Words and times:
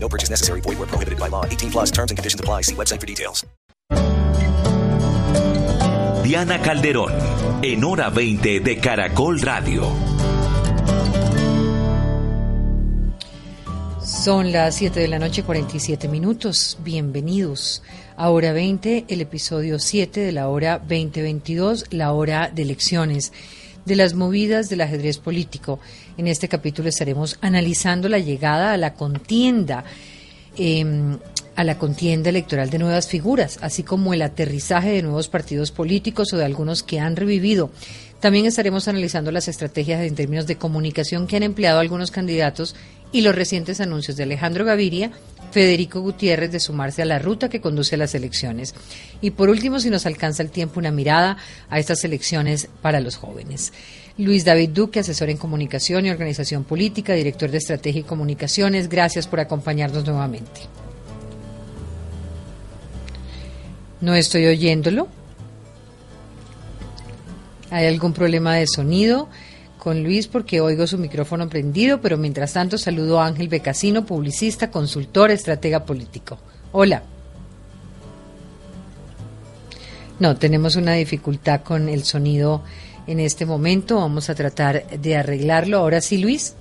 No 0.00 0.08
purchase 0.08 0.30
necessary. 0.30 0.62
Void 0.62 0.78
where 0.78 0.88
prohibited 0.88 1.18
by 1.18 1.28
law. 1.28 1.44
18 1.44 1.70
plus 1.70 1.90
terms 1.90 2.10
and 2.10 2.16
conditions 2.16 2.40
apply. 2.40 2.62
See 2.62 2.74
website 2.74 3.00
for 3.00 3.06
details. 3.06 3.44
Diana 6.28 6.60
Calderón, 6.60 7.10
en 7.62 7.84
hora 7.84 8.10
20 8.10 8.60
de 8.60 8.78
Caracol 8.78 9.40
Radio. 9.40 9.90
Son 14.02 14.52
las 14.52 14.74
7 14.74 15.00
de 15.00 15.08
la 15.08 15.18
noche, 15.18 15.42
47 15.42 16.06
minutos. 16.06 16.76
Bienvenidos 16.84 17.82
a 18.16 18.28
Hora 18.28 18.52
20, 18.52 19.06
el 19.08 19.20
episodio 19.22 19.78
7 19.78 20.20
de 20.20 20.32
la 20.32 20.48
hora 20.48 20.80
2022, 20.80 21.86
la 21.92 22.12
hora 22.12 22.50
de 22.54 22.60
elecciones, 22.60 23.32
de 23.86 23.96
las 23.96 24.12
movidas 24.12 24.68
del 24.68 24.82
ajedrez 24.82 25.16
político. 25.16 25.80
En 26.18 26.26
este 26.26 26.48
capítulo 26.48 26.88
estaremos 26.88 27.38
analizando 27.40 28.08
la 28.08 28.18
llegada 28.18 28.72
a 28.72 28.76
la 28.76 28.94
contienda. 28.94 29.84
Eh, 30.58 30.84
a 31.54 31.64
la 31.64 31.76
contienda 31.76 32.30
electoral 32.30 32.70
de 32.70 32.78
nuevas 32.78 33.08
figuras, 33.08 33.58
así 33.62 33.82
como 33.82 34.14
el 34.14 34.22
aterrizaje 34.22 34.90
de 34.90 35.02
nuevos 35.02 35.26
partidos 35.26 35.72
políticos 35.72 36.32
o 36.32 36.36
de 36.36 36.44
algunos 36.44 36.84
que 36.84 37.00
han 37.00 37.16
revivido. 37.16 37.72
También 38.20 38.46
estaremos 38.46 38.86
analizando 38.86 39.32
las 39.32 39.48
estrategias 39.48 40.02
en 40.02 40.14
términos 40.14 40.46
de 40.46 40.54
comunicación 40.54 41.26
que 41.26 41.34
han 41.34 41.42
empleado 41.42 41.80
algunos 41.80 42.12
candidatos 42.12 42.76
y 43.10 43.22
los 43.22 43.34
recientes 43.34 43.80
anuncios 43.80 44.16
de 44.16 44.22
Alejandro 44.22 44.64
Gaviria, 44.64 45.10
Federico 45.50 46.00
Gutiérrez 46.00 46.52
de 46.52 46.60
sumarse 46.60 47.02
a 47.02 47.06
la 47.06 47.18
ruta 47.18 47.48
que 47.48 47.60
conduce 47.60 47.96
a 47.96 47.98
las 47.98 48.14
elecciones. 48.14 48.76
Y 49.20 49.30
por 49.32 49.48
último, 49.48 49.80
si 49.80 49.90
nos 49.90 50.06
alcanza 50.06 50.44
el 50.44 50.50
tiempo, 50.50 50.78
una 50.78 50.92
mirada 50.92 51.38
a 51.70 51.80
estas 51.80 52.04
elecciones 52.04 52.68
para 52.82 53.00
los 53.00 53.16
jóvenes. 53.16 53.72
Luis 54.18 54.44
David 54.44 54.70
Duque, 54.70 54.98
asesor 54.98 55.30
en 55.30 55.36
comunicación 55.36 56.04
y 56.04 56.10
organización 56.10 56.64
política, 56.64 57.12
director 57.12 57.52
de 57.52 57.58
estrategia 57.58 58.00
y 58.00 58.04
comunicaciones, 58.04 58.88
gracias 58.88 59.28
por 59.28 59.38
acompañarnos 59.38 60.04
nuevamente. 60.04 60.62
No 64.00 64.16
estoy 64.16 64.46
oyéndolo. 64.46 65.06
¿Hay 67.70 67.86
algún 67.86 68.12
problema 68.12 68.56
de 68.56 68.66
sonido 68.66 69.28
con 69.78 70.02
Luis 70.02 70.26
porque 70.26 70.60
oigo 70.60 70.88
su 70.88 70.98
micrófono 70.98 71.48
prendido? 71.48 72.00
Pero 72.00 72.16
mientras 72.16 72.54
tanto 72.54 72.76
saludo 72.76 73.20
a 73.20 73.26
Ángel 73.26 73.48
Becasino, 73.48 74.04
publicista, 74.04 74.68
consultor, 74.72 75.30
estratega 75.30 75.84
político. 75.84 76.38
Hola. 76.72 77.04
No, 80.18 80.36
tenemos 80.36 80.74
una 80.74 80.94
dificultad 80.94 81.62
con 81.62 81.88
el 81.88 82.02
sonido 82.02 82.64
en 83.08 83.18
este 83.18 83.44
momento. 83.44 83.96
Vamos 83.96 84.30
a 84.30 84.36
tratar 84.36 84.86
de 84.86 85.16
arreglarlo. 85.16 85.78
Ahora 85.78 86.00
sí, 86.00 86.18
Luis. 86.18 86.54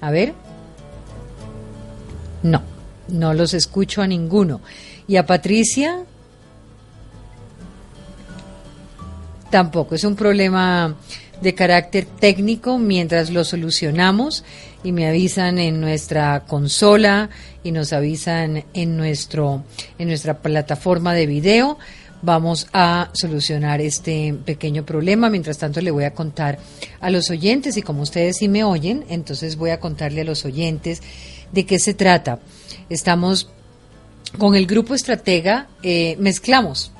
A 0.00 0.10
ver. 0.10 0.32
No, 2.42 2.62
no 3.08 3.34
los 3.34 3.52
escucho 3.52 4.00
a 4.00 4.06
ninguno. 4.06 4.62
Y 5.06 5.16
a 5.16 5.26
Patricia, 5.26 6.06
Tampoco, 9.50 9.96
es 9.96 10.04
un 10.04 10.14
problema 10.14 10.94
de 11.42 11.54
carácter 11.54 12.04
técnico 12.06 12.78
mientras 12.78 13.30
lo 13.30 13.44
solucionamos 13.44 14.44
y 14.84 14.92
me 14.92 15.08
avisan 15.08 15.58
en 15.58 15.80
nuestra 15.80 16.44
consola 16.46 17.30
y 17.64 17.72
nos 17.72 17.92
avisan 17.92 18.64
en 18.74 18.96
nuestro 18.96 19.64
en 19.98 20.08
nuestra 20.08 20.38
plataforma 20.38 21.14
de 21.14 21.26
video 21.26 21.78
vamos 22.22 22.68
a 22.72 23.10
solucionar 23.12 23.80
este 23.80 24.34
pequeño 24.44 24.84
problema. 24.84 25.30
Mientras 25.30 25.58
tanto, 25.58 25.80
le 25.80 25.90
voy 25.90 26.04
a 26.04 26.14
contar 26.14 26.58
a 27.00 27.10
los 27.10 27.30
oyentes, 27.30 27.76
y 27.76 27.82
como 27.82 28.02
ustedes 28.02 28.38
sí 28.38 28.48
me 28.48 28.64
oyen, 28.64 29.04
entonces 29.08 29.56
voy 29.56 29.70
a 29.70 29.80
contarle 29.80 30.22
a 30.22 30.24
los 30.24 30.44
oyentes 30.44 31.02
de 31.52 31.66
qué 31.66 31.78
se 31.78 31.94
trata. 31.94 32.40
Estamos 32.88 33.48
con 34.38 34.54
el 34.54 34.66
grupo 34.66 34.94
estratega, 34.94 35.68
eh, 35.82 36.16
mezclamos 36.18 36.92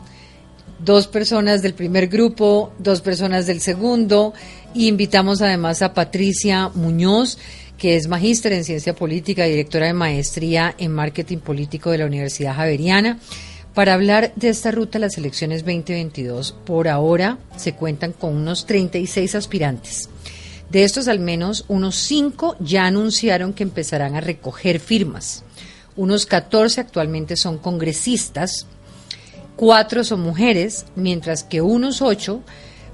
dos 0.85 1.07
personas 1.07 1.63
del 1.63 1.75
primer 1.75 2.09
grupo, 2.09 2.73
dos 2.79 3.01
personas 3.01 3.47
del 3.47 3.61
segundo, 3.61 4.33
y 4.75 4.89
invitamos 4.89 5.43
además 5.43 5.83
a 5.83 5.95
Patricia 5.95 6.71
Muñoz, 6.75 7.39
que 7.77 7.97
es 7.97 8.09
magíster 8.09 8.53
en 8.53 8.65
ciencia 8.65 8.95
política 8.95 9.47
y 9.47 9.51
directora 9.51 9.87
de 9.87 9.93
maestría 9.95 10.75
en 10.79 10.93
marketing 10.93 11.39
político 11.39 11.91
de 11.91 11.99
la 11.99 12.07
Universidad 12.07 12.55
Javeriana, 12.55 13.19
para 13.75 13.95
hablar 13.95 14.33
de 14.37 14.49
esta 14.49 14.71
ruta 14.71 14.99
a 14.99 15.01
las 15.01 15.19
elecciones 15.19 15.65
2022. 15.65 16.55
Por 16.65 16.89
ahora 16.89 17.39
se 17.57 17.75
cuentan 17.75 18.13
con 18.13 18.37
unos 18.37 18.67
36 18.67 19.35
aspirantes. 19.35 20.09
De 20.71 20.85
estos, 20.85 21.09
al 21.09 21.19
menos 21.19 21.65
unos 21.69 21.97
5 21.97 22.57
ya 22.61 22.87
anunciaron 22.87 23.53
que 23.53 23.63
empezarán 23.63 24.15
a 24.15 24.21
recoger 24.21 24.81
firmas. 24.81 25.45
Unos 25.97 26.27
14 26.27 26.81
actualmente 26.81 27.37
son 27.37 27.59
congresistas 27.59 28.67
cuatro 29.61 30.05
son 30.05 30.23
mujeres, 30.23 30.87
mientras 30.97 31.45
que 31.45 31.61
unos 31.61 32.01
ocho 32.01 32.41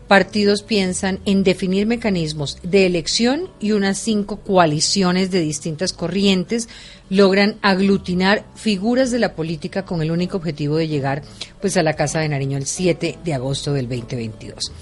partidos 0.06 0.62
piensan 0.62 1.21
en 1.25 1.43
definir 1.43 1.87
mecanismos 1.87 2.59
de 2.62 2.87
elección 2.87 3.49
y 3.61 3.72
unas 3.72 3.99
cinco 3.99 4.39
coaliciones 4.39 5.31
de 5.31 5.41
distintas 5.41 5.93
corrientes 5.93 6.69
logran 7.11 7.56
aglutinar 7.62 8.44
figuras 8.55 9.11
de 9.11 9.19
la 9.19 9.34
política 9.34 9.84
con 9.84 10.03
el 10.03 10.11
único 10.11 10.37
objetivo 10.37 10.77
de 10.77 10.89
llegar 10.89 11.22
pues 11.61 11.77
a 11.77 11.83
la 11.83 11.94
Casa 11.94 12.21
de 12.21 12.28
Nariño 12.28 12.56
el 12.56 12.67
7 12.67 13.19
de 13.25 13.34
agosto 13.34 13.72
del 13.72 13.89
2022. 13.89 14.72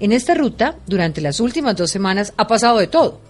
En 0.00 0.12
esta 0.12 0.34
ruta, 0.34 0.76
durante 0.86 1.20
las 1.20 1.40
últimas 1.40 1.76
dos 1.76 1.90
semanas, 1.90 2.32
ha 2.36 2.46
pasado 2.46 2.78
de 2.78 2.86
todo. 2.86 3.20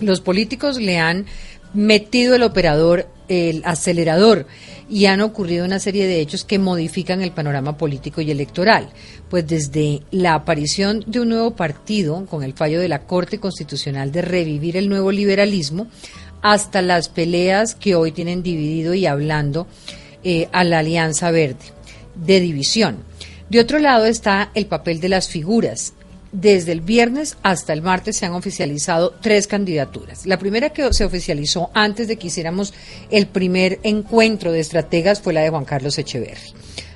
Los 0.00 0.20
políticos 0.20 0.78
le 0.78 0.98
han 0.98 1.24
metido 1.72 2.34
el 2.34 2.42
operador, 2.42 3.08
el 3.28 3.62
acelerador, 3.64 4.46
y 4.88 5.06
han 5.06 5.20
ocurrido 5.20 5.64
una 5.64 5.78
serie 5.78 6.06
de 6.06 6.20
hechos 6.20 6.44
que 6.44 6.58
modifican 6.58 7.22
el 7.22 7.32
panorama 7.32 7.76
político 7.76 8.20
y 8.20 8.30
electoral. 8.30 8.90
Pues 9.28 9.46
desde 9.46 10.02
la 10.10 10.34
aparición 10.34 11.04
de 11.06 11.20
un 11.20 11.30
nuevo 11.30 11.56
partido, 11.56 12.26
con 12.26 12.42
el 12.42 12.52
fallo 12.52 12.80
de 12.80 12.88
la 12.88 13.06
Corte 13.06 13.38
Constitucional 13.38 14.12
de 14.12 14.22
revivir 14.22 14.76
el 14.76 14.88
nuevo 14.88 15.10
liberalismo, 15.10 15.88
hasta 16.42 16.82
las 16.82 17.08
peleas 17.08 17.74
que 17.74 17.94
hoy 17.94 18.12
tienen 18.12 18.42
dividido 18.42 18.92
y 18.92 19.06
hablando 19.06 19.66
eh, 20.22 20.48
a 20.52 20.62
la 20.64 20.80
Alianza 20.80 21.30
Verde, 21.30 21.64
de 22.14 22.40
división. 22.40 22.98
De 23.48 23.60
otro 23.60 23.78
lado 23.78 24.04
está 24.06 24.50
el 24.54 24.66
papel 24.66 25.00
de 25.00 25.08
las 25.08 25.28
figuras, 25.28 25.94
desde 26.34 26.72
el 26.72 26.80
viernes 26.80 27.36
hasta 27.42 27.72
el 27.72 27.80
martes 27.80 28.16
se 28.16 28.26
han 28.26 28.32
oficializado 28.32 29.14
tres 29.22 29.46
candidaturas. 29.46 30.26
La 30.26 30.36
primera 30.36 30.70
que 30.70 30.92
se 30.92 31.04
oficializó 31.04 31.70
antes 31.74 32.08
de 32.08 32.16
que 32.16 32.26
hiciéramos 32.26 32.74
el 33.10 33.28
primer 33.28 33.78
encuentro 33.84 34.50
de 34.50 34.58
estrategas 34.58 35.20
fue 35.20 35.32
la 35.32 35.42
de 35.42 35.50
Juan 35.50 35.64
Carlos 35.64 35.96
Echeverri. 35.96 36.52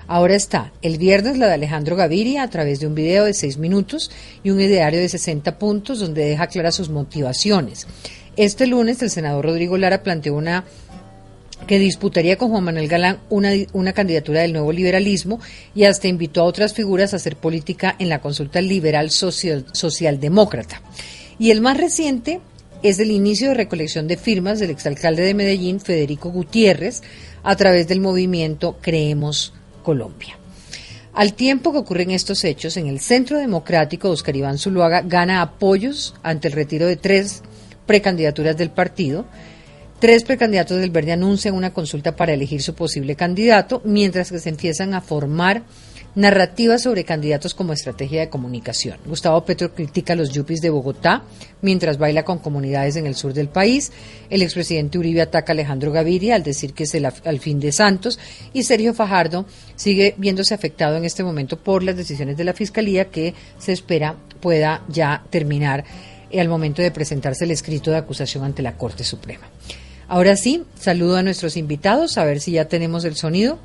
Ahora 0.08 0.34
está 0.34 0.72
el 0.82 0.98
viernes 0.98 1.38
la 1.38 1.46
de 1.46 1.54
Alejandro 1.54 1.94
Gaviria 1.94 2.42
a 2.42 2.50
través 2.50 2.80
de 2.80 2.88
un 2.88 2.96
video 2.96 3.26
de 3.26 3.34
seis 3.34 3.58
minutos 3.58 4.10
y 4.42 4.50
un 4.50 4.60
ideario 4.60 4.98
de 4.98 5.08
60 5.08 5.56
puntos 5.58 6.00
donde 6.00 6.24
deja 6.24 6.48
claras 6.48 6.74
sus 6.74 6.88
motivaciones. 6.88 7.86
Este 8.36 8.66
lunes 8.66 9.00
el 9.02 9.10
senador 9.10 9.44
Rodrigo 9.44 9.76
Lara 9.76 10.02
planteó 10.02 10.34
una 10.34 10.64
que 11.68 11.78
disputaría 11.78 12.36
con 12.36 12.48
Juan 12.48 12.64
Manuel 12.64 12.88
Galán 12.88 13.18
una, 13.28 13.50
una, 13.74 13.92
candidatura 13.92 14.40
del 14.40 14.54
nuevo 14.54 14.72
liberalismo 14.72 15.38
y 15.74 15.84
hasta 15.84 16.08
invitó 16.08 16.40
a 16.40 16.44
otras 16.44 16.72
figuras 16.72 17.12
a 17.12 17.16
hacer 17.16 17.36
política 17.36 17.94
en 17.98 18.08
la 18.08 18.20
consulta 18.20 18.60
liberal 18.62 19.10
social, 19.10 19.66
socialdemócrata. 19.72 20.80
Y 21.38 21.50
el 21.50 21.60
más 21.60 21.76
reciente 21.76 22.40
es 22.82 22.98
el 22.98 23.10
inicio 23.10 23.48
de 23.48 23.54
recolección 23.54 24.08
de 24.08 24.16
firmas 24.16 24.58
del 24.58 24.70
exalcalde 24.70 25.22
de 25.22 25.34
Medellín, 25.34 25.78
Federico 25.78 26.30
Gutiérrez, 26.30 27.02
a 27.42 27.54
través 27.54 27.86
del 27.86 28.00
movimiento 28.00 28.78
Creemos 28.80 29.52
Colombia. 29.82 30.38
Al 31.12 31.34
tiempo 31.34 31.72
que 31.72 31.78
ocurren 31.78 32.12
estos 32.12 32.44
hechos, 32.44 32.76
en 32.78 32.86
el 32.86 33.00
Centro 33.00 33.38
Democrático, 33.38 34.08
Oscar 34.08 34.36
Iván 34.36 34.56
Zuluaga 34.56 35.02
gana 35.02 35.42
apoyos 35.42 36.14
ante 36.22 36.48
el 36.48 36.54
retiro 36.54 36.86
de 36.86 36.96
tres 36.96 37.42
precandidaturas 37.86 38.56
del 38.56 38.70
partido, 38.70 39.26
Tres 39.98 40.22
precandidatos 40.22 40.78
del 40.78 40.92
Verde 40.92 41.10
anuncian 41.10 41.56
una 41.56 41.72
consulta 41.72 42.14
para 42.14 42.32
elegir 42.32 42.62
su 42.62 42.72
posible 42.72 43.16
candidato, 43.16 43.82
mientras 43.84 44.30
que 44.30 44.38
se 44.38 44.48
empiezan 44.48 44.94
a 44.94 45.00
formar 45.00 45.64
narrativas 46.14 46.82
sobre 46.82 47.02
candidatos 47.02 47.52
como 47.52 47.72
estrategia 47.72 48.20
de 48.20 48.28
comunicación. 48.28 48.96
Gustavo 49.06 49.44
Petro 49.44 49.74
critica 49.74 50.12
a 50.12 50.16
los 50.16 50.30
yuppies 50.30 50.60
de 50.60 50.70
Bogotá 50.70 51.24
mientras 51.62 51.98
baila 51.98 52.24
con 52.24 52.38
comunidades 52.38 52.94
en 52.94 53.06
el 53.06 53.16
sur 53.16 53.34
del 53.34 53.48
país. 53.48 53.90
El 54.30 54.42
expresidente 54.42 54.98
Uribe 54.98 55.20
ataca 55.20 55.50
a 55.50 55.54
Alejandro 55.54 55.90
Gaviria 55.90 56.36
al 56.36 56.44
decir 56.44 56.74
que 56.74 56.84
es 56.84 56.94
el 56.94 57.04
al 57.04 57.40
fin 57.40 57.58
de 57.58 57.72
Santos. 57.72 58.20
Y 58.52 58.62
Sergio 58.62 58.94
Fajardo 58.94 59.46
sigue 59.74 60.14
viéndose 60.16 60.54
afectado 60.54 60.96
en 60.96 61.04
este 61.04 61.24
momento 61.24 61.58
por 61.58 61.82
las 61.82 61.96
decisiones 61.96 62.36
de 62.36 62.44
la 62.44 62.54
Fiscalía 62.54 63.06
que 63.06 63.34
se 63.58 63.72
espera 63.72 64.14
pueda 64.40 64.84
ya 64.88 65.24
terminar 65.28 65.84
al 66.36 66.48
momento 66.48 66.82
de 66.82 66.90
presentarse 66.92 67.44
el 67.44 67.50
escrito 67.50 67.90
de 67.90 67.96
acusación 67.96 68.44
ante 68.44 68.62
la 68.62 68.76
Corte 68.76 69.02
Suprema. 69.02 69.48
Ahora 70.08 70.36
sí, 70.36 70.64
saludo 70.80 71.18
a 71.18 71.22
nuestros 71.22 71.58
invitados, 71.58 72.16
a 72.16 72.24
ver 72.24 72.40
si 72.40 72.52
ya 72.52 72.64
tenemos 72.64 73.04
el 73.04 73.14
sonido. 73.14 73.58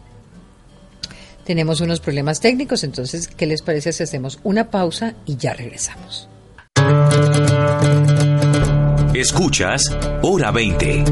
Tenemos 1.45 1.79
unos 1.79 2.01
problemas 2.01 2.41
técnicos, 2.41 2.83
entonces, 2.83 3.29
¿qué 3.29 3.45
les 3.45 3.61
parece 3.61 3.93
si 3.93 4.03
hacemos 4.03 4.39
una 4.43 4.69
pausa 4.69 5.13
y 5.25 5.37
ya 5.37 5.53
regresamos? 5.53 6.27
Escuchas 9.13 9.83
Hora 10.21 10.51
20. 10.51 11.05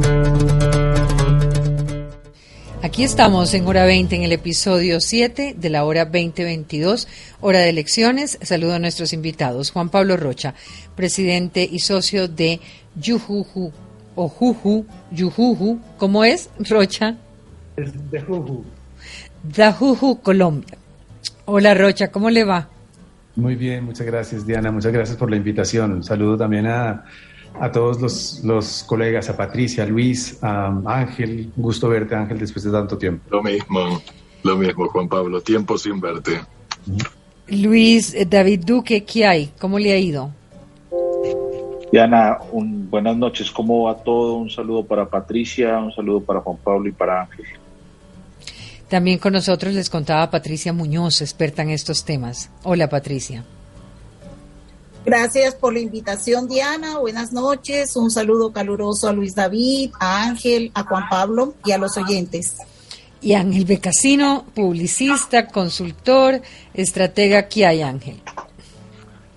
Aquí 2.82 3.04
estamos 3.04 3.54
en 3.54 3.66
Hora 3.68 3.86
20, 3.86 4.16
en 4.18 4.24
el 4.24 4.34
episodio 4.34 5.00
7 5.00 5.56
de 5.58 5.70
la 5.70 5.86
Hora 5.86 6.06
2022, 6.06 7.08
Hora 7.40 7.60
de 7.60 7.70
Elecciones. 7.70 8.38
Saludo 8.42 8.74
a 8.74 8.80
nuestros 8.80 9.14
invitados. 9.14 9.72
Juan 9.72 9.90
Pablo 9.90 10.18
Rocha, 10.18 10.56
presidente 10.96 11.68
y 11.72 11.80
socio 11.80 12.28
de 12.28 12.60
Yujuju, 12.96 13.72
o 14.22 14.30
Juju, 14.30 14.86
Yujuju, 15.12 15.80
¿cómo 15.98 16.24
es, 16.24 16.50
Rocha? 16.70 17.18
Es 17.76 18.12
de 18.12 18.22
Juju. 18.22 18.64
Juju, 19.80 20.22
Colombia. 20.22 20.78
Hola, 21.46 21.74
Rocha, 21.74 22.12
¿cómo 22.12 22.30
le 22.30 22.44
va? 22.44 22.70
Muy 23.36 23.56
bien, 23.56 23.84
muchas 23.84 24.06
gracias, 24.06 24.46
Diana. 24.46 24.72
Muchas 24.72 24.92
gracias 24.92 25.18
por 25.18 25.32
la 25.32 25.38
invitación. 25.38 25.94
Un 25.94 26.04
saludo 26.04 26.38
también 26.38 26.68
a 26.68 27.04
a 27.60 27.72
todos 27.72 28.00
los, 28.00 28.42
los, 28.44 28.84
colegas, 28.84 29.30
a 29.30 29.36
Patricia, 29.36 29.84
a 29.84 29.88
Luis, 29.88 30.38
a 30.42 30.68
Ángel. 30.86 31.52
gusto 31.56 31.90
verte, 31.90 32.16
Ángel, 32.16 32.40
después 32.40 32.64
de 32.64 32.72
tanto 32.72 32.98
tiempo. 32.98 33.24
Lo 33.30 33.44
mismo, 33.44 34.02
lo 34.44 34.58
mismo, 34.58 34.88
Juan 34.88 35.10
Pablo. 35.10 35.42
Tiempo 35.42 35.78
sin 35.78 36.00
verte. 36.00 36.40
Luis, 37.48 38.14
eh, 38.14 38.26
David 38.26 38.62
Duque, 38.66 39.04
¿qué 39.04 39.26
hay? 39.26 39.52
¿Cómo 39.60 39.80
le 39.80 39.92
ha 39.92 39.98
ido? 39.98 40.34
Diana, 41.92 42.38
un, 42.52 42.90
buenas 42.90 43.18
noches. 43.18 43.52
¿Cómo 43.52 43.84
va 43.84 43.96
todo? 43.96 44.36
Un 44.36 44.50
saludo 44.50 44.86
para 44.86 45.10
Patricia, 45.10 45.78
un 45.78 45.92
saludo 45.92 46.22
para 46.22 46.40
Juan 46.40 46.58
Pablo 46.58 46.88
y 46.88 46.92
para 46.94 47.24
Ángel. 47.24 47.46
También 48.88 49.20
con 49.20 49.34
nosotros 49.34 49.74
les 49.74 49.90
contaba 49.90 50.30
Patricia 50.30 50.74
Muñoz, 50.74 51.22
experta 51.22 51.62
en 51.62 51.70
estos 51.70 52.06
temas. 52.06 52.50
Hola, 52.64 52.90
Patricia. 52.90 53.44
Gracias 55.06 55.56
por 55.56 55.74
la 55.74 55.80
invitación, 55.80 56.48
Diana. 56.48 57.00
Buenas 57.00 57.34
noches. 57.34 57.96
Un 57.96 58.12
saludo 58.12 58.54
caluroso 58.54 59.10
a 59.10 59.14
Luis 59.14 59.34
David, 59.34 59.92
a 60.00 60.24
Ángel, 60.24 60.72
a 60.74 60.84
Juan 60.84 61.10
Pablo 61.10 61.56
y 61.66 61.72
a 61.72 61.78
los 61.78 61.98
oyentes. 61.98 62.58
Y 63.22 63.34
Ángel 63.34 63.66
Becasino, 63.66 64.46
publicista, 64.54 65.48
consultor, 65.48 66.42
estratega. 66.74 67.48
¿Qué 67.48 67.66
hay, 67.66 67.82
Ángel? 67.82 68.22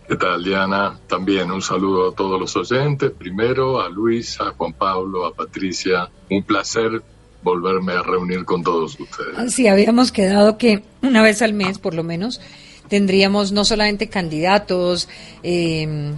¿Qué 0.06 0.16
tal, 0.16 0.44
Diana? 0.44 0.98
También 1.08 1.50
un 1.50 1.62
saludo 1.62 2.10
a 2.10 2.14
todos 2.14 2.38
los 2.38 2.54
oyentes. 2.56 3.10
Primero 3.10 3.80
a 3.80 3.88
Luis, 3.88 4.38
a 4.40 4.50
Juan 4.50 4.74
Pablo, 4.74 5.26
a 5.26 5.34
Patricia. 5.34 6.10
Un 6.30 6.42
placer 6.42 7.02
volverme 7.42 7.92
a 7.92 8.02
reunir 8.02 8.44
con 8.44 8.62
todos 8.62 8.98
ustedes. 9.00 9.54
Sí, 9.54 9.66
habíamos 9.66 10.12
quedado 10.12 10.58
que 10.58 10.82
una 11.02 11.22
vez 11.22 11.40
al 11.40 11.54
mes, 11.54 11.78
por 11.78 11.94
lo 11.94 12.02
menos, 12.02 12.40
tendríamos 12.88 13.52
no 13.52 13.64
solamente 13.64 14.08
candidatos, 14.08 15.08
eh, 15.42 16.12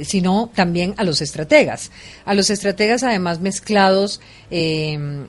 sino 0.00 0.50
también 0.54 0.94
a 0.96 1.04
los 1.04 1.22
estrategas. 1.22 1.90
A 2.24 2.34
los 2.34 2.50
estrategas 2.50 3.02
además 3.02 3.40
mezclados 3.40 4.20
eh, 4.50 5.26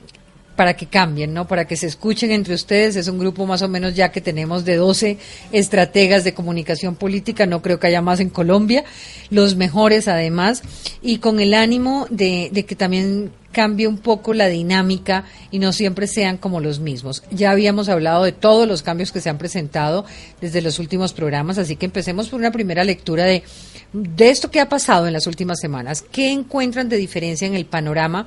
para 0.56 0.74
que 0.74 0.86
cambien, 0.86 1.32
¿no? 1.32 1.46
Para 1.46 1.66
que 1.66 1.76
se 1.76 1.86
escuchen 1.86 2.30
entre 2.30 2.54
ustedes. 2.54 2.96
Es 2.96 3.08
un 3.08 3.18
grupo 3.18 3.46
más 3.46 3.62
o 3.62 3.68
menos 3.68 3.94
ya 3.94 4.10
que 4.10 4.20
tenemos 4.20 4.64
de 4.64 4.76
12 4.76 5.18
estrategas 5.52 6.24
de 6.24 6.34
comunicación 6.34 6.94
política. 6.94 7.46
No 7.46 7.62
creo 7.62 7.80
que 7.80 7.86
haya 7.86 8.02
más 8.02 8.20
en 8.20 8.30
Colombia. 8.30 8.84
Los 9.30 9.56
mejores 9.56 10.08
además. 10.08 10.62
Y 11.02 11.18
con 11.18 11.40
el 11.40 11.54
ánimo 11.54 12.06
de, 12.10 12.50
de 12.52 12.64
que 12.64 12.76
también 12.76 13.32
cambie 13.52 13.86
un 13.86 13.98
poco 13.98 14.34
la 14.34 14.48
dinámica 14.48 15.24
y 15.50 15.58
no 15.58 15.72
siempre 15.72 16.06
sean 16.06 16.38
como 16.38 16.60
los 16.60 16.80
mismos. 16.80 17.22
Ya 17.30 17.50
habíamos 17.50 17.88
hablado 17.88 18.24
de 18.24 18.32
todos 18.32 18.66
los 18.66 18.82
cambios 18.82 19.12
que 19.12 19.20
se 19.20 19.30
han 19.30 19.38
presentado 19.38 20.04
desde 20.40 20.62
los 20.62 20.78
últimos 20.78 21.12
programas, 21.12 21.58
así 21.58 21.76
que 21.76 21.86
empecemos 21.86 22.30
por 22.30 22.40
una 22.40 22.50
primera 22.50 22.82
lectura 22.82 23.24
de, 23.24 23.44
de 23.92 24.30
esto 24.30 24.50
que 24.50 24.60
ha 24.60 24.68
pasado 24.68 25.06
en 25.06 25.12
las 25.12 25.26
últimas 25.26 25.60
semanas. 25.60 26.02
¿Qué 26.10 26.30
encuentran 26.30 26.88
de 26.88 26.96
diferencia 26.96 27.46
en 27.46 27.54
el 27.54 27.66
panorama 27.66 28.26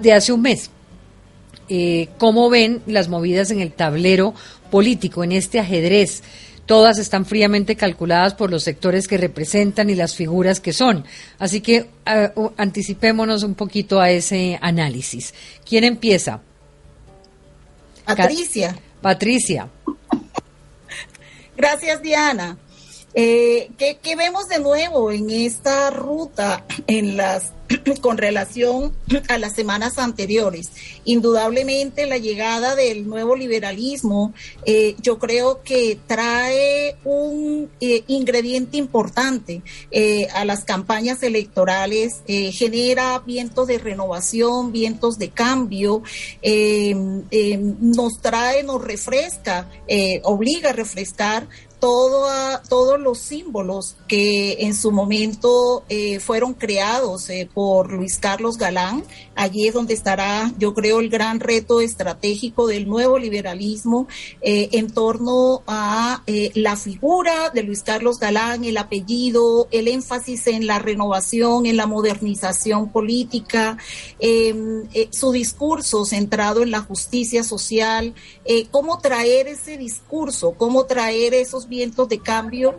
de 0.00 0.12
hace 0.12 0.32
un 0.32 0.42
mes? 0.42 0.70
Eh, 1.68 2.08
¿Cómo 2.18 2.48
ven 2.48 2.82
las 2.86 3.08
movidas 3.08 3.50
en 3.50 3.60
el 3.60 3.72
tablero 3.72 4.34
político, 4.70 5.24
en 5.24 5.32
este 5.32 5.60
ajedrez? 5.60 6.22
todas 6.66 6.98
están 6.98 7.24
fríamente 7.24 7.76
calculadas 7.76 8.34
por 8.34 8.50
los 8.50 8.64
sectores 8.64 9.08
que 9.08 9.16
representan 9.16 9.88
y 9.88 9.94
las 9.94 10.14
figuras 10.14 10.60
que 10.60 10.72
son. 10.72 11.04
Así 11.38 11.60
que 11.60 11.88
eh, 12.04 12.32
anticipémonos 12.56 13.44
un 13.44 13.54
poquito 13.54 14.00
a 14.00 14.10
ese 14.10 14.58
análisis. 14.60 15.32
¿Quién 15.64 15.84
empieza? 15.84 16.40
Patricia. 18.04 18.76
Patricia. 19.00 19.68
Gracias, 21.56 22.02
Diana. 22.02 22.58
Eh, 23.14 23.70
¿qué, 23.78 23.98
¿qué, 24.02 24.14
vemos 24.14 24.46
de 24.48 24.60
nuevo 24.60 25.10
en 25.10 25.30
esta 25.30 25.90
ruta 25.90 26.64
en 26.86 27.16
las 27.16 27.52
con 27.94 28.18
relación 28.18 28.92
a 29.28 29.38
las 29.38 29.54
semanas 29.54 29.98
anteriores. 29.98 30.70
Indudablemente 31.04 32.06
la 32.06 32.18
llegada 32.18 32.74
del 32.74 33.08
nuevo 33.08 33.36
liberalismo 33.36 34.34
eh, 34.64 34.96
yo 35.00 35.18
creo 35.18 35.62
que 35.62 35.98
trae 36.06 36.96
un 37.04 37.70
eh, 37.80 38.02
ingrediente 38.08 38.76
importante 38.76 39.62
eh, 39.90 40.26
a 40.34 40.44
las 40.44 40.64
campañas 40.64 41.22
electorales, 41.22 42.22
genera 42.26 43.20
vientos 43.20 43.68
de 43.68 43.78
renovación, 43.78 44.72
vientos 44.72 45.18
de 45.18 45.30
cambio, 45.30 46.02
nos 47.80 48.20
trae, 48.20 48.62
nos 48.62 48.82
refresca, 48.82 49.68
obliga 50.22 50.70
a 50.70 50.72
refrescar 50.72 51.48
todo, 51.78 52.26
todos 52.68 52.98
los 53.00 53.18
símbolos 53.18 53.96
que 54.08 54.64
en 54.64 54.74
su 54.74 54.92
momento 54.92 55.84
eh, 55.88 56.20
fueron 56.20 56.54
creados 56.54 57.28
eh, 57.30 57.48
por 57.52 57.92
Luis 57.92 58.18
Carlos 58.18 58.58
Galán. 58.58 59.04
Allí 59.36 59.68
es 59.68 59.74
donde 59.74 59.94
estará, 59.94 60.50
yo 60.58 60.74
creo, 60.74 61.00
el 61.00 61.10
gran 61.10 61.40
reto 61.40 61.80
estratégico 61.80 62.66
del 62.66 62.88
nuevo 62.88 63.18
liberalismo 63.18 64.08
eh, 64.40 64.70
en 64.72 64.90
torno 64.90 65.62
a 65.66 66.22
la 66.54 66.76
figura 66.76 67.50
de 67.50 67.62
Luis 67.62 67.82
Carlos 67.82 68.18
Galán, 68.18 68.64
el 68.64 68.76
apellido, 68.78 69.68
el 69.70 69.88
énfasis 69.88 70.46
en 70.46 70.66
la 70.66 70.78
renovación, 70.78 71.66
en 71.66 71.76
la 71.76 71.86
modernización 71.86 72.90
política, 72.90 73.76
em, 74.18 74.84
su 75.10 75.32
discurso 75.32 76.04
centrado 76.04 76.62
en 76.62 76.70
la 76.70 76.80
justicia 76.80 77.44
social, 77.44 78.14
cómo 78.70 78.98
traer 78.98 79.48
ese 79.48 79.76
discurso, 79.76 80.54
cómo 80.56 80.86
traer 80.86 81.34
esos 81.34 81.68
vientos 81.68 82.08
de 82.08 82.18
cambio 82.18 82.74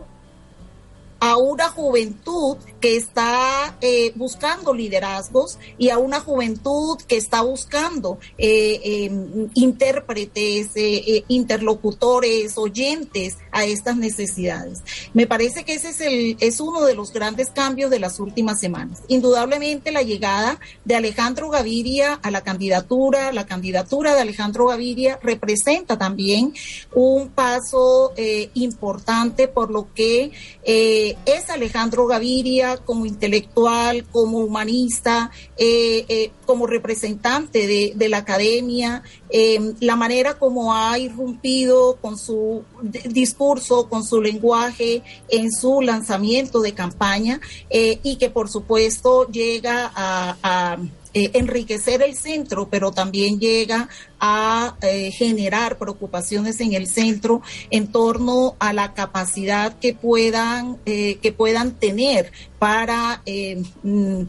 a 1.20 1.36
una 1.36 1.68
juventud 1.68 2.56
que 2.80 2.96
está 2.96 3.76
eh, 3.80 4.12
buscando 4.14 4.72
liderazgos 4.72 5.58
y 5.78 5.90
a 5.90 5.98
una 5.98 6.20
juventud 6.20 6.98
que 7.06 7.16
está 7.16 7.42
buscando 7.42 8.18
eh, 8.36 8.80
em, 8.84 9.48
intérpretes, 9.54 10.70
eh, 10.76 11.24
interlocutores, 11.28 12.56
oyentes 12.56 13.36
a 13.50 13.64
estas 13.64 13.96
necesidades. 13.96 14.80
Me 15.12 15.26
parece 15.26 15.64
que 15.64 15.74
ese 15.74 15.90
es, 15.90 16.00
el, 16.00 16.36
es 16.40 16.60
uno 16.60 16.84
de 16.84 16.94
los 16.94 17.12
grandes 17.12 17.50
cambios 17.50 17.90
de 17.90 17.98
las 17.98 18.20
últimas 18.20 18.60
semanas. 18.60 19.02
Indudablemente 19.08 19.90
la 19.90 20.02
llegada 20.02 20.60
de 20.84 20.94
Alejandro 20.94 21.50
Gaviria 21.50 22.14
a 22.14 22.30
la 22.30 22.42
candidatura, 22.42 23.32
la 23.32 23.46
candidatura 23.46 24.14
de 24.14 24.20
Alejandro 24.20 24.66
Gaviria 24.66 25.18
representa 25.22 25.98
también 25.98 26.54
un 26.94 27.28
paso 27.30 28.12
importante 28.54 29.48
por 29.48 29.70
lo 29.70 29.92
que 29.94 30.32
es 30.64 31.50
Alejandro 31.50 32.06
Gaviria 32.06 32.67
como 32.76 33.06
intelectual, 33.06 34.04
como 34.04 34.38
humanista, 34.38 35.30
eh, 35.56 36.04
eh, 36.08 36.30
como 36.46 36.66
representante 36.66 37.66
de, 37.66 38.08
la 38.08 38.18
academia, 38.18 39.02
em, 39.30 39.74
la 39.80 39.96
manera 39.96 40.38
como 40.38 40.74
ha 40.74 40.98
irrumpido 40.98 41.96
con 42.00 42.16
su 42.16 42.64
discurso, 42.82 43.88
con 43.88 44.04
su 44.04 44.20
lenguaje 44.20 45.02
en 45.28 45.50
su 45.52 45.82
lanzamiento 45.82 46.60
de 46.60 46.72
campaña 46.72 47.40
eh, 47.70 47.98
y 48.02 48.16
que 48.16 48.30
por 48.30 48.48
supuesto 48.48 49.26
llega 49.28 49.90
a, 49.94 50.78
enriquecer 51.14 52.02
el 52.02 52.14
centro, 52.14 52.68
pero 52.68 52.92
también 52.92 53.40
llega 53.40 53.88
a 54.20 54.76
eh, 54.82 55.10
generar 55.10 55.78
preocupaciones 55.78 56.60
en 56.60 56.72
el 56.72 56.86
centro 56.86 57.42
en 57.70 57.88
torno 57.88 58.56
a 58.58 58.72
la 58.72 58.94
capacidad 58.94 59.78
que 59.78 59.94
puedan, 59.94 60.78
eh, 60.86 61.18
que 61.22 61.32
puedan 61.32 61.72
tener 61.72 62.32
para 62.58 63.22
eh, 63.24 63.62
mm, 63.84 64.22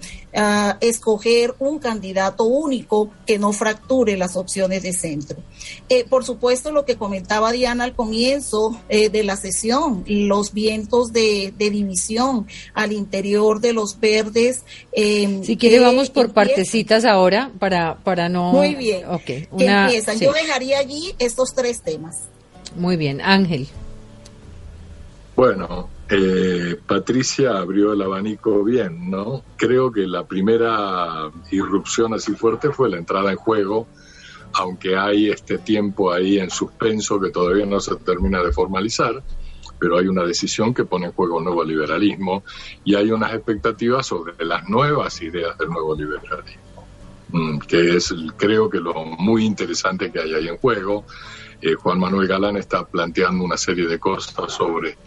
escoger 0.82 1.56
un 1.58 1.80
candidato 1.80 2.44
único 2.44 3.10
que 3.26 3.40
no 3.40 3.52
fracture 3.54 4.16
las 4.18 4.38
opciones 4.38 4.84
de 4.84 4.94
centro. 4.94 5.38
por 6.08 6.24
supuesto, 6.24 6.72
lo 6.72 6.86
que 6.86 6.96
comentaba 6.96 7.52
Diana 7.52 7.86
al 7.86 7.96
comienzo 7.96 8.80
de 8.88 9.24
la 9.24 9.36
sesión, 9.36 10.04
los 10.06 10.54
vientos 10.54 11.12
de, 11.12 11.52
división 11.58 12.46
al 12.76 12.92
interior 12.92 13.60
de 13.62 13.74
los 13.74 14.00
verdes. 14.00 14.64
si 14.94 15.58
quiere, 15.58 15.80
vamos 15.80 16.12
por 16.12 16.32
partecitas 16.32 17.06
ahora 17.06 17.52
para, 17.58 17.98
para 18.04 18.30
no. 18.30 18.54
Muy 18.54 18.76
bien. 18.76 19.06
Yo 20.20 20.34
dejaría 20.34 20.80
allí 20.80 21.16
estos 21.20 21.54
tres 21.56 21.82
temas. 21.82 22.28
Muy 22.76 22.98
bien, 22.98 23.22
Ángel. 23.22 23.68
Bueno, 25.36 25.90
eh, 26.10 26.76
Patricia 26.86 27.58
abrió 27.58 27.94
el 27.94 28.02
abanico 28.02 28.64
bien, 28.64 29.10
¿no? 29.10 29.44
Creo 29.56 29.92
que 29.92 30.08
la 30.08 30.26
primera 30.26 31.32
irrupción 31.52 32.14
así 32.14 32.34
fuerte 32.34 32.72
fue 32.72 32.90
la 32.90 32.98
entrada 32.98 33.32
en 33.32 33.38
juego, 33.38 33.88
aunque 34.54 34.98
hay 34.98 35.30
este 35.30 35.60
tiempo 35.60 36.12
ahí 36.12 36.40
en 36.40 36.50
suspenso 36.50 37.20
que 37.20 37.30
todavía 37.30 37.66
no 37.66 37.80
se 37.80 37.96
termina 37.98 38.44
de 38.44 38.52
formalizar, 38.52 39.24
pero 39.80 39.98
hay 39.98 40.08
una 40.08 40.24
decisión 40.24 40.74
que 40.74 40.84
pone 40.84 41.06
en 41.06 41.12
juego 41.14 41.40
el 41.40 41.46
nuevo 41.46 41.64
liberalismo 41.64 42.44
y 42.84 42.96
hay 42.96 43.12
unas 43.12 43.34
expectativas 43.34 44.08
sobre 44.08 44.34
las 44.44 44.68
nuevas 44.68 45.22
ideas 45.22 45.58
del 45.58 45.70
nuevo 45.70 45.96
liberalismo. 45.96 46.69
Mm, 47.32 47.60
que 47.60 47.96
es 47.98 48.14
creo 48.38 48.70
que 48.70 48.80
lo 48.80 49.06
muy 49.06 49.46
interesante 49.46 50.12
que 50.12 50.20
hay 50.20 50.34
ahí 50.34 50.48
en 50.48 50.58
juego. 50.58 51.06
Eh, 51.62 51.74
Juan 51.76 52.00
Manuel 52.00 52.28
Galán 52.28 52.58
está 52.58 52.86
planteando 52.86 53.44
una 53.44 53.58
serie 53.58 53.86
de 53.86 54.00
cosas 54.00 54.52
sobre 54.52 54.98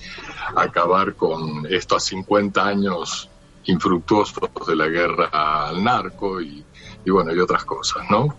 acabar 0.54 1.14
con 1.14 1.66
estos 1.68 2.04
50 2.04 2.64
años 2.64 3.28
infructuosos 3.64 4.50
de 4.66 4.76
la 4.76 4.88
guerra 4.88 5.30
al 5.32 5.82
narco 5.82 6.40
y, 6.40 6.64
y 7.04 7.10
bueno, 7.10 7.34
y 7.34 7.38
otras 7.38 7.64
cosas, 7.64 8.04
¿no? 8.10 8.36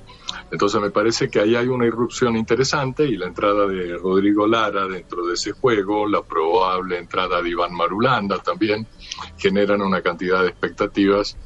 Entonces 0.52 0.80
me 0.80 0.92
parece 0.92 1.30
que 1.30 1.40
ahí 1.40 1.56
hay 1.56 1.68
una 1.68 1.86
irrupción 1.86 2.36
interesante 2.36 3.06
y 3.06 3.18
la 3.18 3.26
entrada 3.26 3.66
de 3.66 3.98
Rodrigo 3.98 4.46
Lara 4.46 4.88
dentro 4.88 5.26
de 5.26 5.34
ese 5.34 5.52
juego, 5.52 6.08
la 6.08 6.22
probable 6.22 7.00
entrada 7.00 7.42
de 7.42 7.50
Iván 7.50 7.74
Marulanda 7.74 8.38
también, 8.38 8.88
generan 9.38 9.82
una 9.82 10.02
cantidad 10.02 10.42
de 10.42 10.50
expectativas 10.50 11.38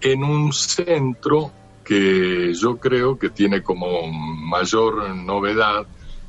en 0.00 0.24
un 0.24 0.52
centro 0.52 1.52
que 1.84 2.52
yo 2.54 2.76
creo 2.76 3.18
que 3.18 3.30
tiene 3.30 3.62
como 3.62 4.10
mayor 4.10 5.14
novedad 5.14 5.86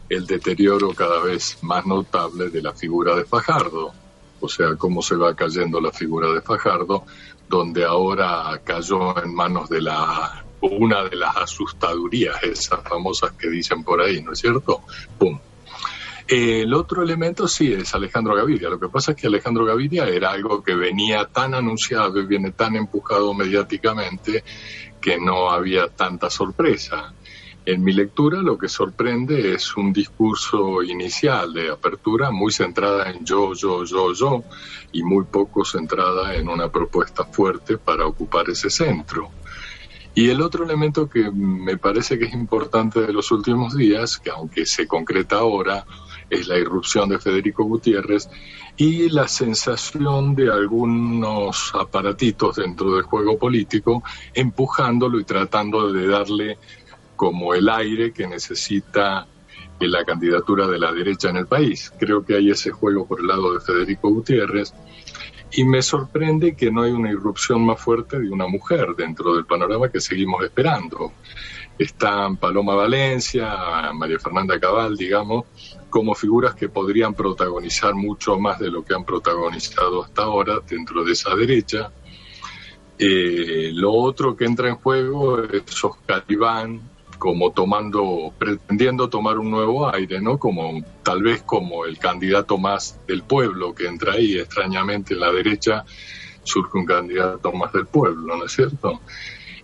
el 0.09 0.25
deterioro 0.25 0.93
cada 0.93 1.21
vez 1.23 1.57
más 1.61 1.85
notable 1.85 2.49
de 2.49 2.61
la 2.61 2.73
figura 2.73 3.15
de 3.15 3.25
Fajardo, 3.25 3.93
o 4.39 4.49
sea, 4.49 4.75
cómo 4.75 5.01
se 5.01 5.15
va 5.15 5.35
cayendo 5.35 5.79
la 5.79 5.91
figura 5.91 6.31
de 6.31 6.41
Fajardo, 6.41 7.05
donde 7.47 7.85
ahora 7.85 8.61
cayó 8.63 9.21
en 9.23 9.33
manos 9.33 9.69
de 9.69 9.81
la 9.81 10.43
una 10.61 11.03
de 11.03 11.17
las 11.17 11.35
asustadurías 11.35 12.41
esas 12.43 12.81
famosas 12.83 13.33
que 13.33 13.49
dicen 13.49 13.83
por 13.83 14.01
ahí, 14.01 14.21
¿no 14.21 14.31
es 14.31 14.39
cierto? 14.39 14.81
¡Pum! 15.17 15.37
El 16.25 16.73
otro 16.73 17.03
elemento 17.03 17.49
sí 17.49 17.73
es 17.73 17.93
Alejandro 17.93 18.33
Gaviria. 18.33 18.69
Lo 18.69 18.79
que 18.79 18.87
pasa 18.87 19.11
es 19.11 19.17
que 19.17 19.27
Alejandro 19.27 19.65
Gaviria 19.65 20.07
era 20.07 20.31
algo 20.31 20.63
que 20.63 20.73
venía 20.73 21.25
tan 21.25 21.53
anunciado 21.53 22.17
y 22.19 22.25
viene 22.25 22.51
tan 22.51 22.75
empujado 22.75 23.33
mediáticamente 23.33 24.43
que 25.03 25.19
no 25.19 25.51
había 25.51 25.89
tanta 25.89 26.29
sorpresa. 26.29 27.13
En 27.65 27.83
mi 27.83 27.91
lectura 27.91 28.41
lo 28.41 28.57
que 28.57 28.69
sorprende 28.69 29.53
es 29.53 29.75
un 29.75 29.91
discurso 29.91 30.81
inicial 30.81 31.53
de 31.53 31.69
apertura 31.69 32.31
muy 32.31 32.53
centrada 32.53 33.11
en 33.11 33.25
yo, 33.25 33.53
yo, 33.53 33.83
yo, 33.83 34.13
yo 34.13 34.43
y 34.93 35.03
muy 35.03 35.25
poco 35.25 35.65
centrada 35.65 36.35
en 36.35 36.47
una 36.47 36.69
propuesta 36.69 37.25
fuerte 37.25 37.77
para 37.77 38.07
ocupar 38.07 38.49
ese 38.49 38.69
centro. 38.69 39.29
Y 40.15 40.29
el 40.29 40.41
otro 40.41 40.63
elemento 40.63 41.09
que 41.09 41.29
me 41.31 41.77
parece 41.77 42.17
que 42.17 42.25
es 42.25 42.33
importante 42.33 43.01
de 43.01 43.11
los 43.11 43.29
últimos 43.31 43.75
días, 43.75 44.19
que 44.19 44.29
aunque 44.29 44.65
se 44.65 44.87
concreta 44.87 45.37
ahora, 45.37 45.85
es 46.33 46.47
la 46.47 46.57
irrupción 46.57 47.09
de 47.09 47.19
Federico 47.19 47.63
Gutiérrez 47.63 48.29
y 48.77 49.09
la 49.09 49.27
sensación 49.27 50.35
de 50.35 50.51
algunos 50.51 51.71
aparatitos 51.75 52.55
dentro 52.55 52.95
del 52.95 53.03
juego 53.03 53.37
político 53.37 54.03
empujándolo 54.33 55.19
y 55.19 55.23
tratando 55.23 55.91
de 55.91 56.07
darle 56.07 56.57
como 57.15 57.53
el 57.53 57.69
aire 57.69 58.11
que 58.11 58.27
necesita 58.27 59.27
la 59.87 60.03
candidatura 60.05 60.67
de 60.67 60.79
la 60.79 60.91
derecha 60.91 61.29
en 61.29 61.37
el 61.37 61.47
país. 61.47 61.91
Creo 61.97 62.25
que 62.25 62.35
hay 62.35 62.49
ese 62.49 62.71
juego 62.71 63.05
por 63.05 63.19
el 63.19 63.27
lado 63.27 63.53
de 63.53 63.59
Federico 63.59 64.09
Gutiérrez 64.09 64.73
y 65.51 65.63
me 65.63 65.81
sorprende 65.81 66.55
que 66.55 66.71
no 66.71 66.81
hay 66.81 66.91
una 66.91 67.11
irrupción 67.11 67.65
más 67.65 67.79
fuerte 67.79 68.19
de 68.19 68.29
una 68.29 68.47
mujer 68.47 68.95
dentro 68.97 69.35
del 69.35 69.45
panorama 69.45 69.89
que 69.89 70.01
seguimos 70.01 70.43
esperando. 70.43 71.13
Están 71.77 72.37
Paloma 72.37 72.75
Valencia, 72.75 73.91
María 73.93 74.19
Fernanda 74.19 74.59
Cabal, 74.59 74.95
digamos, 74.95 75.45
como 75.93 76.15
figuras 76.15 76.55
que 76.55 76.69
podrían 76.69 77.13
protagonizar 77.13 77.93
mucho 77.93 78.39
más 78.39 78.57
de 78.57 78.71
lo 78.71 78.83
que 78.83 78.95
han 78.95 79.05
protagonizado 79.05 80.03
hasta 80.03 80.23
ahora 80.23 80.55
dentro 80.67 81.03
de 81.03 81.11
esa 81.11 81.35
derecha. 81.35 81.91
Eh, 82.97 83.69
lo 83.75 83.93
otro 83.93 84.35
que 84.35 84.45
entra 84.45 84.69
en 84.69 84.77
juego 84.77 85.43
es 85.43 85.83
Oscar 85.83 86.25
Iván, 86.29 86.81
como 87.19 87.51
tomando, 87.51 88.33
pretendiendo 88.39 89.07
tomar 89.07 89.37
un 89.37 89.51
nuevo 89.51 89.87
aire, 89.93 90.19
¿no? 90.19 90.39
Como 90.39 90.83
tal 91.03 91.21
vez 91.21 91.43
como 91.43 91.85
el 91.85 91.99
candidato 91.99 92.57
más 92.57 92.99
del 93.05 93.21
pueblo 93.21 93.75
que 93.75 93.85
entra 93.85 94.13
ahí, 94.13 94.39
extrañamente 94.39 95.13
en 95.13 95.19
la 95.19 95.31
derecha 95.31 95.85
surge 96.41 96.75
un 96.75 96.87
candidato 96.87 97.51
más 97.51 97.71
del 97.71 97.85
pueblo, 97.85 98.35
¿no 98.35 98.45
es 98.45 98.51
cierto? 98.51 98.99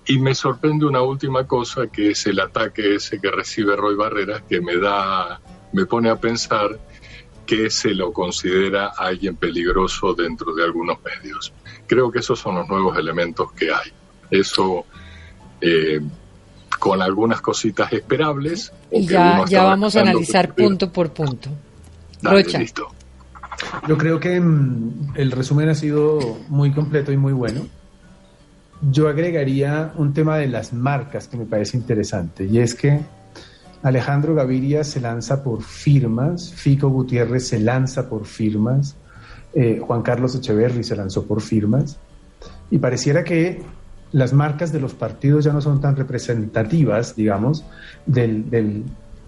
Y 0.06 0.20
me 0.20 0.36
sorprende 0.36 0.86
una 0.86 1.02
última 1.02 1.48
cosa, 1.48 1.88
que 1.88 2.12
es 2.12 2.28
el 2.28 2.40
ataque 2.40 2.94
ese 2.94 3.20
que 3.20 3.32
recibe 3.32 3.76
Roy 3.76 3.96
Barreras, 3.96 4.44
que 4.48 4.62
me 4.62 4.78
da 4.78 5.42
me 5.74 5.86
pone 5.86 6.10
a 6.10 6.16
pensar 6.16 6.80
que 7.46 7.70
se 7.70 7.96
lo 7.96 8.14
considera 8.14 8.92
alguien 8.96 9.36
peligroso 9.36 10.14
dentro 10.14 10.54
de 10.54 10.64
algunos 10.64 10.98
medios. 11.04 11.52
Creo 11.88 12.12
que 12.12 12.20
esos 12.20 12.40
son 12.40 12.56
los 12.56 12.70
nuevos 12.70 12.98
elementos 12.98 13.52
que 13.54 13.72
hay. 13.72 13.92
Eso 14.30 14.86
eh, 15.60 16.00
con 16.78 17.02
algunas 17.02 17.42
cositas 17.42 17.92
esperables. 17.92 18.72
Y 18.92 19.06
ya, 19.06 19.44
ya 19.48 19.64
vamos 19.64 19.96
a 19.96 20.02
analizar 20.02 20.54
punto 20.54 20.92
por 20.92 21.12
punto. 21.12 21.50
listo. 22.58 22.90
Yo 23.88 23.98
creo 23.98 24.20
que 24.20 24.40
mm, 24.40 25.14
el 25.16 25.32
resumen 25.32 25.70
ha 25.70 25.76
sido 25.76 26.38
muy 26.48 26.72
completo 26.72 27.12
y 27.12 27.18
muy 27.18 27.34
bueno. 27.34 27.68
Yo 28.82 29.10
agregaría 29.10 29.92
un 29.98 30.14
tema 30.14 30.38
de 30.38 30.48
las 30.48 30.72
marcas 30.72 31.28
que 31.28 31.36
me 31.36 31.46
parece 31.46 31.76
interesante 31.76 32.46
y 32.46 32.60
es 32.60 32.76
que 32.76 33.02
Alejandro 33.82 34.36
Gaviria 34.36 34.84
se 34.84 35.00
lanza 35.00 35.44
por 35.44 35.64
firmas, 35.64 36.54
Fico 36.54 36.90
Gutiérrez 36.90 37.48
se 37.48 37.60
lanza 37.60 38.10
por 38.10 38.26
firmas, 38.26 38.96
eh, 39.54 39.82
Juan 39.82 40.02
Carlos 40.02 40.36
Echeverry 40.36 40.84
se 40.84 40.96
lanzó 40.96 41.26
por 41.26 41.42
firmas, 41.42 41.98
y 42.70 42.78
pareciera 42.78 43.24
que 43.24 43.62
las 44.12 44.34
marcas 44.34 44.72
de 44.72 44.80
los 44.80 44.94
partidos 44.94 45.46
ya 45.46 45.54
no 45.54 45.62
son 45.62 45.80
tan 45.80 45.96
representativas, 45.96 47.16
digamos, 47.16 47.66
del, 48.06 48.50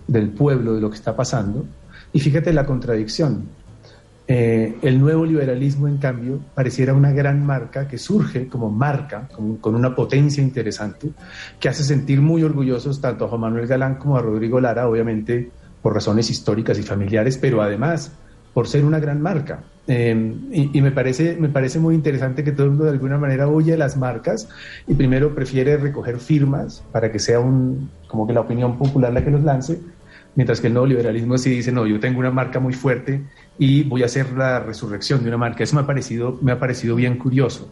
del 0.07 0.29
pueblo, 0.29 0.73
de 0.73 0.81
lo 0.81 0.89
que 0.89 0.95
está 0.95 1.15
pasando. 1.15 1.65
Y 2.13 2.19
fíjate 2.19 2.51
la 2.51 2.65
contradicción. 2.65 3.45
Eh, 4.27 4.77
el 4.81 4.99
nuevo 4.99 5.25
liberalismo, 5.25 5.87
en 5.87 5.97
cambio, 5.97 6.39
pareciera 6.53 6.93
una 6.93 7.11
gran 7.11 7.45
marca 7.45 7.87
que 7.87 7.97
surge 7.97 8.47
como 8.47 8.69
marca, 8.69 9.27
con, 9.59 9.75
una 9.75 9.95
potencia 9.95 10.41
interesante, 10.41 11.09
que 11.59 11.69
hace 11.69 11.83
sentir 11.83 12.21
muy 12.21 12.43
orgullosos 12.43 13.01
tanto 13.01 13.25
a 13.25 13.27
Juan 13.27 13.41
Manuel 13.41 13.67
Galán 13.67 13.95
como 13.95 14.17
a 14.17 14.21
Rodrigo 14.21 14.61
Lara, 14.61 14.87
obviamente 14.87 15.51
por 15.81 15.93
razones 15.93 16.29
históricas 16.29 16.77
y 16.77 16.83
familiares, 16.83 17.37
pero 17.37 17.61
además 17.61 18.11
por 18.53 18.67
ser 18.67 18.85
una 18.85 18.99
gran 18.99 19.21
marca. 19.21 19.63
Eh, 19.87 20.35
y, 20.51 20.79
me, 20.81 20.91
parece, 20.91 21.35
me 21.39 21.49
parece 21.49 21.79
muy 21.79 21.95
interesante 21.95 22.43
que 22.43 22.51
todo 22.51 22.65
el 22.65 22.69
mundo 22.69 22.85
de 22.85 22.91
alguna 22.91 23.17
manera 23.17 23.47
oye 23.47 23.75
las 23.75 23.97
marcas 23.97 24.47
y 24.87 24.93
primero 24.93 25.33
prefiere 25.33 25.75
recoger 25.77 26.19
firmas 26.19 26.83
para 26.91 27.11
que 27.11 27.17
sea 27.17 27.39
un, 27.39 27.89
como 28.07 28.27
que 28.27 28.33
la 28.33 28.41
opinión 28.41 28.77
popular 28.77 29.11
la 29.11 29.23
que 29.23 29.31
los 29.31 29.43
lance, 29.43 29.81
mientras 30.35 30.61
que 30.61 30.67
el 30.67 30.73
nuevo 30.73 30.87
liberalismo 30.87 31.37
sí 31.37 31.49
dice, 31.49 31.71
no, 31.71 31.85
yo 31.85 31.99
tengo 31.99 32.19
una 32.19 32.31
marca 32.31 32.59
muy 32.59 32.73
fuerte 32.73 33.23
y 33.57 33.83
voy 33.83 34.03
a 34.03 34.05
hacer 34.05 34.31
la 34.33 34.59
resurrección 34.59 35.21
de 35.21 35.29
una 35.29 35.37
marca. 35.37 35.63
Eso 35.63 35.75
me 35.75 35.81
ha 35.81 35.85
parecido, 35.85 36.37
me 36.41 36.51
ha 36.51 36.59
parecido 36.59 36.95
bien 36.95 37.17
curioso. 37.17 37.71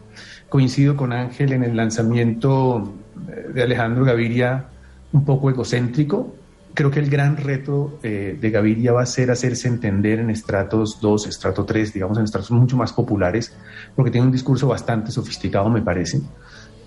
Coincido 0.49 0.95
con 0.95 1.13
Ángel 1.13 1.53
en 1.53 1.63
el 1.63 1.75
lanzamiento 1.75 2.93
eh, 3.29 3.51
de 3.53 3.63
Alejandro 3.63 4.05
Gaviria 4.05 4.65
un 5.11 5.25
poco 5.25 5.49
egocéntrico. 5.49 6.35
Creo 6.73 6.91
que 6.91 6.99
el 6.99 7.09
gran 7.09 7.37
reto 7.37 7.99
eh, 8.03 8.37
de 8.39 8.49
Gaviria 8.51 8.93
va 8.93 9.01
a 9.01 9.05
ser 9.05 9.31
hacerse 9.31 9.67
entender 9.67 10.19
en 10.19 10.29
estratos 10.29 10.99
2, 11.01 11.27
estrato 11.27 11.65
3, 11.65 11.93
digamos, 11.93 12.17
en 12.17 12.25
estratos 12.25 12.51
mucho 12.51 12.77
más 12.77 12.93
populares, 12.93 13.55
porque 13.95 14.11
tiene 14.11 14.27
un 14.27 14.31
discurso 14.31 14.67
bastante 14.67 15.11
sofisticado, 15.11 15.69
me 15.69 15.81
parece. 15.81 16.21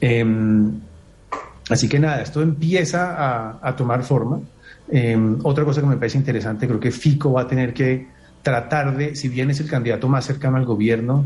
Em, 0.00 0.72
Así 1.70 1.88
que 1.88 1.98
nada, 1.98 2.20
esto 2.22 2.42
empieza 2.42 3.58
a, 3.66 3.76
tomar 3.76 4.02
forma. 4.02 4.40
Em, 4.94 5.38
otra 5.42 5.64
cosa 5.64 5.80
que 5.80 5.86
me 5.86 5.96
parece 5.96 6.18
interesante, 6.18 6.68
creo 6.68 6.78
que 6.78 6.90
Fico 6.90 7.32
va 7.32 7.42
a 7.42 7.48
tener 7.48 7.72
que 7.72 8.08
tratar 8.42 8.94
de, 8.94 9.16
si 9.16 9.30
bien 9.30 9.48
es 9.48 9.58
el 9.58 9.66
candidato 9.66 10.06
más 10.06 10.26
cercano 10.26 10.58
al 10.58 10.66
gobierno, 10.66 11.24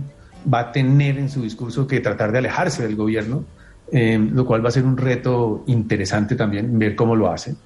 va 0.53 0.61
a 0.61 0.73
tener 0.73 1.19
en 1.19 1.29
su 1.29 1.43
discurso 1.43 1.85
que 1.85 1.99
tratar 1.99 2.31
de 2.31 2.39
alejarse 2.39 2.85
del 2.85 2.95
gobierno, 2.95 3.45
em, 3.91 4.33
lo 4.33 4.47
cual 4.47 4.65
va 4.65 4.69
a 4.69 4.73
ser 4.73 4.85
un 4.85 4.97
reto 4.97 5.65
interesante 5.67 6.37
también, 6.37 6.79
ver 6.79 6.95
cómo 6.95 7.17
lo 7.17 7.29
hace. 7.29 7.57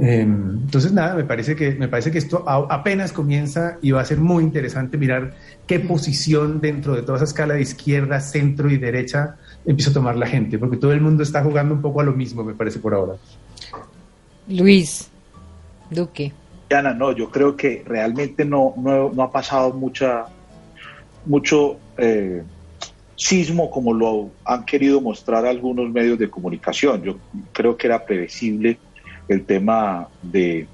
Em, 0.00 0.58
entonces, 0.64 0.92
nada, 0.92 1.14
me 1.14 1.22
parece, 1.22 1.54
que, 1.54 1.70
me 1.70 1.86
parece 1.86 2.10
que 2.10 2.18
esto 2.18 2.42
apenas 2.48 3.12
comienza 3.12 3.78
y 3.80 3.92
va 3.92 4.00
a 4.00 4.04
ser 4.04 4.18
muy 4.18 4.42
interesante 4.42 4.98
mirar 4.98 5.36
qué 5.68 5.78
posición 5.78 6.60
dentro 6.60 6.96
de 6.96 7.02
toda 7.02 7.18
esa 7.18 7.26
escala 7.26 7.54
de 7.54 7.62
izquierda, 7.62 8.18
centro 8.18 8.68
y 8.68 8.76
derecha 8.76 9.36
empieza 9.64 9.92
a 9.92 9.94
tomar 9.94 10.16
la 10.16 10.26
gente, 10.26 10.58
porque 10.58 10.78
todo 10.78 10.92
el 10.92 11.00
mundo 11.00 11.22
está 11.22 11.44
jugando 11.44 11.74
un 11.74 11.80
poco 11.80 12.00
a 12.00 12.04
lo 12.04 12.12
mismo, 12.12 12.42
me 12.42 12.54
parece, 12.54 12.80
por 12.80 12.92
ahora. 12.92 13.12
Luis, 14.48 15.10
Duque. 15.90 16.32
Ana, 16.70 16.92
no, 16.92 17.12
yo 17.12 17.30
creo 17.30 17.56
que 17.56 17.82
realmente 17.86 18.44
no, 18.44 18.74
no, 18.76 19.22
ha 19.22 19.32
pasado 19.32 19.72
mucha, 19.72 20.26
mucho 21.24 21.78
eh, 21.96 22.42
sismo 23.16 23.70
como 23.70 23.94
lo 23.94 24.30
han 24.44 24.64
querido 24.64 25.00
mostrar 25.00 25.46
algunos 25.46 25.90
medios 25.90 26.18
de 26.18 26.28
comunicación. 26.28 27.02
Yo 27.02 27.16
creo 27.52 27.76
que 27.76 27.86
era 27.86 28.04
previsible 28.04 28.78
el 29.28 29.44
tema 29.44 30.08
de, 30.22 30.66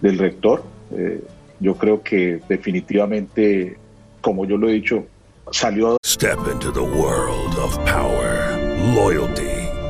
del 0.00 0.18
rector. 0.18 0.64
Eh, 0.92 1.22
yo 1.60 1.76
creo 1.76 2.02
que 2.02 2.40
definitivamente, 2.48 3.78
como 4.20 4.44
yo 4.44 4.56
lo 4.56 4.68
he 4.68 4.72
dicho, 4.72 5.06
salió. 5.52 5.96
Step 6.04 6.38
into 6.52 6.72
the 6.72 6.80
world 6.80 7.56
of 7.58 7.76
power, 7.84 8.58
loyalty 8.94 9.63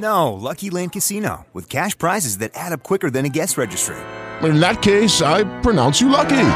No, 0.00 0.32
Lucky 0.32 0.70
Land 0.70 0.92
Casino, 0.92 1.46
with 1.52 1.68
cash 1.68 1.96
prizes 1.98 2.38
that 2.38 2.52
add 2.54 2.72
up 2.72 2.82
quicker 2.82 3.10
than 3.10 3.26
a 3.26 3.28
guest 3.28 3.58
registry. 3.58 3.96
In 4.42 4.58
that 4.60 4.80
case, 4.80 5.20
I 5.20 5.44
pronounce 5.60 6.00
you 6.00 6.08
lucky. 6.08 6.46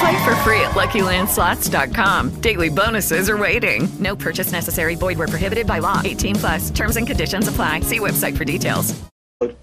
Play 0.00 0.24
for 0.24 0.34
free 0.36 0.62
at 0.62 0.72
LuckyLandSlots.com. 0.72 2.40
Daily 2.40 2.70
bonuses 2.70 3.28
are 3.28 3.36
waiting. 3.36 3.86
No 3.98 4.16
purchase 4.16 4.50
necessary. 4.50 4.94
Void 4.94 5.18
where 5.18 5.28
prohibited 5.28 5.66
by 5.66 5.80
law. 5.80 6.00
18 6.02 6.36
plus. 6.36 6.70
Terms 6.70 6.96
and 6.96 7.06
conditions 7.06 7.48
apply. 7.48 7.80
See 7.80 7.98
website 7.98 8.36
for 8.36 8.44
details. 8.46 8.94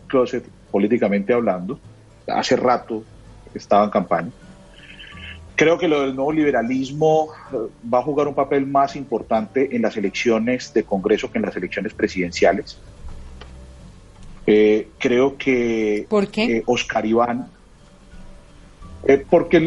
Closet, 0.08 0.46
políticamente 0.72 1.34
hablando, 1.34 1.80
hace 2.28 2.56
rato 2.56 3.04
estaba 3.56 3.86
en 3.86 3.90
campaña. 3.90 4.32
Creo 5.56 5.80
que 5.80 5.88
lo 5.88 6.02
del 6.02 6.16
nuevo 6.16 6.32
liberalismo 6.32 7.30
eh, 7.52 7.58
va 7.92 8.00
a 8.00 8.04
jugar 8.04 8.28
un 8.28 8.36
papel 8.36 8.68
más 8.68 8.96
importante 8.96 9.76
en 9.76 9.82
las 9.82 9.98
elecciones 9.98 10.72
de 10.72 10.84
Congreso 10.84 11.32
que 11.32 11.40
en 11.40 11.46
las 11.46 11.56
elecciones 11.56 11.96
presidenciales. 11.96 12.78
Eh, 14.50 14.92
creo 14.98 15.38
que 15.38 16.08
¿Por 16.10 16.30
qué? 16.30 16.46
Eh, 16.46 16.64
Oscar 16.66 17.06
Iván, 17.06 17.50
eh, 19.06 19.26
porque 19.30 19.60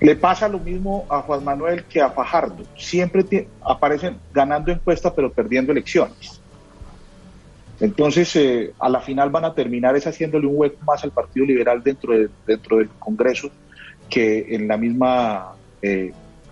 le 0.00 0.16
pasa 0.16 0.48
lo 0.48 0.58
mismo 0.58 1.04
a 1.10 1.20
Juan 1.20 1.44
Manuel 1.44 1.84
que 1.84 2.00
a 2.00 2.08
Fajardo. 2.10 2.64
Siempre 2.78 3.48
aparecen 3.60 4.16
ganando 4.32 4.72
encuestas 4.72 5.12
pero 5.14 5.30
perdiendo 5.30 5.72
elecciones. 5.72 6.40
Entonces, 7.80 8.38
a 8.78 8.88
la 8.88 9.00
final 9.00 9.28
van 9.28 9.44
a 9.44 9.54
terminar 9.54 9.94
es 9.96 10.06
haciéndole 10.06 10.46
un 10.46 10.54
hueco 10.56 10.82
más 10.86 11.04
al 11.04 11.10
Partido 11.10 11.44
Liberal 11.44 11.82
dentro, 11.82 12.14
de, 12.14 12.30
dentro 12.46 12.78
del 12.78 12.88
Congreso 12.98 13.50
que 14.08 14.54
en 14.54 14.66
la 14.66 14.78
misma 14.78 15.52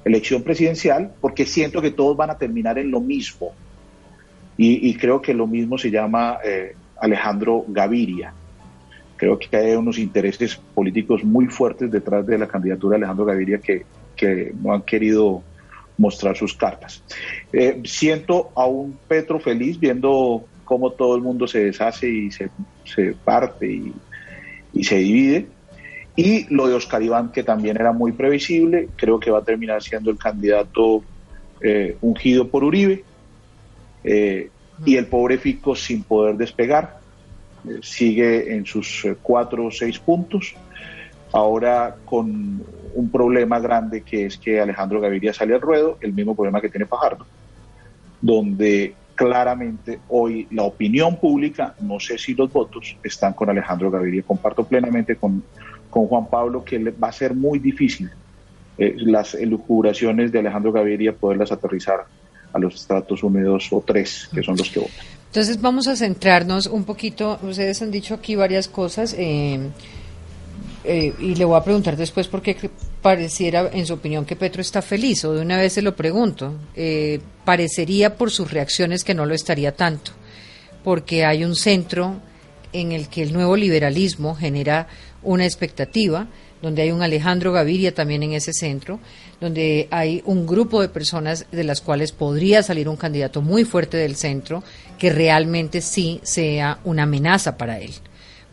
elección 0.04 0.42
presidencial, 0.42 1.12
porque 1.22 1.46
siento 1.46 1.80
que 1.80 1.90
todos 1.90 2.16
van 2.16 2.30
a 2.30 2.38
terminar 2.38 2.78
en 2.78 2.90
lo 2.90 3.00
mismo. 3.00 3.54
Y, 4.60 4.92
creo 4.94 5.22
que 5.22 5.34
lo 5.34 5.46
mismo 5.46 5.78
se 5.78 5.88
llama 5.88 6.38
eh, 6.44 6.74
Alejandro 7.00 7.64
Gaviria. 7.68 8.34
Creo 9.16 9.38
que 9.38 9.56
hay 9.56 9.76
unos 9.76 9.98
intereses 9.98 10.56
políticos 10.74 11.22
muy 11.22 11.46
fuertes 11.46 11.88
detrás 11.92 12.26
de 12.26 12.38
la 12.38 12.48
candidatura 12.48 12.96
de 12.96 13.04
Alejandro 13.04 13.24
Gaviria 13.24 13.60
que, 13.60 13.84
no 14.60 14.74
han 14.74 14.82
querido 14.82 15.44
mostrar 15.96 16.36
sus 16.36 16.52
cartas. 16.54 17.04
Eh, 17.52 17.80
siento 17.84 18.50
a 18.56 18.66
un 18.66 18.98
Petro 19.06 19.38
feliz 19.38 19.78
viendo 19.78 20.44
cómo 20.64 20.90
todo 20.90 21.14
el 21.14 21.22
mundo 21.22 21.46
se 21.46 21.64
deshace 21.64 22.08
y 22.08 22.30
se, 22.32 22.50
parte 23.24 23.80
y, 24.74 24.84
se 24.84 24.96
divide. 24.96 25.46
Y 26.16 26.52
lo 26.52 26.66
de 26.66 26.74
Oscar 26.74 27.00
Iván, 27.00 27.30
que 27.30 27.44
también 27.44 27.76
era 27.76 27.92
muy 27.92 28.10
previsible, 28.10 28.88
creo 28.96 29.20
que 29.20 29.30
va 29.30 29.38
a 29.38 29.44
terminar 29.44 29.84
siendo 29.84 30.10
el 30.10 30.18
candidato 30.18 31.04
eh, 31.60 31.96
ungido 32.00 32.48
por 32.48 32.64
Uribe. 32.64 33.04
Eh, 34.04 34.50
y 34.84 34.96
el 34.96 35.06
pobre 35.06 35.38
Fico 35.38 35.74
sin 35.74 36.02
poder 36.02 36.36
despegar, 36.36 36.98
eh, 37.68 37.80
sigue 37.82 38.54
en 38.54 38.64
sus 38.64 39.04
eh, 39.04 39.16
cuatro 39.20 39.66
o 39.66 39.70
seis 39.70 39.98
puntos, 39.98 40.54
ahora 41.32 41.96
con 42.04 42.62
un 42.94 43.10
problema 43.10 43.58
grande 43.58 44.02
que 44.02 44.26
es 44.26 44.38
que 44.38 44.60
Alejandro 44.60 45.00
Gaviria 45.00 45.32
sale 45.32 45.54
al 45.54 45.60
ruedo, 45.60 45.98
el 46.00 46.12
mismo 46.12 46.34
problema 46.34 46.60
que 46.60 46.68
tiene 46.68 46.86
Fajardo, 46.86 47.26
donde 48.20 48.94
claramente 49.14 49.98
hoy 50.08 50.46
la 50.52 50.62
opinión 50.62 51.16
pública, 51.16 51.74
no 51.80 51.98
sé 51.98 52.18
si 52.18 52.34
los 52.34 52.52
votos, 52.52 52.96
están 53.02 53.32
con 53.32 53.50
Alejandro 53.50 53.90
Gaviria. 53.90 54.22
Comparto 54.22 54.64
plenamente 54.64 55.16
con, 55.16 55.42
con 55.90 56.06
Juan 56.06 56.28
Pablo 56.28 56.64
que 56.64 56.78
va 56.78 57.08
a 57.08 57.12
ser 57.12 57.34
muy 57.34 57.58
difícil 57.58 58.10
las 58.78 59.34
elucubraciones 59.34 60.30
de 60.30 60.38
Alejandro 60.38 60.70
Gaviria 60.70 61.12
poderlas 61.12 61.50
aterrizar 61.50 62.06
a 62.52 62.58
los 62.58 62.74
estratos 62.74 63.22
húmedos 63.22 63.68
o 63.70 63.82
tres, 63.86 64.28
que 64.34 64.42
son 64.42 64.56
los 64.56 64.70
que 64.70 64.80
votan. 64.80 65.06
Entonces 65.26 65.60
vamos 65.60 65.86
a 65.88 65.96
centrarnos 65.96 66.66
un 66.66 66.84
poquito, 66.84 67.38
ustedes 67.42 67.82
han 67.82 67.90
dicho 67.90 68.14
aquí 68.14 68.34
varias 68.34 68.66
cosas 68.66 69.14
eh, 69.18 69.58
eh, 70.84 71.12
y 71.18 71.34
le 71.34 71.44
voy 71.44 71.58
a 71.58 71.62
preguntar 71.62 71.96
después 71.96 72.28
por 72.28 72.40
qué 72.40 72.56
pareciera, 73.02 73.68
en 73.72 73.84
su 73.84 73.94
opinión, 73.94 74.24
que 74.24 74.36
Petro 74.36 74.62
está 74.62 74.80
feliz, 74.80 75.24
o 75.24 75.34
de 75.34 75.42
una 75.42 75.58
vez 75.58 75.74
se 75.74 75.82
lo 75.82 75.94
pregunto. 75.94 76.54
Eh, 76.74 77.20
parecería 77.44 78.16
por 78.16 78.30
sus 78.30 78.50
reacciones 78.50 79.04
que 79.04 79.14
no 79.14 79.26
lo 79.26 79.34
estaría 79.34 79.72
tanto, 79.72 80.12
porque 80.82 81.26
hay 81.26 81.44
un 81.44 81.56
centro 81.56 82.16
en 82.72 82.92
el 82.92 83.08
que 83.08 83.22
el 83.22 83.32
nuevo 83.32 83.54
liberalismo 83.54 84.34
genera 84.34 84.88
una 85.22 85.44
expectativa, 85.44 86.28
donde 86.62 86.82
hay 86.82 86.90
un 86.90 87.02
Alejandro 87.02 87.52
Gaviria 87.52 87.94
también 87.94 88.22
en 88.22 88.32
ese 88.32 88.52
centro, 88.52 88.98
donde 89.40 89.88
hay 89.90 90.22
un 90.24 90.46
grupo 90.46 90.80
de 90.80 90.88
personas 90.88 91.46
de 91.52 91.64
las 91.64 91.80
cuales 91.80 92.12
podría 92.12 92.62
salir 92.62 92.88
un 92.88 92.96
candidato 92.96 93.42
muy 93.42 93.64
fuerte 93.64 93.96
del 93.96 94.16
centro 94.16 94.62
que 94.98 95.12
realmente 95.12 95.80
sí 95.80 96.20
sea 96.22 96.78
una 96.84 97.04
amenaza 97.04 97.56
para 97.56 97.78
él. 97.78 97.92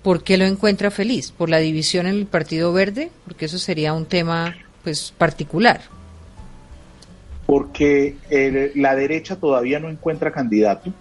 ¿Por 0.03 0.23
qué 0.23 0.37
lo 0.37 0.45
encuentra 0.45 0.91
feliz? 0.91 1.31
¿Por 1.31 1.49
la 1.49 1.57
división 1.57 2.05
en 2.05 2.13
el 2.13 2.27
Partido 2.27 2.71
Verde? 2.71 3.09
Porque 3.25 3.45
eso 3.45 3.57
sería 3.57 3.93
un 3.93 4.05
tema 4.05 4.55
pues 4.83 5.11
particular. 5.17 5.81
Porque 7.47 8.15
la 8.75 8.95
derecha 8.95 9.35
todavía 9.35 9.79
no 9.79 9.89
encuentra 9.89 10.31
candidato, 10.31 10.93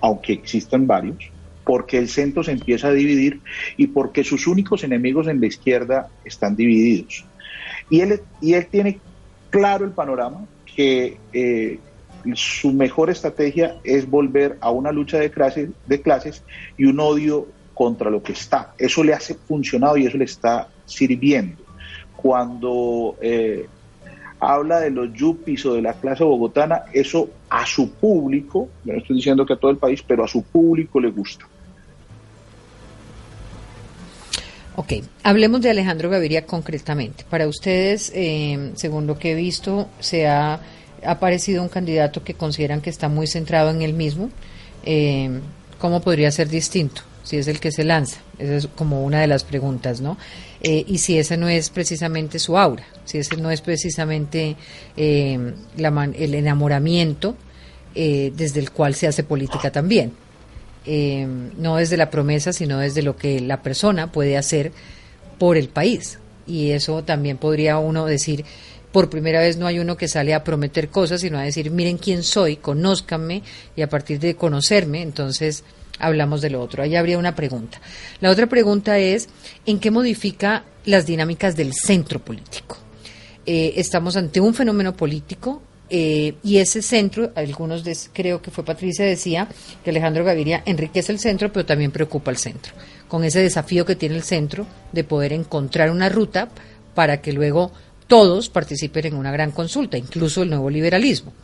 aunque 0.00 0.32
existan 0.32 0.86
varios, 0.86 1.31
porque 1.64 1.98
el 1.98 2.08
centro 2.08 2.42
se 2.42 2.52
empieza 2.52 2.88
a 2.88 2.92
dividir 2.92 3.40
y 3.76 3.88
porque 3.88 4.24
sus 4.24 4.46
únicos 4.46 4.84
enemigos 4.84 5.28
en 5.28 5.40
la 5.40 5.46
izquierda 5.46 6.08
están 6.24 6.56
divididos. 6.56 7.24
Y 7.90 8.00
él, 8.00 8.20
y 8.40 8.54
él 8.54 8.66
tiene 8.66 9.00
claro 9.50 9.84
el 9.84 9.92
panorama 9.92 10.46
que 10.64 11.18
eh, 11.32 11.78
su 12.34 12.72
mejor 12.72 13.10
estrategia 13.10 13.76
es 13.84 14.08
volver 14.08 14.56
a 14.60 14.70
una 14.70 14.92
lucha 14.92 15.18
de 15.18 15.30
clases, 15.30 15.70
de 15.86 16.00
clases 16.00 16.42
y 16.76 16.84
un 16.84 17.00
odio 17.00 17.46
contra 17.74 18.10
lo 18.10 18.22
que 18.22 18.32
está. 18.32 18.74
Eso 18.78 19.02
le 19.02 19.14
ha 19.14 19.20
funcionado 19.20 19.96
y 19.96 20.06
eso 20.06 20.18
le 20.18 20.24
está 20.24 20.68
sirviendo. 20.86 21.62
Cuando 22.16 23.16
eh, 23.20 23.66
habla 24.38 24.80
de 24.80 24.90
los 24.90 25.12
yuppies 25.12 25.66
o 25.66 25.74
de 25.74 25.82
la 25.82 25.94
clase 25.94 26.24
bogotana, 26.24 26.82
eso 26.92 27.30
a 27.48 27.66
su 27.66 27.92
público, 27.92 28.68
no 28.84 28.94
estoy 28.94 29.16
diciendo 29.16 29.44
que 29.46 29.52
a 29.52 29.56
todo 29.56 29.70
el 29.70 29.78
país, 29.78 30.02
pero 30.02 30.24
a 30.24 30.28
su 30.28 30.42
público 30.42 31.00
le 31.00 31.10
gusta. 31.10 31.46
Ok, 34.74 34.94
hablemos 35.22 35.60
de 35.60 35.70
Alejandro 35.70 36.08
Gaviria 36.08 36.46
concretamente. 36.46 37.24
Para 37.28 37.46
ustedes, 37.46 38.10
eh, 38.14 38.72
según 38.74 39.06
lo 39.06 39.18
que 39.18 39.32
he 39.32 39.34
visto, 39.34 39.88
se 40.00 40.26
ha 40.26 40.60
aparecido 41.04 41.62
un 41.62 41.68
candidato 41.68 42.22
que 42.24 42.34
consideran 42.34 42.80
que 42.80 42.90
está 42.90 43.08
muy 43.08 43.26
centrado 43.26 43.70
en 43.70 43.82
él 43.82 43.92
mismo. 43.92 44.30
Eh, 44.84 45.40
¿Cómo 45.78 46.00
podría 46.00 46.30
ser 46.30 46.48
distinto 46.48 47.02
si 47.22 47.36
es 47.36 47.48
el 47.48 47.60
que 47.60 47.70
se 47.72 47.84
lanza? 47.84 48.20
Esa 48.38 48.56
es 48.56 48.66
como 48.68 49.04
una 49.04 49.20
de 49.20 49.26
las 49.26 49.44
preguntas, 49.44 50.00
¿no? 50.00 50.16
Eh, 50.62 50.84
y 50.86 50.98
si 50.98 51.18
ese 51.18 51.36
no 51.36 51.48
es 51.48 51.70
precisamente 51.70 52.38
su 52.38 52.56
aura, 52.56 52.84
si 53.04 53.18
ese 53.18 53.36
no 53.36 53.50
es 53.50 53.60
precisamente 53.60 54.56
eh, 54.96 55.54
la 55.76 56.10
el 56.14 56.34
enamoramiento 56.34 57.36
desde 57.94 58.58
el 58.58 58.70
cual 58.70 58.94
se 58.94 59.06
hace 59.06 59.22
política 59.22 59.70
también. 59.70 60.12
Eh, 60.84 61.26
no 61.56 61.76
desde 61.76 61.96
la 61.96 62.10
promesa, 62.10 62.52
sino 62.52 62.78
desde 62.78 63.02
lo 63.02 63.16
que 63.16 63.40
la 63.40 63.62
persona 63.62 64.10
puede 64.10 64.36
hacer 64.36 64.72
por 65.38 65.56
el 65.56 65.68
país. 65.68 66.18
Y 66.46 66.70
eso 66.70 67.04
también 67.04 67.36
podría 67.36 67.78
uno 67.78 68.04
decir, 68.06 68.44
por 68.90 69.08
primera 69.08 69.40
vez 69.40 69.56
no 69.56 69.66
hay 69.66 69.78
uno 69.78 69.96
que 69.96 70.08
sale 70.08 70.34
a 70.34 70.44
prometer 70.44 70.88
cosas, 70.88 71.20
sino 71.20 71.38
a 71.38 71.42
decir, 71.42 71.70
miren 71.70 71.98
quién 71.98 72.22
soy, 72.22 72.56
conózcanme, 72.56 73.42
y 73.76 73.82
a 73.82 73.88
partir 73.88 74.18
de 74.18 74.34
conocerme, 74.34 75.02
entonces 75.02 75.64
hablamos 75.98 76.40
de 76.42 76.50
lo 76.50 76.60
otro. 76.60 76.82
Ahí 76.82 76.96
habría 76.96 77.18
una 77.18 77.34
pregunta. 77.34 77.80
La 78.20 78.30
otra 78.30 78.48
pregunta 78.48 78.98
es, 78.98 79.28
¿en 79.66 79.78
qué 79.78 79.90
modifica 79.90 80.64
las 80.84 81.06
dinámicas 81.06 81.56
del 81.56 81.72
centro 81.72 82.18
político? 82.18 82.76
Eh, 83.46 83.74
estamos 83.76 84.16
ante 84.16 84.40
un 84.40 84.54
fenómeno 84.54 84.96
político 84.96 85.62
eh, 85.94 86.36
y 86.42 86.56
ese 86.56 86.80
centro, 86.80 87.32
algunos 87.34 87.84
creo 88.14 88.40
que 88.40 88.50
fue 88.50 88.64
Patricia, 88.64 89.04
decía 89.04 89.46
que 89.84 89.90
Alejandro 89.90 90.24
Gaviria 90.24 90.62
enriquece 90.64 91.12
el 91.12 91.18
centro, 91.18 91.52
pero 91.52 91.66
también 91.66 91.90
preocupa 91.90 92.30
al 92.30 92.38
centro, 92.38 92.72
con 93.08 93.24
ese 93.24 93.40
desafío 93.40 93.84
que 93.84 93.94
tiene 93.94 94.16
el 94.16 94.22
centro 94.22 94.66
de 94.92 95.04
poder 95.04 95.34
encontrar 95.34 95.90
una 95.90 96.08
ruta 96.08 96.48
para 96.94 97.20
que 97.20 97.34
luego 97.34 97.72
todos 98.06 98.48
participen 98.48 99.04
en 99.04 99.16
una 99.16 99.32
gran 99.32 99.50
consulta, 99.50 99.98
incluso 99.98 100.42
el 100.42 100.48
nuevo 100.48 100.70
liberalismo. 100.70 101.34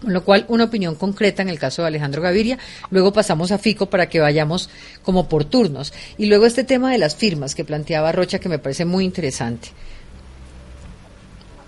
Con 0.00 0.12
lo 0.12 0.24
cual, 0.24 0.44
una 0.46 0.64
opinión 0.64 0.94
concreta 0.94 1.42
en 1.42 1.48
el 1.48 1.58
caso 1.58 1.82
de 1.82 1.88
Alejandro 1.88 2.22
Gaviria. 2.22 2.58
Luego 2.90 3.12
pasamos 3.12 3.50
a 3.50 3.58
Fico 3.58 3.90
para 3.90 4.08
que 4.08 4.20
vayamos 4.20 4.70
como 5.02 5.28
por 5.28 5.44
turnos. 5.44 5.92
Y 6.16 6.26
luego 6.26 6.46
este 6.46 6.62
tema 6.62 6.92
de 6.92 6.98
las 6.98 7.16
firmas 7.16 7.56
que 7.56 7.64
planteaba 7.64 8.12
Rocha, 8.12 8.38
que 8.38 8.48
me 8.48 8.60
parece 8.60 8.84
muy 8.84 9.04
interesante. 9.04 9.70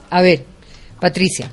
A 0.09 0.23
ver, 0.23 0.45
Patricia. 1.01 1.51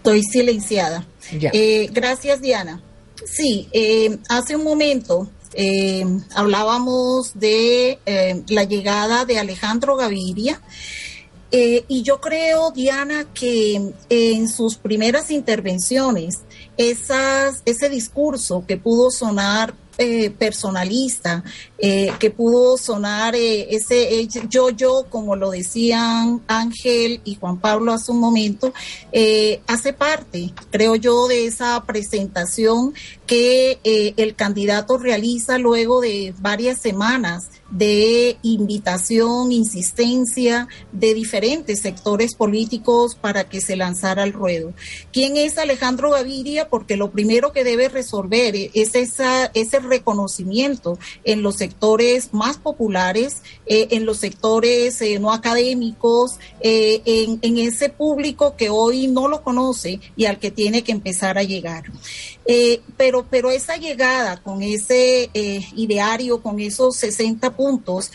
Estoy 0.00 0.22
silenciada. 0.22 1.06
Eh, 1.30 1.90
gracias, 1.92 2.40
Diana. 2.40 2.82
Sí, 3.22 3.68
eh, 3.70 4.16
hace 4.30 4.56
un 4.56 4.64
momento 4.64 5.28
eh, 5.52 6.06
hablábamos 6.34 7.38
de 7.38 7.98
la 8.48 8.64
llegada 8.64 9.26
de 9.26 9.38
Alejandro 9.38 9.96
Gaviria. 9.96 10.62
y 11.52 12.02
yo 12.02 12.18
creo, 12.18 12.70
Diana, 12.70 13.26
que 13.34 13.92
en 14.08 14.48
sus 14.48 14.76
primeras 14.76 15.30
intervenciones, 15.30 16.38
esas, 16.78 17.60
ese 17.66 17.90
discurso 17.90 18.64
que 18.66 18.78
pudo 18.78 19.10
sonar 19.10 19.74
eh, 20.02 20.30
personalista, 20.30 21.44
eh, 21.76 22.10
que 22.18 22.30
pudo 22.30 22.78
sonar 22.78 23.34
eh, 23.34 23.66
ese 23.74 24.26
yo-yo, 24.48 25.04
como 25.10 25.36
lo 25.36 25.50
decían 25.50 26.40
Ángel 26.46 27.20
y 27.22 27.34
Juan 27.34 27.58
Pablo 27.58 27.92
hace 27.92 28.10
un 28.10 28.18
momento, 28.18 28.72
hace 29.66 29.92
parte, 29.92 30.54
creo 30.70 30.94
yo, 30.94 31.28
de 31.28 31.44
esa 31.44 31.84
presentación 31.84 32.94
que 33.26 33.78
el 33.84 34.34
candidato 34.34 34.96
realiza 34.96 35.58
luego 35.58 36.00
de 36.00 36.32
varias 36.38 36.78
semanas 36.78 37.50
de 37.70 38.36
invitación, 38.42 39.52
insistencia 39.52 40.68
de 40.92 41.14
diferentes 41.14 41.80
sectores 41.80 42.34
políticos 42.34 43.14
para 43.14 43.44
que 43.44 43.60
se 43.60 43.76
lanzara 43.76 44.24
al 44.24 44.32
ruedo. 44.32 44.72
¿Quién 45.12 45.36
es 45.36 45.56
Alejandro 45.56 46.10
Gaviria? 46.10 46.68
Porque 46.68 46.96
lo 46.96 47.10
primero 47.10 47.52
que 47.52 47.64
debe 47.64 47.88
resolver 47.88 48.54
es 48.74 48.94
esa, 48.94 49.46
ese 49.54 49.78
reconocimiento 49.90 50.98
en 51.24 51.42
los 51.42 51.56
sectores 51.56 52.32
más 52.32 52.56
populares, 52.56 53.42
eh, 53.66 53.88
en 53.90 54.06
los 54.06 54.18
sectores 54.18 55.00
eh, 55.02 55.18
no 55.18 55.32
académicos, 55.32 56.38
eh, 56.60 57.02
en, 57.04 57.58
ese 57.58 57.88
público 57.90 58.56
que 58.56 58.70
hoy 58.70 59.06
no 59.06 59.28
lo 59.28 59.42
conoce 59.42 60.00
y 60.16 60.24
al 60.24 60.38
que 60.38 60.50
tiene 60.50 60.82
que 60.82 60.92
empezar 60.92 61.36
a 61.36 61.42
llegar. 61.42 61.84
Pero, 62.96 63.26
pero 63.30 63.50
esa 63.50 63.76
llegada 63.76 64.42
con 64.42 64.62
ese 64.62 65.30
ideario, 65.76 66.42
con 66.42 66.58
esos 66.58 66.96
60 66.96 67.54
puntos, 67.54 68.10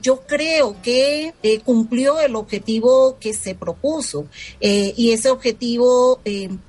yo 0.00 0.22
creo 0.26 0.76
que 0.82 1.34
cumplió 1.64 2.18
el 2.18 2.34
objetivo 2.34 3.18
que 3.20 3.34
se 3.34 3.54
propuso. 3.54 4.26
y 4.60 5.10
ese 5.10 5.28
objetivo 5.28 6.20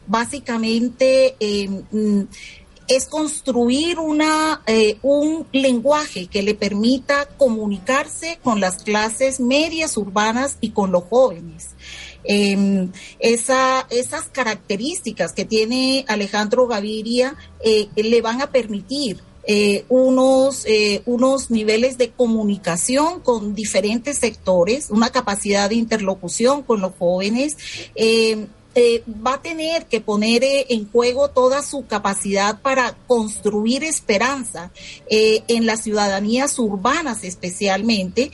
básicamente 0.08 1.36
mm, 1.92 2.24
es 2.88 3.06
construir 3.06 4.00
una, 4.00 4.62
un 5.02 5.48
lenguaje 5.52 6.28
que 6.28 6.44
le 6.44 6.56
permita 6.56 7.26
comunicarse 7.38 8.40
con 8.44 8.60
las 8.60 8.84
clases 8.84 9.40
medias 9.40 9.98
urbanas 9.98 10.58
y 10.62 10.70
con 10.72 10.92
los 10.92 11.04
jóvenes. 11.06 11.70
Eh, 12.28 12.88
esa, 13.20 13.86
esas 13.90 14.26
características 14.26 15.34
que 15.34 15.46
tiene 15.46 16.06
Alejandro 16.08 16.68
Gaviria 16.68 17.36
eh, 17.64 17.88
le 17.96 18.22
van 18.22 18.42
a 18.42 18.52
permitir 18.52 19.22
eh, 19.48 19.86
unos, 19.90 20.66
eh, 20.66 21.04
unos 21.06 21.52
niveles 21.52 22.00
de 22.00 22.10
comunicación 22.10 23.20
con 23.20 23.54
diferentes 23.54 24.18
sectores, 24.18 24.90
una 24.90 25.12
capacidad 25.12 25.70
de 25.70 25.76
interlocución 25.76 26.64
con 26.64 26.82
los 26.82 26.94
jóvenes. 26.98 27.56
Eh, 27.96 28.48
eh, 28.78 29.04
va 29.08 29.36
a 29.36 29.42
tener 29.42 29.86
que 29.86 30.02
poner 30.02 30.44
eh, 30.44 30.66
en 30.70 30.92
juego 30.92 31.30
toda 31.30 31.64
su 31.64 31.86
capacidad 31.86 32.62
para 32.62 32.94
construir 33.08 33.86
esperanza 33.86 34.72
eh, 35.10 35.44
en 35.48 35.66
las 35.66 35.84
ciudadanías 35.84 36.60
urbanas 36.60 37.24
especialmente, 37.24 38.32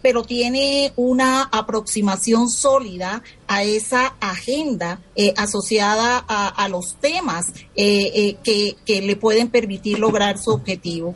pero 0.00 0.22
tiene 0.22 0.92
una 0.94 1.42
aproximación 1.42 2.48
sólida 2.48 3.22
a 3.52 3.62
esa 3.64 4.14
agenda 4.20 5.00
asociada 5.36 6.24
a, 6.26 6.68
los 6.68 6.94
temas 6.94 7.52
que, 7.74 8.76
que, 8.86 9.02
le 9.02 9.16
pueden 9.16 9.48
permitir 9.48 9.98
lograr 9.98 10.38
su 10.38 10.50
objetivo. 10.50 11.14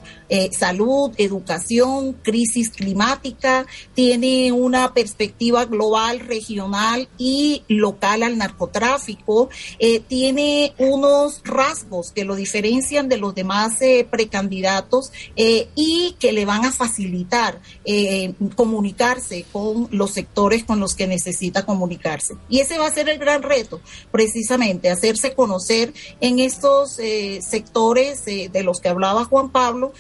salud, 0.50 1.12
educación, 1.16 2.14
crisis 2.22 2.70
climática, 2.70 3.66
tiene 3.94 4.52
una 4.52 4.92
perspectiva 4.92 5.64
global, 5.64 6.20
regional 6.20 7.08
y 7.18 7.62
local 7.68 8.22
al 8.24 8.36
narcotráfico 8.36 8.74
tráfico 8.74 9.48
eh, 9.78 10.00
tiene 10.00 10.74
unos 10.78 11.40
rasgos 11.44 12.10
que 12.10 12.24
lo 12.24 12.34
diferencian 12.34 13.08
de 13.08 13.18
los 13.18 13.34
demás 13.34 13.80
eh, 13.80 14.06
precandidatos 14.10 15.12
eh, 15.36 15.68
y 15.76 16.16
que 16.18 16.32
le 16.32 16.44
van 16.44 16.64
a 16.64 16.72
facilitar 16.72 17.60
comunicarse 18.56 19.44
con 19.52 19.88
los 19.90 20.10
sectores 20.12 20.64
con 20.64 20.80
los 20.80 20.94
que 20.94 21.06
necesita 21.06 21.64
comunicarse. 21.64 22.23
Y 22.48 22.60
ese 22.60 22.78
va 22.78 22.86
a 22.86 22.92
ser 22.92 23.08
el 23.08 23.18
gran 23.18 23.42
reto, 23.42 23.80
precisamente, 24.10 24.90
hacerse 24.90 25.34
conocer 25.34 25.92
en 26.20 26.38
estos 26.38 26.98
sectores 27.40 28.24
de 28.24 28.62
los 28.62 28.80
que 28.80 28.88
hablaba 28.88 29.24
Juan 29.24 29.50
Pablo, 29.50 29.92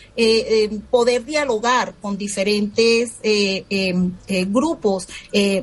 poder 0.90 1.24
dialogar 1.24 1.94
con 2.00 2.16
diferentes 2.16 3.12
grupos, 4.48 5.08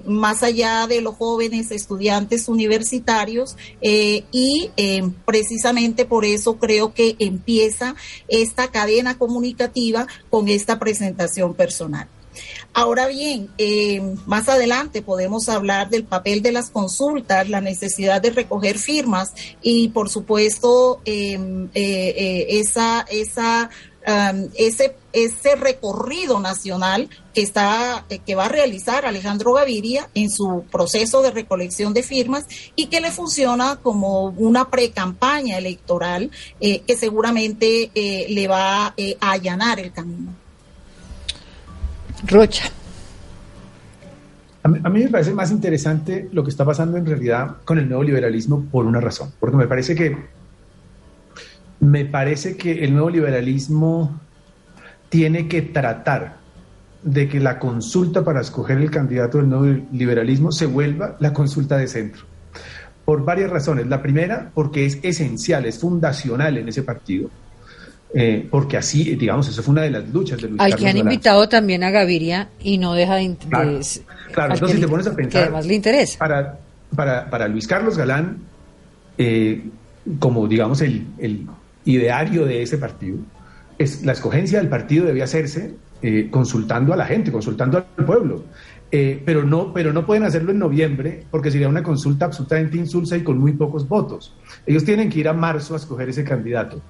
más 0.06 0.44
allá 0.44 0.88
de 0.88 1.02
los 1.02 1.16
jóvenes 1.16 1.72
estudiantes 1.72 2.48
universitarios 2.48 3.56
eh, 3.82 4.24
y 4.32 4.72
eh, 4.78 5.10
precisamente 5.26 6.06
por 6.06 6.26
eso 6.26 6.58
creo 6.58 6.94
que 6.94 7.16
empieza 7.20 7.96
esta 8.28 8.72
cadena 8.72 9.18
comunicativa 9.18 10.08
con 10.30 10.50
esta 10.50 10.80
presentación 10.80 11.54
personal. 11.54 12.08
Ahora 12.74 13.08
bien, 13.08 13.50
eh, 13.58 14.02
más 14.26 14.48
adelante 14.48 15.02
podemos 15.02 15.50
hablar 15.50 15.90
del 15.90 16.06
papel 16.06 16.42
de 16.42 16.54
las 16.54 16.70
consultas, 16.70 17.50
la 17.50 17.60
necesidad 17.60 18.22
de 18.22 18.30
recoger 18.30 18.78
firmas 18.80 19.34
y, 19.62 19.90
por 19.90 20.10
supuesto, 20.10 21.02
esa, 21.06 23.02
esa 23.10 23.70
Um, 24.08 24.50
ese, 24.56 24.96
ese 25.14 25.56
recorrido 25.56 26.40
nacional 26.40 27.08
que, 27.36 27.44
está, 27.44 28.04
eh, 28.10 28.18
que 28.18 28.34
va 28.34 28.46
a 28.46 28.50
realizar 28.50 29.06
Alejandro 29.06 29.54
Gaviria 29.54 30.10
en 30.16 30.32
su 30.32 30.66
proceso 30.72 31.22
de 31.22 31.30
recolección 31.30 31.94
de 31.94 32.02
firmas 32.02 32.48
y 32.76 32.88
que 32.88 33.00
le 33.00 33.12
funciona 33.12 33.76
como 33.76 34.24
una 34.24 34.72
pre-campaña 34.72 35.60
electoral 35.60 36.32
eh, 36.60 36.80
que 36.80 36.98
seguramente 36.98 37.92
eh, 37.94 38.26
le 38.30 38.48
va 38.48 38.88
a 38.88 38.96
allanar 39.20 39.80
el 39.80 39.94
camino. 39.94 40.41
Rocha. 42.28 42.66
A 44.64 44.68
mí, 44.68 45.04
me 45.04 45.10
parece 45.10 45.34
más 45.34 45.52
interesante 45.52 46.30
lo 46.32 46.44
que 46.44 46.52
está 46.52 46.64
pasando 46.64 46.98
en 46.98 47.06
realidad 47.06 47.58
con 47.66 47.80
el 47.80 47.88
nuevo 47.88 48.04
liberalismo 48.04 48.64
por 48.72 48.86
una 48.86 49.02
razón, 49.02 49.32
porque 49.40 49.58
me 49.58 49.68
parece 49.68 49.96
que 49.96 50.16
Me 51.80 52.06
parece 52.06 52.56
que 52.58 52.84
el 52.84 52.94
nuevo 52.94 53.10
liberalismo 53.10 54.20
tiene 55.10 55.48
que 55.48 55.64
tratar 55.64 56.38
de 57.02 57.28
que 57.28 57.40
la 57.40 57.58
consulta 57.58 58.24
para 58.24 58.42
escoger 58.42 58.78
el 58.78 58.92
candidato 58.92 59.40
del 59.40 59.50
nuevo 59.50 59.88
liberalismo 59.92 60.52
se 60.52 60.68
vuelva 60.68 61.18
la 61.20 61.34
consulta 61.34 61.78
de 61.78 61.88
centro. 61.88 62.26
Por 63.04 63.26
varias 63.26 63.50
razones. 63.50 63.88
La 63.88 64.04
primera, 64.04 64.52
porque 64.54 64.86
es 64.86 65.00
esencial, 65.02 65.66
es 65.66 65.80
fundacional 65.80 66.58
en 66.58 66.70
ese 66.70 66.84
partido. 66.84 67.32
Eh, 68.14 68.46
porque 68.50 68.78
así, 68.78 69.16
digamos, 69.16 69.48
eso 69.48 69.64
fue 69.64 69.72
una 69.72 69.84
de 69.84 69.92
las 69.92 70.10
luchas 70.10 70.42
de 70.42 70.50
Luis 70.50 70.60
Al 70.60 70.76
que 70.76 70.88
han 70.88 70.98
invitado 70.98 71.48
también 71.48 71.84
a 71.84 71.92
Gaviria 71.92 72.50
y 72.62 72.78
no 72.78 72.94
deja 72.94 73.16
de... 73.16 73.36
Claro, 73.50 73.80
claro 74.34 74.54
entonces 74.54 74.76
si 74.76 74.82
te 74.82 74.88
pones 74.88 75.08
a 75.08 75.16
pensar... 75.16 75.32
Que 75.32 75.46
además 75.46 75.66
le 75.66 75.76
interesa. 75.76 76.20
Para, 76.20 76.60
para, 76.96 77.30
para 77.30 77.48
Luis 77.48 77.68
Carlos 77.68 77.98
Galán, 77.98 78.40
eh, 79.18 79.64
como 80.20 80.48
digamos 80.48 80.82
el, 80.82 81.06
el, 81.20 81.48
ideario 81.86 82.46
de 82.46 82.62
ese 82.62 82.78
partido, 82.78 83.18
es 83.78 84.04
la 84.04 84.12
escogencia 84.12 84.60
del 84.60 84.68
partido 84.68 85.06
debía 85.06 85.24
hacerse 85.24 85.74
eh, 86.02 86.28
consultando 86.30 86.94
a 86.94 86.96
la 86.98 87.06
gente, 87.06 87.32
consultando 87.32 87.78
al 87.78 88.06
pueblo. 88.06 88.44
Eh, 88.92 89.22
pero, 89.26 89.44
no, 89.44 89.72
pero 89.72 89.94
no 89.94 90.06
pueden 90.06 90.24
hacerlo 90.24 90.52
en 90.52 90.60
noviembre 90.60 91.24
porque 91.32 91.50
sería 91.50 91.70
una 91.70 91.82
consulta 91.82 92.26
absolutamente 92.26 92.78
insulsa 92.78 93.16
y 93.16 93.24
con 93.24 93.38
muy 93.38 93.54
pocos 93.54 93.88
votos. 93.88 94.36
Ellos 94.66 94.84
tienen 94.84 95.10
que 95.10 95.20
ir 95.20 95.30
a 95.30 95.34
marzo 95.34 95.76
a 95.76 95.78
escoger 95.78 96.10
ese 96.10 96.24
candidato. 96.24 96.82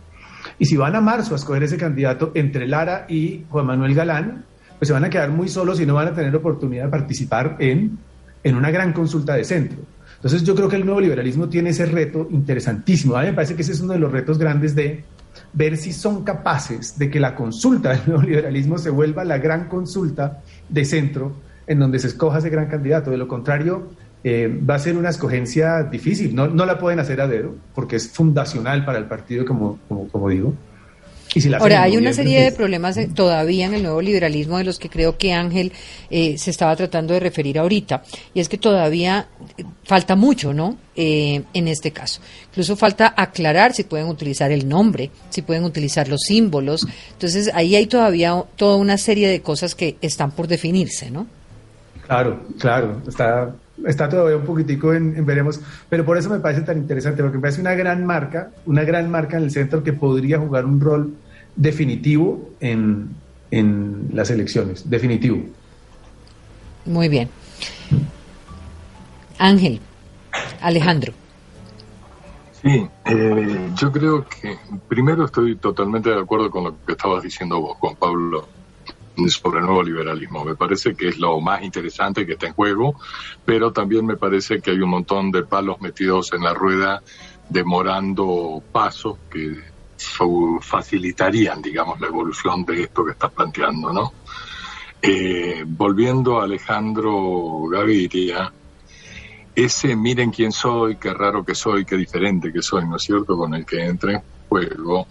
Y 0.59 0.65
si 0.65 0.77
van 0.77 0.95
a 0.95 1.01
marzo 1.01 1.33
a 1.33 1.37
escoger 1.37 1.63
ese 1.63 1.77
candidato 1.77 2.31
entre 2.35 2.67
Lara 2.67 3.05
y 3.09 3.45
Juan 3.49 3.65
Manuel 3.65 3.95
Galán, 3.95 4.45
pues 4.79 4.87
se 4.87 4.93
van 4.93 5.03
a 5.03 5.09
quedar 5.09 5.29
muy 5.29 5.47
solos 5.47 5.79
y 5.79 5.85
no 5.85 5.93
van 5.93 6.07
a 6.07 6.13
tener 6.13 6.35
oportunidad 6.35 6.85
de 6.85 6.89
participar 6.89 7.57
en, 7.59 7.99
en 8.43 8.55
una 8.55 8.71
gran 8.71 8.93
consulta 8.93 9.35
de 9.35 9.43
centro. 9.43 9.79
Entonces 10.15 10.43
yo 10.43 10.55
creo 10.55 10.69
que 10.69 10.75
el 10.75 10.85
nuevo 10.85 11.01
liberalismo 11.01 11.49
tiene 11.49 11.71
ese 11.71 11.85
reto 11.85 12.27
interesantísimo. 12.31 13.15
A 13.15 13.21
mí 13.21 13.27
me 13.27 13.33
parece 13.33 13.55
que 13.55 13.63
ese 13.63 13.71
es 13.71 13.81
uno 13.81 13.93
de 13.93 13.99
los 13.99 14.11
retos 14.11 14.37
grandes 14.37 14.75
de 14.75 15.03
ver 15.53 15.77
si 15.77 15.93
son 15.93 16.23
capaces 16.23 16.97
de 16.97 17.09
que 17.09 17.19
la 17.19 17.35
consulta 17.35 17.89
del 17.89 18.01
nuevo 18.05 18.23
liberalismo 18.23 18.77
se 18.77 18.89
vuelva 18.89 19.23
la 19.23 19.37
gran 19.37 19.67
consulta 19.67 20.41
de 20.69 20.85
centro 20.85 21.33
en 21.67 21.79
donde 21.79 21.99
se 21.99 22.07
escoja 22.07 22.39
ese 22.39 22.49
gran 22.49 22.67
candidato. 22.67 23.11
De 23.11 23.17
lo 23.17 23.27
contrario, 23.27 23.89
eh, 24.23 24.47
va 24.69 24.75
a 24.75 24.79
ser 24.79 24.97
una 24.97 25.09
escogencia 25.09 25.83
difícil. 25.83 26.35
No, 26.35 26.47
no 26.47 26.65
la 26.65 26.77
pueden 26.77 26.99
hacer 26.99 27.21
a 27.21 27.27
dedo, 27.27 27.55
porque 27.73 27.95
es 27.95 28.09
fundacional 28.09 28.85
para 28.85 28.97
el 28.97 29.05
partido, 29.05 29.45
como, 29.45 29.79
como, 29.87 30.07
como 30.07 30.29
digo. 30.29 30.53
Ahora, 31.59 31.83
hay 31.83 31.95
una 31.95 32.11
serie 32.11 32.41
de 32.41 32.51
problemas 32.51 32.97
eh, 32.97 33.09
todavía 33.13 33.65
en 33.65 33.73
el 33.73 33.83
nuevo 33.83 34.01
liberalismo 34.01 34.57
de 34.57 34.65
los 34.65 34.77
que 34.77 34.89
creo 34.89 35.17
que 35.17 35.31
Ángel 35.31 35.71
eh, 36.09 36.37
se 36.37 36.51
estaba 36.51 36.75
tratando 36.75 37.13
de 37.13 37.21
referir 37.21 37.57
ahorita, 37.57 38.03
y 38.33 38.41
es 38.41 38.49
que 38.49 38.57
todavía 38.57 39.29
eh, 39.57 39.63
falta 39.83 40.15
mucho, 40.15 40.53
¿no? 40.53 40.77
en 40.93 41.67
este 41.67 41.89
caso. 41.91 42.21
Incluso 42.49 42.75
falta 42.75 43.15
aclarar 43.17 43.73
si 43.73 43.85
pueden 43.85 44.07
utilizar 44.07 44.51
el 44.51 44.69
nombre, 44.69 45.09
si 45.29 45.41
pueden 45.41 45.63
utilizar 45.63 46.07
los 46.07 46.21
símbolos. 46.21 46.85
Entonces, 47.13 47.49
ahí 47.55 47.75
hay 47.75 47.87
todavía 47.87 48.43
toda 48.55 48.75
una 48.75 48.99
serie 48.99 49.27
de 49.27 49.41
cosas 49.41 49.73
que 49.73 49.95
están 50.01 50.29
por 50.29 50.47
definirse, 50.47 51.09
¿no? 51.09 51.25
Claro, 52.05 52.45
claro, 52.59 53.01
está, 53.07 53.55
está 53.85 54.09
todavía 54.09 54.37
un 54.37 54.45
poquitico 54.45 54.93
en, 54.93 55.25
veremos, 55.25 55.59
pero 55.89 56.05
por 56.05 56.17
eso 56.17 56.29
me 56.29 56.39
parece 56.39 56.61
tan 56.61 56.77
interesante, 56.77 57.21
porque 57.21 57.37
me 57.37 57.41
parece 57.41 57.61
una 57.61 57.73
gran 57.75 58.05
marca, 58.05 58.51
una 58.65 58.83
gran 58.83 59.09
marca 59.09 59.37
en 59.37 59.43
el 59.43 59.51
centro 59.51 59.83
que 59.83 59.93
podría 59.93 60.39
jugar 60.39 60.65
un 60.65 60.79
rol 60.79 61.13
definitivo 61.55 62.49
en, 62.59 63.09
en 63.51 64.09
las 64.13 64.29
elecciones, 64.29 64.89
definitivo. 64.89 65.43
Muy 66.85 67.09
bien. 67.09 67.29
Ángel, 69.37 69.79
Alejandro. 70.61 71.13
Sí, 72.61 72.87
eh, 73.05 73.69
yo 73.75 73.91
creo 73.91 74.25
que 74.27 74.55
primero 74.87 75.25
estoy 75.25 75.55
totalmente 75.55 76.11
de 76.11 76.19
acuerdo 76.19 76.51
con 76.51 76.65
lo 76.65 76.85
que 76.85 76.91
estabas 76.91 77.23
diciendo 77.23 77.59
vos, 77.59 77.77
Juan 77.79 77.95
Pablo 77.95 78.47
sobre 79.27 79.59
el 79.59 79.65
nuevo 79.65 79.83
liberalismo. 79.83 80.45
Me 80.45 80.55
parece 80.55 80.95
que 80.95 81.09
es 81.09 81.19
lo 81.19 81.39
más 81.39 81.63
interesante 81.63 82.25
que 82.25 82.33
está 82.33 82.47
en 82.47 82.53
juego, 82.53 82.95
pero 83.45 83.71
también 83.71 84.05
me 84.05 84.17
parece 84.17 84.61
que 84.61 84.71
hay 84.71 84.79
un 84.79 84.89
montón 84.89 85.31
de 85.31 85.43
palos 85.43 85.81
metidos 85.81 86.33
en 86.33 86.43
la 86.43 86.53
rueda 86.53 87.01
demorando 87.49 88.63
pasos 88.71 89.17
que 89.29 89.71
facilitarían, 90.61 91.61
digamos, 91.61 91.99
la 91.99 92.07
evolución 92.07 92.65
de 92.65 92.83
esto 92.83 93.05
que 93.05 93.11
estás 93.11 93.31
planteando, 93.31 93.93
¿no? 93.93 94.13
Eh, 95.01 95.63
volviendo 95.65 96.39
a 96.39 96.45
Alejandro 96.45 97.63
Gaviria, 97.69 98.51
ese 99.55 99.95
miren 99.95 100.31
quién 100.31 100.51
soy, 100.51 100.95
qué 100.95 101.13
raro 101.13 101.43
que 101.43 101.55
soy, 101.55 101.85
qué 101.85 101.97
diferente 101.97 102.53
que 102.53 102.61
soy, 102.61 102.87
¿no 102.87 102.95
es 102.95 103.03
cierto?, 103.03 103.37
con 103.37 103.53
el 103.53 103.65
que 103.65 103.83
entra 103.83 104.13
en 104.13 104.21
juego, 104.47 105.07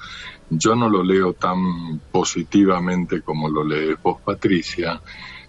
yo 0.50 0.74
no 0.74 0.88
lo 0.88 1.02
leo 1.02 1.32
tan 1.34 2.00
positivamente 2.10 3.22
como 3.22 3.48
lo 3.48 3.64
lees 3.64 3.96
vos, 4.02 4.20
Patricia. 4.20 5.00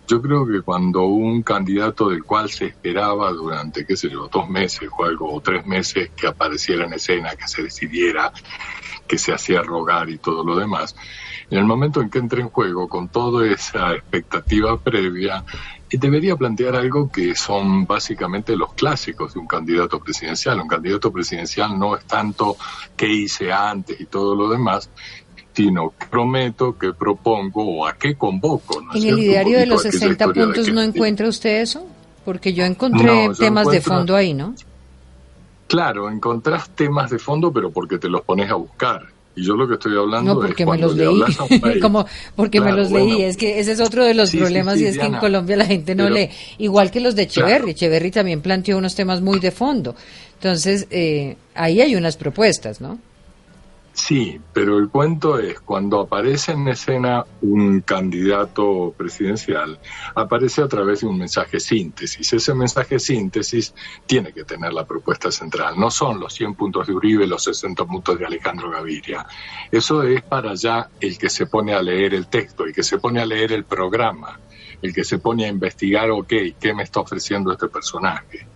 Yo 0.08 0.22
creo 0.22 0.46
que 0.46 0.62
cuando 0.62 1.04
un 1.04 1.42
candidato 1.42 2.10
del 2.10 2.24
cual 2.24 2.50
se 2.50 2.66
esperaba 2.66 3.32
durante, 3.32 3.86
qué 3.86 3.96
sé 3.96 4.10
yo, 4.10 4.28
dos 4.28 4.50
meses 4.50 4.90
o 4.98 5.06
algo, 5.06 5.34
o 5.34 5.42
tres 5.42 5.66
meses 5.66 6.12
que 6.16 6.28
apareciera 6.28 6.86
en 6.86 6.94
escena, 6.94 7.36
que 7.36 7.48
se 7.48 7.64
decidiera, 7.64 8.32
que 9.12 9.17
se 9.17 9.34
hacía 9.34 9.62
rogar 9.62 10.10
y 10.10 10.19
todo 10.19 10.41
lo 10.45 10.56
demás, 10.56 10.95
en 11.50 11.58
el 11.58 11.65
momento 11.65 12.00
en 12.00 12.10
que 12.10 12.19
entra 12.19 12.39
en 12.39 12.47
juego 12.47 12.88
con 12.88 13.10
toda 13.10 13.45
esa 13.45 13.91
expectativa 13.91 14.78
previa, 14.78 15.43
y 15.89 15.97
debería 15.97 16.38
plantear 16.38 16.78
algo 16.78 17.12
que 17.12 17.36
son 17.36 17.86
básicamente 17.86 18.56
los 18.56 18.74
clásicos 18.74 19.34
de 19.34 19.41
un 19.41 19.47
candidato 19.47 20.00
presidencial. 20.00 20.62
Un 20.62 20.69
candidato 20.69 21.12
presidencial 21.12 21.78
no 21.78 21.97
es 21.97 22.06
tanto 22.06 22.56
qué 22.95 23.12
hice 23.12 23.52
antes 23.52 24.00
y 24.00 24.06
todo 24.06 24.34
lo 24.34 24.47
demás, 24.47 24.89
sino 25.52 25.93
qué 26.00 26.06
prometo, 26.06 26.78
qué 26.78 26.93
propongo 26.93 27.80
o 27.80 27.86
a 27.86 27.97
qué 27.97 28.15
convoco. 28.15 28.82
¿En 28.93 29.04
el 29.04 29.19
ideario 29.19 29.58
de 29.58 29.65
los 29.65 29.82
60 29.82 30.32
puntos 30.32 30.71
no 30.71 30.82
encuentra 30.82 31.28
usted 31.28 31.60
eso? 31.60 31.86
Porque 32.24 32.54
yo 32.54 32.63
encontré 32.63 33.30
temas 33.38 33.67
de 33.67 33.82
fondo 33.82 34.15
ahí, 34.15 34.34
¿no? 34.34 34.56
Claro, 35.72 36.12
encontrás 36.12 36.70
temas 36.72 37.10
de 37.10 37.18
fondo, 37.18 37.52
pero 37.54 37.72
porque 37.72 37.98
te 37.98 38.10
los 38.10 38.22
pones 38.24 38.52
a 38.52 38.56
buscar. 38.56 39.04
Y 39.34 39.46
yo 39.46 39.56
lo 39.56 39.66
que 39.66 39.76
estoy 39.76 39.98
hablando 39.98 40.34
no, 40.34 40.42
porque 40.42 40.64
es 40.64 40.70
me 40.70 40.78
los 40.78 40.96
leí. 40.96 41.22
Como 41.82 42.06
porque 42.36 42.60
me 42.60 42.74
los 42.74 42.92
leí. 42.92 43.22
Es 43.22 43.38
que 43.38 43.58
ese 43.58 43.72
es 43.72 43.80
otro 43.80 44.04
de 44.04 44.14
los 44.14 44.32
problemas 44.32 44.82
y 44.82 44.86
es 44.88 44.98
que 44.98 45.06
en 45.06 45.16
Colombia 45.16 45.56
la 45.56 45.66
gente 45.66 45.96
no 45.96 46.10
lee. 46.10 46.30
Igual 46.58 46.92
que 46.92 47.00
los 47.00 47.16
de 47.16 47.24
Echeverry. 47.24 47.72
Echeverry 47.72 48.12
también 48.12 48.42
planteó 48.42 48.78
unos 48.78 48.96
temas 48.96 49.22
muy 49.22 49.40
de 49.40 49.52
fondo. 49.52 49.96
Entonces, 50.34 50.88
eh, 50.90 51.38
ahí 51.56 51.80
hay 51.80 51.96
unas 51.96 52.18
propuestas, 52.18 52.82
¿no? 52.82 53.00
Sí, 53.94 54.40
pero 54.54 54.78
el 54.78 54.90
cuento 54.90 55.38
es 55.38 55.60
cuando 55.60 56.00
aparece 56.00 56.54
en 56.54 56.68
escena 56.70 57.26
un 57.42 57.82
candidato 57.82 58.94
presidencial, 58.98 59.80
aparece 60.16 60.62
a 60.62 60.68
través 60.70 61.02
de 61.02 61.08
un 61.08 61.18
mensaje 61.18 61.60
síntesis. 61.60 62.32
Ese 62.32 62.54
mensaje 62.54 63.00
síntesis 63.00 63.74
tiene 64.06 64.32
que 64.32 64.46
tener 64.46 64.72
la 64.72 64.86
propuesta 64.86 65.30
central. 65.30 65.78
No 65.78 65.92
son 65.92 66.22
los 66.22 66.34
100 66.34 66.56
puntos 66.56 66.88
de 66.88 66.94
Uribe, 66.94 67.28
los 67.28 67.44
60 67.44 67.84
puntos 67.86 68.18
de 68.18 68.26
Alejandro 68.26 68.72
Gaviria. 68.72 69.26
Eso 69.70 70.04
es 70.04 70.22
para 70.22 70.52
allá 70.52 70.90
el 71.02 71.18
que 71.18 71.30
se 71.30 71.48
pone 71.48 71.74
a 71.74 71.82
leer 71.82 72.14
el 72.14 72.28
texto, 72.28 72.64
el 72.64 72.74
que 72.74 72.84
se 72.84 72.98
pone 72.98 73.22
a 73.22 73.26
leer 73.26 73.52
el 73.52 73.66
programa, 73.66 74.40
el 74.82 74.94
que 74.94 75.04
se 75.04 75.20
pone 75.20 75.46
a 75.46 75.50
investigar, 75.50 76.10
ok, 76.12 76.34
¿qué 76.60 76.74
me 76.74 76.84
está 76.84 77.02
ofreciendo 77.02 77.52
este 77.52 77.68
personaje? 77.68 78.48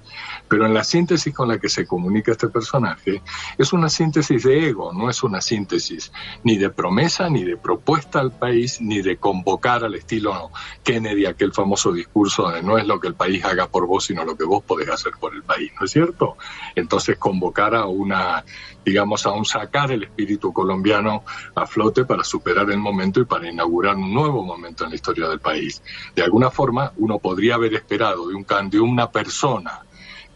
Pero 0.48 0.66
en 0.66 0.74
la 0.74 0.84
síntesis 0.84 1.34
con 1.34 1.48
la 1.48 1.60
que 1.60 1.70
se 1.70 1.86
comunica 1.86 2.32
este 2.32 2.50
personaje 2.50 3.22
es 3.58 3.74
una 3.74 3.90
síntesis 3.90 4.44
de 4.44 4.70
ego, 4.70 4.94
no 4.94 5.10
es 5.10 5.24
una 5.24 5.42
síntesis 5.42 6.12
ni 6.44 6.58
de 6.58 6.70
promesa, 6.70 7.30
ni 7.30 7.44
de 7.44 7.58
propuesta 7.58 8.20
al 8.20 8.32
país, 8.32 8.82
ni 8.82 9.02
de 9.02 9.18
convocar 9.18 9.84
al 9.84 9.96
estilo 9.96 10.52
Kennedy 10.84 11.26
aquel 11.26 11.54
famoso 11.54 11.92
discurso 11.92 12.50
de 12.50 12.62
no 12.62 12.78
es 12.78 12.86
lo 12.86 13.00
que 13.00 13.08
el 13.08 13.16
país 13.16 13.44
haga 13.44 13.68
por 13.68 13.88
vos, 13.88 14.06
sino 14.06 14.24
lo 14.24 14.36
que 14.36 14.44
vos 14.44 14.64
podés 14.64 14.90
hacer 14.90 15.14
por 15.20 15.34
el 15.34 15.44
país, 15.44 15.72
¿no 15.80 15.86
es 15.86 15.92
cierto? 15.92 16.38
Entonces 16.76 17.18
convocar 17.18 17.76
a 17.76 17.86
una, 17.86 18.44
digamos, 18.84 19.26
a 19.26 19.32
un 19.32 19.46
sacar 19.46 19.92
el 19.92 20.04
espíritu 20.04 20.54
colombiano 20.54 21.24
a 21.56 21.66
flote 21.66 22.06
para 22.06 22.24
superar 22.24 22.70
el 22.70 22.78
momento 22.78 23.20
y 23.20 23.26
para 23.26 23.50
inaugurar 23.50 23.96
un 23.96 24.14
nuevo 24.14 24.44
momento 24.44 24.84
en 24.84 24.92
la 24.92 24.96
historia 24.96 25.28
del 25.28 25.40
país. 25.40 25.82
De 26.16 26.24
alguna 26.24 26.52
forma, 26.52 26.92
uno 26.98 27.20
podría 27.20 27.56
haber 27.56 27.74
esperado 27.74 28.28
de 28.28 28.36
un 28.36 28.46
de 28.70 28.80
una 28.80 29.12
persona 29.12 29.82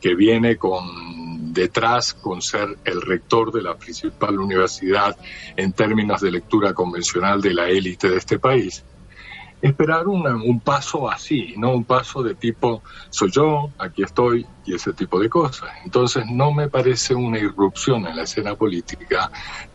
que 0.02 0.16
viene 0.16 0.58
con 0.58 1.10
detrás 1.54 2.14
con 2.14 2.42
ser 2.42 2.78
el 2.86 3.02
rector 3.02 3.52
de 3.52 3.62
la 3.62 3.76
principal 3.76 4.40
universidad 4.40 5.18
en 5.56 5.74
términos 5.74 6.22
de 6.22 6.32
lectura 6.32 6.74
convencional 6.74 7.42
de 7.42 7.54
la 7.54 7.70
élite 7.70 8.10
de 8.10 8.18
este 8.18 8.40
país. 8.40 8.84
Esperar 9.62 10.08
un 10.08 10.62
paso 10.62 11.10
así, 11.12 11.54
no 11.58 11.74
un 11.74 11.84
paso 11.84 12.24
de 12.24 12.34
tipo 12.36 12.82
soy 13.10 13.30
yo, 13.30 13.72
aquí 13.78 14.04
estoy 14.04 14.46
y 14.66 14.74
ese 14.74 14.94
tipo 14.94 15.20
de 15.20 15.28
cosas. 15.28 15.70
Entonces 15.84 16.24
no 16.32 16.54
me 16.54 16.70
parece 16.70 17.14
una 17.14 17.40
irrupción 17.40 18.08
en 18.08 18.16
la 18.16 18.24
escena 18.24 18.56
política 18.56 19.30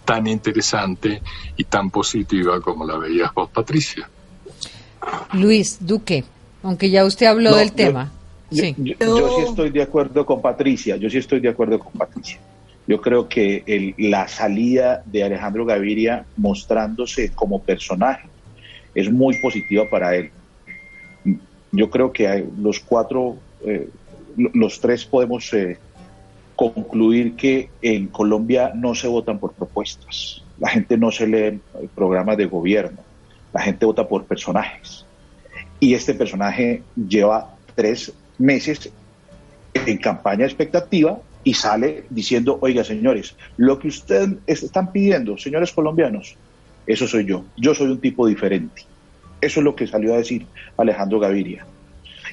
tan 0.04 0.26
interesante 0.26 1.20
y 1.56 1.64
tan 1.64 1.90
positiva 1.90 2.62
como 2.62 2.86
la 2.86 2.96
veías 2.96 3.34
vos, 3.34 3.50
Patricia. 3.50 4.08
Luis 5.34 5.78
Duque, 5.80 6.24
aunque 6.62 6.88
ya 6.88 7.04
usted 7.04 7.26
habló 7.26 7.54
del 7.54 7.72
tema. 7.72 8.10
Yo, 8.54 9.28
sí. 9.36 9.42
estoy 9.48 9.70
de 9.70 9.82
acuerdo 9.82 10.24
con 10.24 10.40
Patricia, 10.40 10.96
yo 10.96 11.10
sí 11.10 11.18
estoy 11.18 11.40
de 11.40 11.48
acuerdo 11.48 11.78
con 11.78 11.92
Patricia. 11.92 12.38
Yo 12.86 13.00
creo 13.00 13.28
que 13.28 13.94
la 13.96 14.28
salida 14.28 15.02
de 15.06 15.24
Alejandro 15.24 15.64
Gaviria 15.64 16.26
mostrándose 16.36 17.30
como 17.30 17.62
personaje 17.62 18.28
es 18.94 19.10
muy 19.10 19.36
positiva 19.40 19.88
para 19.90 20.14
él. 20.16 20.30
Yo 21.72 21.90
creo 21.90 22.12
que 22.12 22.46
los 22.58 22.80
cuatro, 22.80 23.36
eh, 23.66 23.88
los 24.36 24.80
tres 24.80 25.04
podemos 25.04 25.52
eh, 25.54 25.78
concluir 26.54 27.34
que 27.34 27.70
en 27.82 28.06
Colombia 28.08 28.72
no 28.74 28.94
se 28.94 29.08
votan 29.08 29.38
por 29.38 29.54
propuestas, 29.54 30.44
la 30.58 30.68
gente 30.68 30.96
no 30.96 31.10
se 31.10 31.26
lee 31.26 31.60
programas 31.94 32.36
de 32.36 32.46
gobierno, 32.46 32.98
la 33.52 33.60
gente 33.60 33.86
vota 33.86 34.06
por 34.06 34.24
personajes. 34.24 35.04
Y 35.80 35.94
este 35.94 36.14
personaje 36.14 36.82
lleva 36.96 37.56
tres 37.74 38.12
meses 38.38 38.90
en 39.74 39.98
campaña 39.98 40.44
expectativa 40.44 41.18
y 41.42 41.54
sale 41.54 42.04
diciendo, 42.10 42.58
oiga 42.60 42.84
señores, 42.84 43.36
lo 43.56 43.78
que 43.78 43.88
ustedes 43.88 44.62
están 44.62 44.92
pidiendo, 44.92 45.36
señores 45.36 45.72
colombianos, 45.72 46.36
eso 46.86 47.06
soy 47.06 47.26
yo, 47.26 47.44
yo 47.56 47.74
soy 47.74 47.90
un 47.90 48.00
tipo 48.00 48.26
diferente. 48.26 48.82
Eso 49.40 49.60
es 49.60 49.64
lo 49.64 49.76
que 49.76 49.86
salió 49.86 50.14
a 50.14 50.18
decir 50.18 50.46
Alejandro 50.76 51.20
Gaviria. 51.20 51.66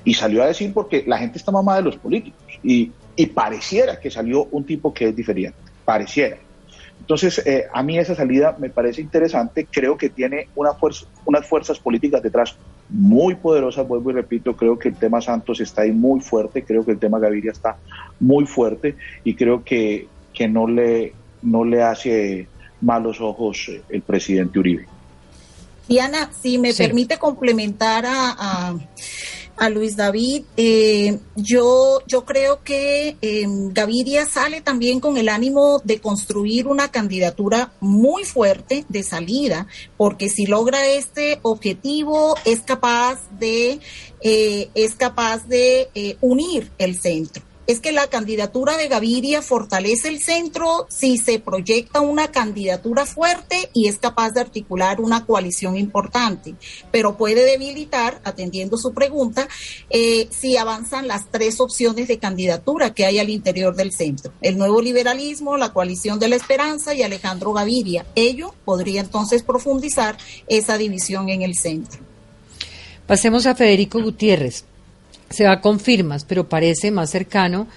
Y 0.06 0.14
salió 0.14 0.44
a 0.44 0.48
decir 0.48 0.74
porque 0.74 1.04
la 1.06 1.18
gente 1.18 1.38
está 1.38 1.52
mamada 1.52 1.80
de 1.80 1.84
los 1.84 1.98
políticos 1.98 2.42
y, 2.64 2.92
y 3.16 3.26
pareciera 3.28 4.00
que 4.00 4.10
salió 4.10 4.46
un 4.46 4.66
tipo 4.66 4.94
que 4.94 5.10
es 5.10 5.16
diferente, 5.16 5.58
pareciera. 5.84 6.38
Entonces, 7.02 7.42
eh, 7.46 7.66
a 7.74 7.82
mí 7.82 7.98
esa 7.98 8.16
salida 8.16 8.56
me 8.60 8.70
parece 8.70 9.02
interesante, 9.02 9.68
creo 9.70 9.98
que 9.98 10.10
tiene 10.10 10.48
una 10.56 10.74
fuerza, 10.74 11.08
unas 11.26 11.48
fuerzas 11.48 11.80
políticas 11.80 12.22
detrás 12.22 12.56
muy 12.90 13.36
poderosas, 13.36 13.88
vuelvo 13.88 14.12
y 14.12 14.14
repito, 14.14 14.56
creo 14.56 14.78
que 14.78 14.90
el 14.90 14.96
tema 14.96 15.20
Santos 15.20 15.60
está 15.60 15.82
ahí 15.82 15.92
muy 15.92 16.22
fuerte, 16.22 16.64
creo 16.64 16.86
que 16.86 16.92
el 16.92 17.00
tema 17.00 17.20
Gaviria 17.20 17.52
está 17.52 17.78
muy 18.20 18.46
fuerte. 18.46 18.96
Y 19.24 19.34
creo 19.34 19.64
que, 19.64 20.08
que 20.34 20.48
no, 20.48 20.68
le, 20.68 21.14
no 21.42 21.66
le 21.66 21.82
hace 21.82 22.48
malos 22.82 23.20
ojos 23.20 23.72
el 23.90 24.02
presidente 24.04 24.60
Uribe. 24.60 24.86
Diana, 25.90 26.30
si 26.40 26.58
me 26.58 26.74
permite 26.74 27.18
complementar 27.18 28.06
a 28.06 28.76
a 29.41 29.41
Luis 29.70 29.96
David. 29.96 30.44
Eh, 30.58 31.20
yo, 31.36 32.00
yo 32.08 32.26
creo 32.26 32.64
que 32.64 33.18
eh, 33.22 33.46
Gaviria 33.48 34.26
sale 34.26 34.62
también 34.62 35.00
con 35.00 35.18
el 35.18 35.30
ánimo 35.30 35.82
de 35.84 36.00
construir 36.00 36.68
una 36.68 36.90
candidatura 36.90 37.74
muy 37.80 38.24
fuerte 38.24 38.86
de 38.90 39.04
salida, 39.04 39.68
porque 39.98 40.30
si 40.30 40.46
logra 40.46 40.86
este 40.88 41.40
objetivo 41.44 42.36
es 42.46 42.62
capaz 42.62 43.20
de, 43.40 43.80
eh, 44.22 44.70
es 44.74 44.96
capaz 44.96 45.48
de 45.48 45.90
eh, 45.94 46.18
unir 46.22 46.72
el 46.78 47.00
centro 47.00 47.51
es 47.72 47.80
que 47.80 47.92
la 47.92 48.08
candidatura 48.08 48.76
de 48.76 48.90
Gaviria 48.90 49.42
fortalece 49.42 50.10
el 50.10 50.22
centro 50.22 50.88
si 50.90 51.18
se 51.18 51.40
proyecta 51.40 52.02
una 52.02 52.30
candidatura 52.30 53.06
fuerte 53.06 53.70
y 53.74 53.88
es 53.88 53.98
capaz 53.98 54.32
de 54.32 54.42
articular 54.42 55.00
una 55.00 55.26
coalición 55.26 55.78
importante, 55.78 56.56
pero 56.92 57.18
puede 57.18 57.46
debilitar, 57.46 58.20
atendiendo 58.24 58.78
su 58.78 58.94
pregunta, 58.94 59.48
eh, 59.90 60.28
si 60.32 60.58
avanzan 60.58 61.08
las 61.08 61.32
tres 61.32 61.62
opciones 61.62 62.10
de 62.10 62.20
candidatura 62.20 62.94
que 62.94 63.06
hay 63.06 63.20
al 63.20 63.30
interior 63.30 63.76
del 63.76 63.94
centro, 63.94 64.34
el 64.42 64.58
nuevo 64.58 64.82
liberalismo, 64.82 65.56
la 65.56 65.72
coalición 65.72 66.20
de 66.20 66.28
la 66.28 66.36
esperanza 66.36 66.94
y 66.94 67.04
Alejandro 67.04 67.54
Gaviria. 67.54 68.06
Ello 68.16 68.54
podría 68.66 69.02
entonces 69.02 69.44
profundizar 69.44 70.18
esa 70.48 70.78
división 70.78 71.30
en 71.30 71.42
el 71.42 71.56
centro. 71.56 72.02
Pasemos 73.08 73.46
a 73.46 73.56
Federico 73.56 74.02
Gutiérrez 74.02 74.66
se 75.32 75.46
va 75.46 75.62
con 75.62 75.80
firmas, 75.80 76.26
pero 76.26 76.50
parece 76.50 76.92
más 76.92 77.10
cercano 77.10 77.68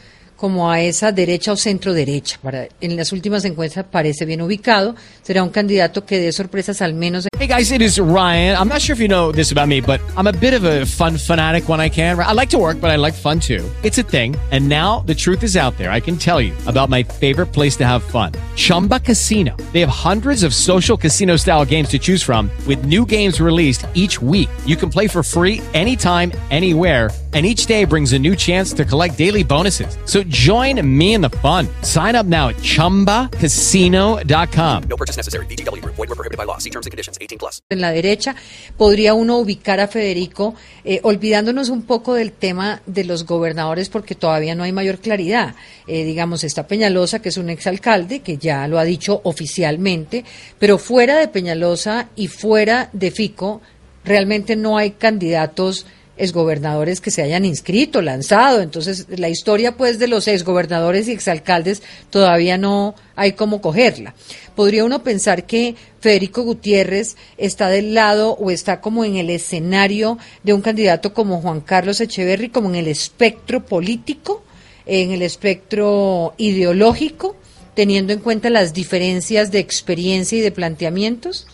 como 0.45 0.71
a 0.71 0.79
esa 0.79 1.11
derecha 1.11 1.53
o 1.53 1.57
centro 1.57 1.95
derecha. 1.95 2.39
Para, 2.43 2.69
en 2.83 2.97
las 2.99 3.13
últimas 3.13 3.47
encuestas 3.47 3.87
parece 3.91 4.27
bien 4.27 4.43
ubicado. 4.43 4.95
Será 5.23 5.43
un 5.43 5.49
candidato 5.49 6.05
que 6.05 6.19
dé 6.19 6.33
sorpresas 6.33 6.83
al 6.83 6.93
menos. 6.93 7.29
Hey 7.39 7.47
guys, 7.49 7.73
it 7.73 7.81
is 7.81 7.99
Ryan. 7.99 8.55
I'm 8.55 8.69
not 8.69 8.83
sure 8.83 8.93
if 8.93 9.01
you 9.01 9.09
know 9.09 9.33
this 9.33 9.53
about 9.53 9.69
me, 9.69 9.81
but 9.81 10.03
I'm 10.19 10.27
a 10.27 10.33
bit 10.39 10.53
of 10.53 10.65
a 10.65 10.85
fun 10.85 11.17
fanatic 11.17 11.67
when 11.67 11.81
I 11.81 11.89
can. 11.89 12.21
I 12.21 12.35
like 12.35 12.51
to 12.51 12.59
work, 12.59 12.79
but 12.79 12.91
I 12.91 12.97
like 12.97 13.15
fun 13.15 13.41
too. 13.41 13.65
It's 13.83 13.97
a 13.97 14.03
thing. 14.03 14.37
And 14.53 14.69
now 14.69 15.01
the 15.07 15.15
truth 15.15 15.43
is 15.43 15.57
out 15.57 15.79
there. 15.79 15.91
I 15.91 16.01
can 16.01 16.19
tell 16.19 16.43
you 16.43 16.53
about 16.67 16.91
my 16.91 17.03
favorite 17.03 17.55
place 17.55 17.75
to 17.77 17.87
have 17.87 18.03
fun. 18.03 18.33
Chumba 18.55 19.01
Casino. 19.01 19.57
They 19.73 19.81
have 19.81 19.89
hundreds 19.89 20.43
of 20.43 20.53
social 20.53 20.99
casino 20.99 21.37
style 21.37 21.65
games 21.65 21.89
to 21.89 21.99
choose 21.99 22.23
from 22.23 22.51
with 22.67 22.85
new 22.85 23.07
games 23.07 23.41
released 23.41 23.87
each 23.95 24.21
week. 24.21 24.51
You 24.67 24.77
can 24.77 24.91
play 24.91 25.09
for 25.09 25.23
free 25.23 25.63
anytime, 25.73 26.33
anywhere 26.51 27.09
and 27.35 27.45
each 27.45 27.67
day 27.67 27.85
brings 27.85 28.13
a 28.13 28.19
new 28.19 28.35
chance 28.35 28.73
to 28.73 28.85
collect 28.85 29.19
daily 29.19 29.43
bonuses. 29.43 29.99
So 30.07 30.23
join 30.35 30.87
me 30.87 31.15
in 31.15 31.23
the 31.23 31.31
fun. 31.31 31.67
Sign 31.83 32.15
up 32.15 32.27
now 32.27 32.49
at 32.49 32.57
ChumbaCasino.com. 32.57 34.83
No 34.89 34.97
purchase 34.97 35.17
necessary. 35.17 35.47
Void 35.47 35.97
were 35.97 36.07
prohibited 36.15 36.37
by 36.37 36.45
law. 36.45 36.59
See 36.59 36.71
terms 36.71 36.87
and 36.87 36.93
conditions. 36.93 37.17
18 37.21 37.39
plus. 37.39 37.63
En 37.71 37.81
la 37.81 37.93
derecha 37.93 38.35
podría 38.77 39.15
uno 39.15 39.39
ubicar 39.39 39.81
a 39.81 39.89
Federico, 39.89 40.55
eh, 40.85 41.01
olvidándonos 41.03 41.71
un 41.71 41.83
poco 41.83 42.15
del 42.15 42.33
tema 42.33 42.83
de 42.87 43.05
los 43.05 43.25
gobernadores 43.25 43.89
porque 43.89 44.15
todavía 44.15 44.55
no 44.55 44.65
hay 44.65 44.73
mayor 44.73 44.99
claridad. 44.99 45.55
Eh, 45.87 46.05
digamos, 46.05 46.45
está 46.45 46.67
Peñalosa, 46.67 47.23
que 47.23 47.31
es 47.31 47.37
un 47.37 47.49
exalcalde, 47.49 48.21
que 48.21 48.37
ya 48.37 48.69
lo 48.69 48.79
ha 48.79 48.85
dicho 48.85 49.21
oficialmente, 49.25 50.25
pero 50.59 50.79
fuera 50.79 51.19
de 51.19 51.29
Peñalosa 51.29 52.09
y 52.17 52.29
fuera 52.29 52.91
de 52.93 53.11
Fico, 53.11 53.63
realmente 54.05 54.57
no 54.57 54.77
hay 54.77 54.93
candidatos 54.93 55.87
exgobernadores 56.17 57.01
que 57.01 57.11
se 57.11 57.23
hayan 57.23 57.45
inscrito, 57.45 58.03
lanzado. 58.03 58.61
Entonces, 58.61 59.07
la 59.09 59.29
historia 59.29 59.77
pues 59.77 59.99
de 59.99 60.09
los 60.09 60.29
exgobernadores 60.29 61.09
y 61.09 61.13
exalcaldes 61.13 61.83
todavía 62.11 62.59
no 62.59 62.95
hay 63.17 63.33
cómo 63.33 63.61
cogerla. 63.61 64.15
Podría 64.55 64.85
uno 64.85 65.03
pensar 65.03 65.47
que 65.47 65.75
Federico 66.01 66.43
Gutiérrez 66.43 67.17
está 67.39 67.69
del 67.69 67.95
lado 67.95 68.33
o 68.33 68.51
está 68.51 68.81
como 68.81 69.05
en 69.05 69.17
el 69.17 69.31
escenario 69.31 70.19
de 70.43 70.53
un 70.53 70.61
candidato 70.61 71.13
como 71.13 71.41
Juan 71.41 71.61
Carlos 71.61 72.01
Echeverry, 72.01 72.51
como 72.51 72.69
en 72.69 72.77
el 72.77 72.89
espectro 72.89 73.65
político, 73.67 74.45
en 74.87 75.11
el 75.11 75.23
espectro 75.23 76.35
ideológico, 76.37 77.37
teniendo 77.75 78.13
en 78.13 78.21
cuenta 78.21 78.51
las 78.51 78.73
diferencias 78.73 79.51
de 79.51 79.59
experiencia 79.59 80.39
y 80.39 80.43
de 80.43 80.53
planteamientos. 80.53 81.47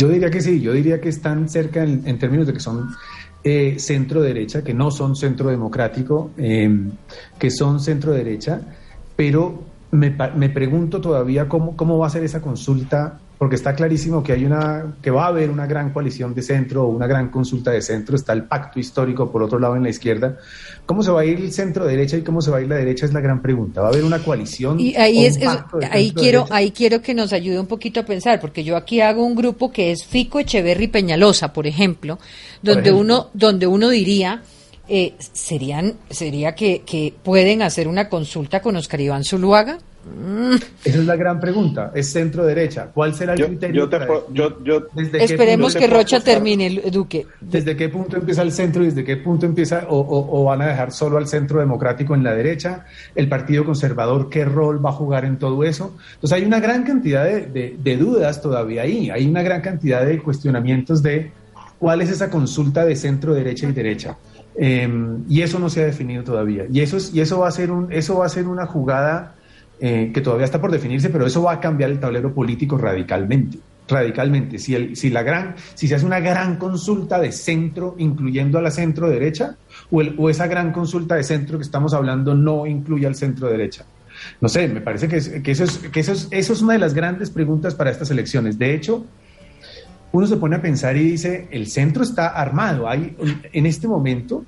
Yo 0.00 0.08
diría 0.08 0.30
que 0.30 0.40
sí, 0.40 0.62
yo 0.62 0.72
diría 0.72 0.98
que 0.98 1.10
están 1.10 1.46
cerca 1.50 1.82
en, 1.82 2.18
términos 2.18 2.46
de 2.46 2.54
que 2.54 2.60
son 2.60 2.88
eh, 3.44 3.78
centro 3.78 4.22
derecha, 4.22 4.64
que 4.64 4.72
no 4.72 4.90
son 4.90 5.14
centro 5.14 5.50
democrático, 5.50 6.30
em, 6.38 6.92
que 7.38 7.50
son 7.50 7.80
centro 7.80 8.12
derecha, 8.14 8.62
pero 9.14 9.62
me, 9.90 10.16
me 10.36 10.48
pregunto 10.48 11.02
todavía 11.02 11.50
cómo, 11.50 11.76
cómo 11.76 11.98
va 11.98 12.06
a 12.06 12.10
ser 12.10 12.24
esa 12.24 12.40
consulta 12.40 13.20
porque 13.40 13.56
está 13.56 13.74
clarísimo 13.74 14.22
que 14.22 14.34
hay 14.34 14.44
una 14.44 14.96
que 15.00 15.10
va 15.10 15.24
a 15.24 15.28
haber 15.28 15.48
una 15.48 15.66
gran 15.66 15.94
coalición 15.94 16.34
de 16.34 16.42
centro 16.42 16.84
o 16.84 16.88
una 16.88 17.06
gran 17.06 17.30
consulta 17.30 17.70
de 17.70 17.80
centro, 17.80 18.14
está 18.14 18.34
el 18.34 18.44
pacto 18.44 18.78
histórico 18.78 19.32
por 19.32 19.42
otro 19.42 19.58
lado 19.58 19.76
en 19.76 19.82
la 19.82 19.88
izquierda. 19.88 20.36
¿Cómo 20.84 21.02
se 21.02 21.10
va 21.10 21.22
a 21.22 21.24
ir 21.24 21.38
el 21.38 21.50
centro 21.50 21.86
derecha 21.86 22.18
y 22.18 22.22
cómo 22.22 22.42
se 22.42 22.50
va 22.50 22.58
a 22.58 22.60
ir 22.60 22.68
la 22.68 22.74
derecha 22.74 23.06
es 23.06 23.14
la 23.14 23.20
gran 23.20 23.40
pregunta. 23.40 23.80
¿Va 23.80 23.86
a 23.86 23.90
haber 23.92 24.04
una 24.04 24.18
coalición? 24.18 24.78
Y 24.78 24.94
ahí 24.94 25.24
es, 25.24 25.38
ahí 25.90 26.12
quiero 26.12 26.44
ahí 26.50 26.70
quiero 26.70 27.00
que 27.00 27.14
nos 27.14 27.32
ayude 27.32 27.58
un 27.58 27.66
poquito 27.66 28.00
a 28.00 28.02
pensar, 28.02 28.40
porque 28.40 28.62
yo 28.62 28.76
aquí 28.76 29.00
hago 29.00 29.24
un 29.24 29.34
grupo 29.34 29.72
que 29.72 29.90
es 29.90 30.04
Fico 30.04 30.38
Echeverry 30.38 30.88
Peñalosa, 30.88 31.50
por 31.50 31.66
ejemplo, 31.66 32.18
donde 32.60 32.92
uno 32.92 33.30
donde 33.32 33.66
uno 33.66 33.88
diría 33.88 34.42
eh, 34.86 35.14
serían 35.18 35.94
sería 36.10 36.54
que, 36.54 36.82
que 36.84 37.14
pueden 37.22 37.62
hacer 37.62 37.88
una 37.88 38.10
consulta 38.10 38.60
con 38.60 38.76
Oscar 38.76 39.00
Iván 39.00 39.24
Zuluaga 39.24 39.78
esa 40.82 40.98
es 40.98 41.06
la 41.06 41.14
gran 41.14 41.38
pregunta. 41.38 41.92
Es 41.94 42.10
centro 42.10 42.44
derecha. 42.46 42.90
¿Cuál 42.92 43.14
será 43.14 43.34
el 43.34 43.44
criterio? 43.44 43.88
Esperemos 45.18 45.74
que 45.74 45.86
Rocha 45.86 46.20
termine, 46.20 46.80
Duque. 46.90 47.26
¿Desde 47.40 47.76
qué 47.76 47.90
punto 47.90 48.16
empieza 48.16 48.42
el 48.42 48.50
centro 48.50 48.82
y 48.82 48.86
desde 48.86 49.04
qué 49.04 49.18
punto 49.18 49.44
empieza 49.44 49.86
o, 49.88 50.44
van 50.44 50.62
a 50.62 50.68
dejar 50.68 50.92
solo 50.92 51.18
al 51.18 51.28
centro 51.28 51.60
democrático 51.60 52.14
en 52.14 52.24
la 52.24 52.34
derecha? 52.34 52.86
¿El 53.14 53.28
Partido 53.28 53.64
Conservador 53.64 54.30
qué 54.30 54.44
rol 54.44 54.84
va 54.84 54.90
a 54.90 54.94
jugar 54.94 55.26
en 55.26 55.38
todo 55.38 55.64
eso? 55.64 55.94
Entonces 56.14 56.38
hay 56.38 56.44
una 56.44 56.60
gran 56.60 56.82
cantidad 56.84 57.24
de, 57.24 57.96
dudas 58.00 58.40
todavía 58.40 58.82
ahí. 58.82 59.10
Hay 59.10 59.28
una 59.28 59.42
gran 59.42 59.60
cantidad 59.60 60.06
de 60.06 60.18
cuestionamientos 60.18 61.02
de 61.02 61.30
cuál 61.78 62.00
es 62.00 62.10
esa 62.10 62.30
consulta 62.30 62.86
de 62.86 62.96
centro, 62.96 63.34
derecha 63.34 63.68
y 63.68 63.72
derecha. 63.72 64.16
Em, 64.56 65.24
y 65.28 65.42
eso 65.42 65.58
no 65.58 65.68
se 65.68 65.82
ha 65.82 65.86
definido 65.86 66.24
todavía. 66.24 66.64
Y 66.72 66.80
eso, 66.80 66.96
es, 66.96 67.14
y 67.14 67.20
eso, 67.20 67.40
va, 67.40 67.48
a 67.48 67.50
ser 67.50 67.70
un, 67.70 67.92
eso 67.92 68.18
va 68.18 68.26
a 68.26 68.28
ser 68.30 68.48
una 68.48 68.66
jugada 68.66 69.34
eh, 69.80 70.10
que 70.12 70.20
todavía 70.20 70.44
está 70.44 70.60
por 70.60 70.70
definirse, 70.70 71.08
pero 71.10 71.26
eso 71.26 71.42
va 71.42 71.52
a 71.52 71.60
cambiar 71.60 71.90
el 71.90 71.98
tablero 71.98 72.34
político 72.34 72.76
radicalmente. 72.76 73.58
Radicalmente. 73.88 74.58
Si, 74.58 74.74
el, 74.74 74.94
si, 74.94 75.10
la 75.10 75.22
gran, 75.22 75.54
si 75.74 75.88
se 75.88 75.96
hace 75.96 76.06
una 76.06 76.20
gran 76.20 76.56
consulta 76.56 77.18
de 77.18 77.32
centro, 77.32 77.96
incluyendo 77.98 78.58
a 78.58 78.62
la 78.62 78.70
centro 78.70 79.08
derecha, 79.08 79.56
o, 79.90 80.00
el, 80.00 80.14
o 80.18 80.30
esa 80.30 80.46
gran 80.46 80.72
consulta 80.72 81.16
de 81.16 81.24
centro 81.24 81.58
que 81.58 81.64
estamos 81.64 81.94
hablando 81.94 82.34
no 82.34 82.66
incluye 82.66 83.06
al 83.06 83.14
centro 83.14 83.48
derecha. 83.48 83.84
No 84.40 84.48
sé, 84.48 84.68
me 84.68 84.80
parece 84.80 85.08
que, 85.08 85.42
que, 85.42 85.50
eso, 85.50 85.64
es, 85.64 85.78
que 85.78 86.00
eso, 86.00 86.12
es, 86.12 86.28
eso 86.30 86.52
es 86.52 86.60
una 86.62 86.74
de 86.74 86.78
las 86.78 86.94
grandes 86.94 87.30
preguntas 87.30 87.74
para 87.74 87.90
estas 87.90 88.10
elecciones. 88.10 88.58
De 88.58 88.74
hecho, 88.74 89.06
uno 90.12 90.26
se 90.26 90.36
pone 90.36 90.56
a 90.56 90.62
pensar 90.62 90.96
y 90.96 91.04
dice, 91.04 91.48
el 91.50 91.68
centro 91.68 92.02
está 92.02 92.28
armado. 92.28 92.88
Hay, 92.88 93.16
en 93.52 93.66
este 93.66 93.88
momento 93.88 94.44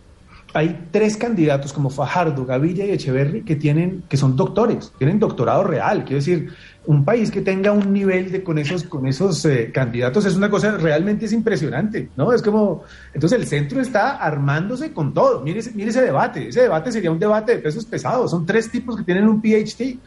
hay 0.55 0.89
tres 0.91 1.17
candidatos 1.17 1.73
como 1.73 1.89
Fajardo, 1.89 2.45
Gavilla 2.45 2.85
y 2.85 2.91
Echeverry 2.91 3.43
que 3.43 3.57
tienen, 3.57 4.05
que 4.09 4.17
son 4.17 4.37
doctores, 4.37 4.93
tienen 4.99 5.19
doctorado 5.19 5.65
real. 5.65 6.05
Quiero 6.05 6.17
decir, 6.17 6.51
un 6.85 7.05
país 7.05 7.31
que 7.31 7.41
tenga 7.41 7.73
un 7.73 7.93
nivel 7.93 8.31
de 8.31 8.43
con 8.43 8.59
esos, 8.59 8.83
con 8.83 9.07
esos 9.07 9.45
eh, 9.45 9.71
candidatos 9.73 10.27
es 10.27 10.37
una 10.37 10.51
cosa 10.51 10.73
realmente 10.73 11.27
es 11.27 11.33
impresionante, 11.33 12.11
¿no? 12.17 12.33
Es 12.33 12.43
como, 12.43 12.85
entonces 13.15 13.39
el 13.39 13.47
centro 13.47 13.81
está 13.81 14.17
armándose 14.17 14.93
con 14.93 15.15
todo. 15.15 15.41
Mire, 15.41 15.61
mire 15.75 15.91
ese 15.91 16.03
debate, 16.03 16.49
ese 16.49 16.63
debate 16.63 16.93
sería 16.93 17.11
un 17.11 17.19
debate 17.19 17.57
de 17.57 17.59
pesos 17.59 17.87
pesados. 17.87 18.31
Son 18.31 18.45
tres 18.45 18.71
tipos 18.71 18.97
que 18.97 19.05
tienen 19.05 19.29
un 19.29 19.41
PhD. 19.41 19.99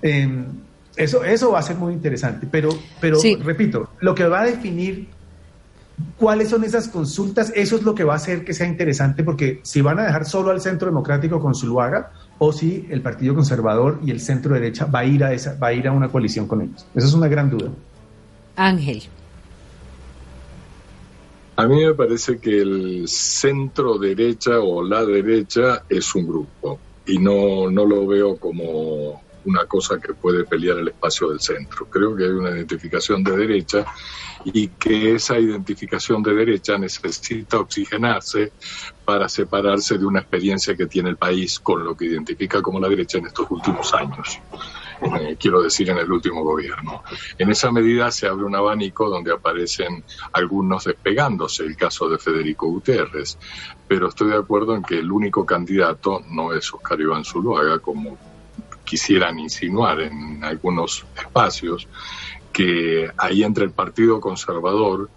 Em, 0.00 0.46
eso, 0.96 1.24
eso 1.24 1.52
va 1.52 1.58
a 1.58 1.62
ser 1.62 1.76
muy 1.76 1.92
interesante. 1.92 2.46
Pero, 2.50 2.70
pero 3.00 3.18
repito, 3.42 3.90
lo 4.00 4.14
que 4.14 4.24
va 4.26 4.42
a 4.42 4.46
definir 4.46 5.08
cuáles 6.18 6.50
son 6.50 6.64
esas 6.64 6.88
consultas, 6.88 7.52
eso 7.54 7.76
es 7.76 7.82
lo 7.82 7.94
que 7.94 8.04
va 8.04 8.14
a 8.14 8.16
hacer 8.16 8.44
que 8.44 8.54
sea 8.54 8.66
interesante, 8.66 9.24
porque 9.24 9.60
si 9.62 9.80
van 9.80 9.98
a 9.98 10.04
dejar 10.04 10.24
solo 10.24 10.50
al 10.50 10.60
centro 10.60 10.88
democrático 10.88 11.40
con 11.40 11.54
Zuluaga, 11.54 12.12
o 12.38 12.52
si 12.52 12.86
el 12.90 13.02
Partido 13.02 13.34
Conservador 13.34 14.00
y 14.04 14.10
el 14.10 14.20
centro 14.20 14.54
derecha 14.54 14.86
va 14.86 15.00
a 15.00 15.04
ir 15.04 15.22
a 15.24 15.32
esa, 15.32 15.56
va 15.58 15.68
a 15.68 15.72
ir 15.72 15.86
a 15.86 15.92
una 15.92 16.08
coalición 16.08 16.46
con 16.46 16.62
ellos. 16.62 16.84
Esa 16.94 17.06
es 17.06 17.14
una 17.14 17.28
gran 17.28 17.50
duda. 17.50 17.70
Ángel. 18.56 19.02
A 21.56 21.66
mí 21.66 21.84
me 21.84 21.94
parece 21.94 22.38
que 22.38 22.62
el 22.62 23.06
centro 23.06 23.98
derecha 23.98 24.58
o 24.58 24.82
la 24.82 25.04
derecha 25.04 25.84
es 25.88 26.14
un 26.14 26.26
grupo 26.26 26.78
y 27.06 27.18
no, 27.18 27.70
no 27.70 27.84
lo 27.84 28.06
veo 28.06 28.36
como 28.36 29.20
una 29.44 29.64
cosa 29.66 29.98
que 29.98 30.14
puede 30.14 30.44
pelear 30.44 30.78
el 30.78 30.88
espacio 30.88 31.30
del 31.30 31.40
centro. 31.40 31.86
Creo 31.88 32.16
que 32.16 32.24
hay 32.24 32.30
una 32.30 32.50
identificación 32.50 33.22
de 33.22 33.36
derecha 33.36 33.84
y 34.44 34.68
que 34.68 35.14
esa 35.14 35.38
identificación 35.38 36.22
de 36.22 36.34
derecha 36.34 36.78
necesita 36.78 37.58
oxigenarse 37.58 38.52
para 39.04 39.28
separarse 39.28 39.98
de 39.98 40.06
una 40.06 40.20
experiencia 40.20 40.76
que 40.76 40.86
tiene 40.86 41.10
el 41.10 41.16
país 41.16 41.58
con 41.60 41.84
lo 41.84 41.96
que 41.96 42.06
identifica 42.06 42.62
como 42.62 42.80
la 42.80 42.88
derecha 42.88 43.18
en 43.18 43.26
estos 43.26 43.50
últimos 43.50 43.92
años. 43.94 44.40
Eh, 45.02 45.36
quiero 45.38 45.62
decir, 45.62 45.90
en 45.90 45.98
el 45.98 46.10
último 46.10 46.44
gobierno. 46.44 47.02
En 47.36 47.50
esa 47.50 47.72
medida 47.72 48.10
se 48.12 48.28
abre 48.28 48.44
un 48.44 48.54
abanico 48.54 49.08
donde 49.08 49.32
aparecen 49.32 50.04
algunos 50.32 50.84
despegándose, 50.84 51.64
el 51.64 51.76
caso 51.76 52.08
de 52.08 52.18
Federico 52.18 52.68
Gutiérrez, 52.68 53.36
pero 53.88 54.08
estoy 54.08 54.30
de 54.30 54.36
acuerdo 54.36 54.76
en 54.76 54.82
que 54.82 54.98
el 55.00 55.10
único 55.10 55.44
candidato 55.44 56.22
no 56.28 56.52
es 56.52 56.72
Oscar 56.72 57.00
Iván 57.00 57.24
Zuluaga, 57.24 57.80
como 57.80 58.16
quisieran 58.84 59.38
insinuar 59.38 60.00
en 60.00 60.42
algunos 60.44 61.04
espacios, 61.16 61.88
que 62.52 63.10
ahí 63.16 63.42
entre 63.42 63.64
el 63.64 63.70
Partido 63.70 64.20
Conservador 64.20 65.10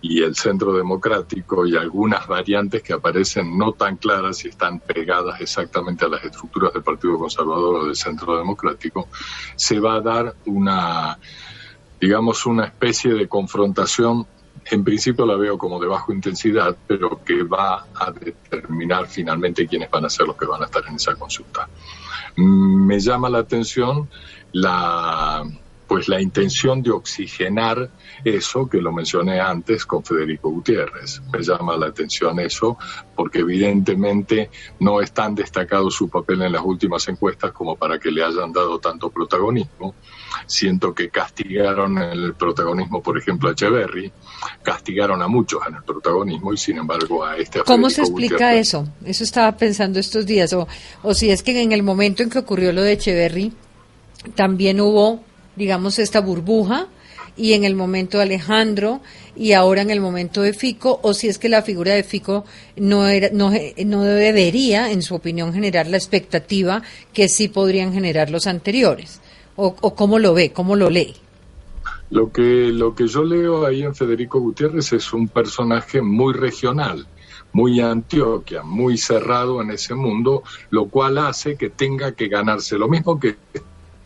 y 0.00 0.22
el 0.22 0.36
Centro 0.36 0.74
Democrático 0.74 1.66
y 1.66 1.76
algunas 1.76 2.26
variantes 2.26 2.82
que 2.82 2.92
aparecen 2.92 3.56
no 3.56 3.72
tan 3.72 3.96
claras 3.96 4.44
y 4.44 4.48
están 4.48 4.80
pegadas 4.80 5.40
exactamente 5.40 6.04
a 6.04 6.08
las 6.08 6.24
estructuras 6.24 6.74
del 6.74 6.82
Partido 6.82 7.18
Conservador 7.18 7.76
o 7.76 7.86
del 7.86 7.96
Centro 7.96 8.36
Democrático, 8.36 9.08
se 9.56 9.80
va 9.80 9.94
a 9.94 10.00
dar 10.00 10.34
una, 10.44 11.18
digamos, 11.98 12.44
una 12.44 12.66
especie 12.66 13.14
de 13.14 13.28
confrontación 13.28 14.26
en 14.70 14.84
principio 14.84 15.26
la 15.26 15.36
veo 15.36 15.58
como 15.58 15.80
de 15.80 15.86
bajo 15.86 16.12
intensidad, 16.12 16.76
pero 16.86 17.22
que 17.24 17.42
va 17.42 17.86
a 17.94 18.10
determinar 18.12 19.06
finalmente 19.06 19.66
quiénes 19.66 19.90
van 19.90 20.04
a 20.04 20.10
ser 20.10 20.26
los 20.26 20.36
que 20.36 20.46
van 20.46 20.62
a 20.62 20.66
estar 20.66 20.84
en 20.86 20.96
esa 20.96 21.14
consulta. 21.14 21.68
Me 22.36 22.98
llama 22.98 23.28
la 23.28 23.38
atención 23.38 24.08
la 24.52 25.44
pues 25.86 26.08
la 26.08 26.20
intención 26.20 26.82
de 26.82 26.90
oxigenar 26.90 27.90
eso 28.24 28.68
que 28.68 28.80
lo 28.80 28.92
mencioné 28.92 29.40
antes 29.40 29.84
con 29.84 30.02
Federico 30.02 30.50
Gutiérrez. 30.50 31.22
Me 31.32 31.42
llama 31.42 31.76
la 31.76 31.86
atención 31.86 32.40
eso 32.40 32.78
porque 33.14 33.40
evidentemente 33.40 34.50
no 34.80 35.00
es 35.00 35.12
tan 35.12 35.34
destacado 35.34 35.90
su 35.90 36.08
papel 36.08 36.42
en 36.42 36.52
las 36.52 36.62
últimas 36.64 37.06
encuestas 37.08 37.52
como 37.52 37.76
para 37.76 37.98
que 37.98 38.10
le 38.10 38.24
hayan 38.24 38.52
dado 38.52 38.78
tanto 38.78 39.10
protagonismo. 39.10 39.94
Siento 40.46 40.94
que 40.94 41.08
castigaron 41.10 41.98
el 41.98 42.34
protagonismo, 42.34 43.02
por 43.02 43.18
ejemplo, 43.18 43.48
a 43.48 43.52
Echeverry, 43.52 44.12
castigaron 44.62 45.22
a 45.22 45.28
muchos 45.28 45.60
en 45.68 45.76
el 45.76 45.82
protagonismo 45.82 46.52
y 46.52 46.56
sin 46.56 46.78
embargo 46.78 47.24
a 47.24 47.36
este... 47.36 47.60
¿Cómo 47.64 47.90
se 47.90 48.02
explica 48.02 48.54
eso? 48.54 48.88
Eso 49.04 49.24
estaba 49.24 49.56
pensando 49.56 49.98
estos 49.98 50.26
días. 50.26 50.52
O, 50.52 50.66
o 51.02 51.14
si 51.14 51.30
es 51.30 51.42
que 51.42 51.60
en 51.60 51.72
el 51.72 51.82
momento 51.82 52.22
en 52.22 52.30
que 52.30 52.38
ocurrió 52.38 52.72
lo 52.72 52.82
de 52.82 52.92
Echeverry, 52.92 53.52
también 54.34 54.80
hubo 54.80 55.20
digamos, 55.56 55.98
esta 55.98 56.20
burbuja 56.20 56.88
y 57.36 57.54
en 57.54 57.64
el 57.64 57.74
momento 57.74 58.18
de 58.18 58.24
Alejandro 58.24 59.00
y 59.36 59.52
ahora 59.52 59.82
en 59.82 59.90
el 59.90 60.00
momento 60.00 60.42
de 60.42 60.52
Fico, 60.52 61.00
o 61.02 61.14
si 61.14 61.28
es 61.28 61.38
que 61.38 61.48
la 61.48 61.62
figura 61.62 61.94
de 61.94 62.04
Fico 62.04 62.44
no, 62.76 63.08
era, 63.08 63.30
no, 63.32 63.52
no 63.84 64.02
debería, 64.02 64.90
en 64.92 65.02
su 65.02 65.16
opinión, 65.16 65.52
generar 65.52 65.88
la 65.88 65.96
expectativa 65.96 66.82
que 67.12 67.28
sí 67.28 67.48
podrían 67.48 67.92
generar 67.92 68.30
los 68.30 68.46
anteriores. 68.46 69.20
O, 69.56 69.74
o 69.80 69.94
cómo 69.94 70.18
lo 70.18 70.34
ve, 70.34 70.52
cómo 70.52 70.76
lo 70.76 70.90
lee. 70.90 71.14
Lo 72.10 72.30
que, 72.30 72.70
lo 72.72 72.94
que 72.94 73.06
yo 73.06 73.24
leo 73.24 73.66
ahí 73.66 73.82
en 73.82 73.94
Federico 73.94 74.38
Gutiérrez 74.40 74.92
es 74.92 75.12
un 75.12 75.28
personaje 75.28 76.00
muy 76.02 76.32
regional, 76.32 77.06
muy 77.52 77.80
Antioquia, 77.80 78.62
muy 78.62 78.98
cerrado 78.98 79.62
en 79.62 79.70
ese 79.70 79.94
mundo, 79.94 80.42
lo 80.70 80.86
cual 80.86 81.18
hace 81.18 81.56
que 81.56 81.70
tenga 81.70 82.12
que 82.12 82.28
ganarse 82.28 82.78
lo 82.78 82.88
mismo 82.88 83.18
que 83.18 83.36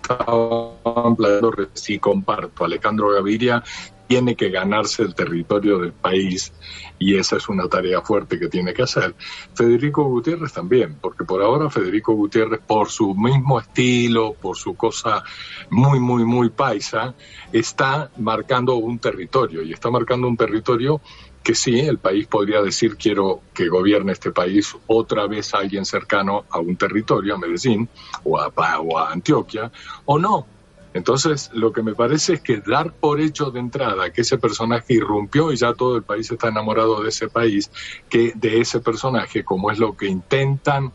estaban 0.03 1.16
planteando, 1.16 1.53
sí 1.74 1.99
comparto, 1.99 2.64
Alejandro 2.64 3.11
Gaviria 3.11 3.62
tiene 4.09 4.34
que 4.34 4.48
ganarse 4.48 5.02
el 5.02 5.14
territorio 5.14 5.78
del 5.78 5.92
país 5.92 6.52
y 6.98 7.16
esa 7.16 7.36
es 7.36 7.48
una 7.48 7.68
tarea 7.68 8.00
fuerte 8.00 8.38
que 8.38 8.48
tiene 8.48 8.74
que 8.74 8.82
hacer. 8.82 9.14
Federico 9.54 10.04
Gutiérrez 10.04 10.52
también, 10.52 10.96
porque 11.00 11.24
por 11.24 11.42
ahora 11.42 11.70
Federico 11.70 12.14
Gutiérrez, 12.14 12.61
por 12.66 12.90
su 12.90 13.14
mismo 13.14 13.61
estilo, 13.61 14.32
por 14.32 14.56
su 14.56 14.74
cosa 14.74 15.22
muy, 15.70 16.00
muy, 16.00 16.24
muy 16.24 16.48
paisa, 16.48 17.14
está 17.52 18.11
marcando 18.16 18.74
un 18.76 18.98
territorio 18.98 19.62
y 19.62 19.72
está 19.72 19.90
marcando 19.90 20.26
un 20.26 20.36
territorio 20.36 21.00
que 21.42 21.54
sí, 21.54 21.78
el 21.80 21.98
país 21.98 22.26
podría 22.26 22.61
decir 22.61 22.96
quiero 22.96 23.42
que 23.54 23.68
gobierne 23.68 24.12
este 24.12 24.32
país 24.32 24.76
otra 24.86 25.26
vez 25.26 25.54
alguien 25.54 25.84
cercano 25.84 26.44
a 26.50 26.59
un 26.59 26.76
territorio, 26.76 27.34
a 27.34 27.38
Medellín 27.38 27.88
o 28.24 28.38
a, 28.38 28.50
o 28.80 28.98
a 28.98 29.12
Antioquia, 29.12 29.70
o 30.04 30.18
no. 30.18 30.57
Entonces, 30.95 31.51
lo 31.53 31.72
que 31.72 31.82
me 31.82 31.95
parece 31.95 32.34
es 32.34 32.41
que 32.41 32.59
dar 32.59 32.93
por 32.93 33.20
hecho 33.20 33.51
de 33.51 33.61
entrada 33.61 34.11
que 34.11 34.22
ese 34.22 34.39
personaje 34.39 34.95
irrumpió 34.95 35.53
y 35.53 35.57
ya 35.57 35.74
todo 35.74 35.97
el 35.97 36.03
país 36.03 36.30
está 36.30 36.49
enamorado 36.49 37.03
de 37.03 37.11
ese 37.11 37.28
país, 37.28 37.70
que 38.09 38.32
de 38.34 38.61
ese 38.61 38.80
personaje, 38.80 39.45
como 39.45 39.70
es 39.70 39.78
lo 39.78 39.97
que 39.97 40.07
intentan 40.07 40.93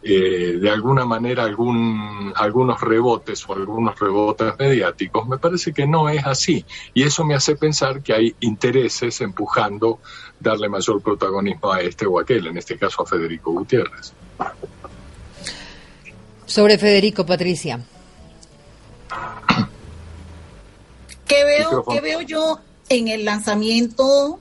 eh, 0.00 0.58
de 0.60 0.70
alguna 0.70 1.04
manera 1.04 1.42
algún, 1.42 2.32
algunos 2.36 2.80
rebotes 2.80 3.48
o 3.48 3.54
algunos 3.54 3.98
rebotes 3.98 4.54
mediáticos, 4.58 5.26
me 5.26 5.38
parece 5.38 5.72
que 5.72 5.86
no 5.86 6.08
es 6.08 6.24
así. 6.24 6.64
Y 6.94 7.02
eso 7.02 7.24
me 7.24 7.34
hace 7.34 7.56
pensar 7.56 8.02
que 8.02 8.12
hay 8.12 8.34
intereses 8.40 9.20
empujando 9.20 9.98
darle 10.38 10.68
mayor 10.68 11.02
protagonismo 11.02 11.72
a 11.72 11.80
este 11.80 12.06
o 12.06 12.20
aquel, 12.20 12.46
en 12.46 12.58
este 12.58 12.78
caso 12.78 13.02
a 13.02 13.06
Federico 13.06 13.52
Gutiérrez. 13.52 14.12
Sobre 16.46 16.78
Federico, 16.78 17.26
Patricia. 17.26 17.80
¿Qué 21.26 21.44
veo, 21.44 21.84
¿qué 21.84 22.00
veo 22.00 22.22
yo 22.22 22.60
en 22.88 23.08
el 23.08 23.24
lanzamiento 23.24 24.40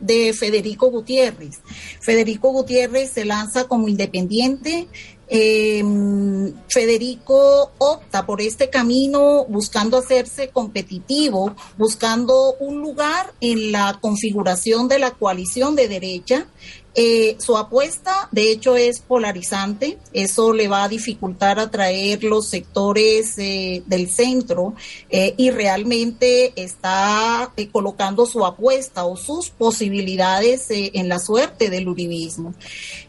de 0.00 0.32
Federico 0.32 0.90
Gutiérrez. 0.90 1.60
Federico 2.00 2.50
Gutiérrez 2.50 3.10
se 3.10 3.24
lanza 3.24 3.68
como 3.68 3.86
independiente. 3.86 4.88
Em, 5.32 6.52
Federico 6.68 7.70
opta 7.78 8.26
por 8.26 8.40
este 8.40 8.68
camino 8.68 9.44
buscando 9.44 9.98
hacerse 9.98 10.48
competitivo, 10.48 11.54
buscando 11.78 12.54
un 12.58 12.80
lugar 12.80 13.32
en 13.40 13.70
la 13.70 13.98
configuración 14.00 14.88
de 14.88 14.98
la 14.98 15.12
coalición 15.12 15.76
de 15.76 15.86
derecha 15.86 16.48
eh, 16.94 17.36
su 17.38 17.56
apuesta, 17.56 18.28
de 18.32 18.50
hecho, 18.50 18.76
es 18.76 18.98
polarizante. 18.98 19.98
Eso 20.12 20.52
le 20.52 20.66
va 20.66 20.84
a 20.84 20.88
dificultar 20.88 21.60
atraer 21.60 22.24
los 22.24 22.48
sectores 22.48 23.38
eh, 23.38 23.82
del 23.86 24.10
centro 24.10 24.74
eh, 25.08 25.34
y 25.36 25.50
realmente 25.50 26.52
está 26.56 27.52
colocando 27.70 28.26
su 28.26 28.44
apuesta 28.44 29.04
o 29.04 29.16
sus 29.16 29.50
posibilidades 29.50 30.66
en 30.70 31.08
la 31.08 31.18
suerte 31.18 31.70
del 31.70 31.88
uribismo. 31.88 32.54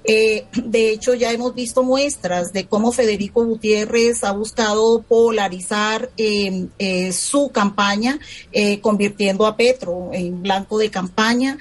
de 0.03 0.89
hecho, 0.91 1.13
ya 1.13 1.32
hemos 1.32 1.55
visto 1.55 1.84
muestras 1.84 2.53
de 2.53 2.65
cómo 2.67 2.91
Federico 2.91 3.45
Gutiérrez 3.45 4.23
ha 4.23 4.32
buscado 4.32 5.01
polarizar 5.01 6.11
su 7.11 7.49
campaña, 7.49 8.19
convirtiendo 8.82 9.45
a 9.45 9.55
Petro 9.55 10.09
en 10.11 10.41
blanco 10.41 10.77
de 10.77 10.89
campaña, 10.89 11.57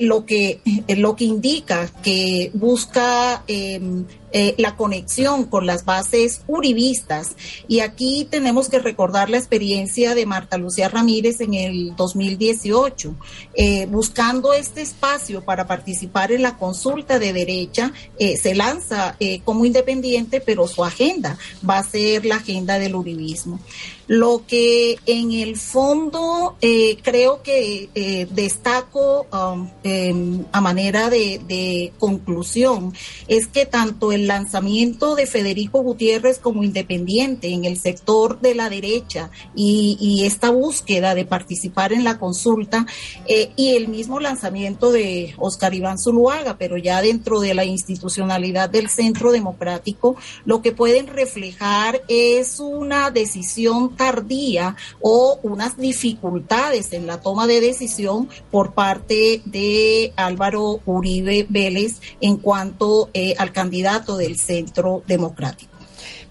lo 0.00 0.24
que 0.24 0.60
lo 0.88 1.16
que 1.16 1.24
indica 1.24 1.57
que 2.02 2.50
busca 2.54 3.42
em, 3.48 4.06
eh, 4.32 4.54
la 4.58 4.76
conexión 4.76 5.44
con 5.44 5.66
las 5.66 5.84
bases 5.84 6.42
uribistas. 6.46 7.30
Y 7.66 7.80
aquí 7.80 8.26
tenemos 8.30 8.68
que 8.68 8.78
recordar 8.78 9.30
la 9.30 9.38
experiencia 9.38 10.14
de 10.14 10.26
Marta 10.26 10.58
Lucía 10.58 10.88
Ramírez 10.88 11.40
en 11.40 11.54
el 11.54 11.96
2018, 11.96 13.14
eh, 13.54 13.86
buscando 13.86 14.52
este 14.52 14.82
espacio 14.82 15.44
para 15.44 15.66
participar 15.66 16.32
en 16.32 16.42
la 16.42 16.56
consulta 16.56 17.18
de 17.18 17.32
derecha, 17.32 17.92
eh, 18.18 18.36
se 18.36 18.54
lanza 18.54 19.16
como 19.44 19.64
independiente, 19.64 20.40
pero 20.40 20.66
su 20.66 20.84
agenda 20.84 21.38
va 21.68 21.78
a 21.78 21.82
ser 21.82 22.24
la 22.24 22.36
agenda 22.36 22.78
del 22.78 22.94
uribismo. 22.94 23.58
Lo 24.06 24.44
que 24.46 24.96
en 25.04 25.32
el 25.32 25.56
fondo 25.56 26.56
creo 27.02 27.42
que 27.42 28.26
destaco 28.30 29.26
um, 29.32 30.44
a 30.52 30.60
manera 30.60 31.10
de, 31.10 31.92
conclusión 31.98 32.94
es 33.26 33.46
que 33.46 33.66
tanto 33.66 34.12
el 34.12 34.17
lanzamiento 34.26 35.14
de 35.14 35.26
Federico 35.26 35.82
Gutiérrez 35.82 36.38
como 36.38 36.64
independiente 36.64 37.48
en 37.48 37.64
el 37.64 37.78
sector 37.78 38.40
de 38.40 38.54
la 38.54 38.68
derecha 38.68 39.30
y, 39.54 40.24
esta 40.28 40.50
búsqueda 40.50 41.14
de 41.14 41.24
participar 41.24 41.92
en 41.92 42.04
la 42.04 42.18
consulta 42.18 42.86
eh, 43.26 43.50
y 43.56 43.76
el 43.76 43.88
mismo 43.88 44.20
lanzamiento 44.20 44.90
de 44.90 45.34
Oscar 45.38 45.74
Iván 45.74 45.98
Zuluaga, 45.98 46.58
pero 46.58 46.76
ya 46.76 47.00
dentro 47.00 47.40
de 47.40 47.54
la 47.54 47.64
institucionalidad 47.64 48.68
del 48.68 48.88
Centro 48.88 49.32
Democrático, 49.32 50.16
lo 50.44 50.60
que 50.60 50.72
pueden 50.72 51.06
reflejar 51.06 52.02
es 52.08 52.60
una 52.60 53.10
decisión 53.10 53.96
tardía 53.96 54.76
o 55.00 55.38
unas 55.42 55.76
dificultades 55.76 56.92
en 56.92 57.06
la 57.06 57.20
toma 57.20 57.46
de 57.46 57.60
decisión 57.60 58.28
por 58.50 58.72
parte 58.74 59.42
de 59.44 60.12
Álvaro 60.16 60.80
Uribe 60.86 61.46
Vélez 61.48 62.00
en 62.20 62.36
cuanto 62.36 63.10
eh, 63.14 63.34
al 63.38 63.52
candidato 63.52 64.07
del 64.16 64.38
Centro 64.38 65.02
Democrático. 65.06 65.72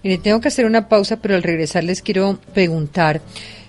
Mire, 0.02 0.18
tengo 0.18 0.40
que 0.40 0.48
hacer 0.48 0.64
una 0.64 0.88
pausa, 0.88 1.16
pero 1.16 1.34
al 1.34 1.42
regresar 1.42 1.84
les 1.84 2.02
quiero 2.02 2.38
preguntar 2.54 3.20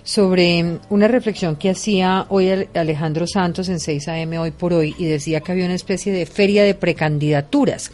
sobre 0.03 0.79
una 0.89 1.07
reflexión 1.07 1.55
que 1.55 1.69
hacía 1.69 2.25
hoy 2.29 2.49
Alejandro 2.73 3.27
Santos 3.27 3.69
en 3.69 3.79
6 3.79 4.07
AM 4.07 4.33
hoy 4.39 4.51
por 4.51 4.73
hoy 4.73 4.95
y 4.97 5.05
decía 5.05 5.41
que 5.41 5.51
había 5.51 5.65
una 5.65 5.75
especie 5.75 6.11
de 6.11 6.25
feria 6.25 6.63
de 6.63 6.73
precandidaturas 6.73 7.91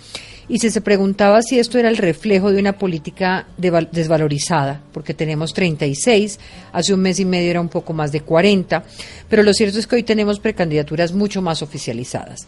y 0.47 0.59
si 0.59 0.69
se 0.69 0.81
preguntaba 0.81 1.41
si 1.41 1.59
esto 1.59 1.79
era 1.79 1.89
el 1.89 1.97
reflejo 1.97 2.51
de 2.51 2.59
una 2.59 2.77
política 2.77 3.47
desvalorizada, 3.57 4.81
porque 4.93 5.13
tenemos 5.13 5.53
36, 5.53 6.39
hace 6.71 6.93
un 6.93 6.99
mes 6.99 7.19
y 7.19 7.25
medio 7.25 7.49
era 7.49 7.61
un 7.61 7.69
poco 7.69 7.93
más 7.93 8.11
de 8.11 8.21
40, 8.21 8.83
pero 9.27 9.43
lo 9.43 9.53
cierto 9.53 9.79
es 9.79 9.87
que 9.87 9.95
hoy 9.95 10.03
tenemos 10.03 10.39
precandidaturas 10.39 11.13
mucho 11.13 11.41
más 11.41 11.61
oficializadas. 11.61 12.47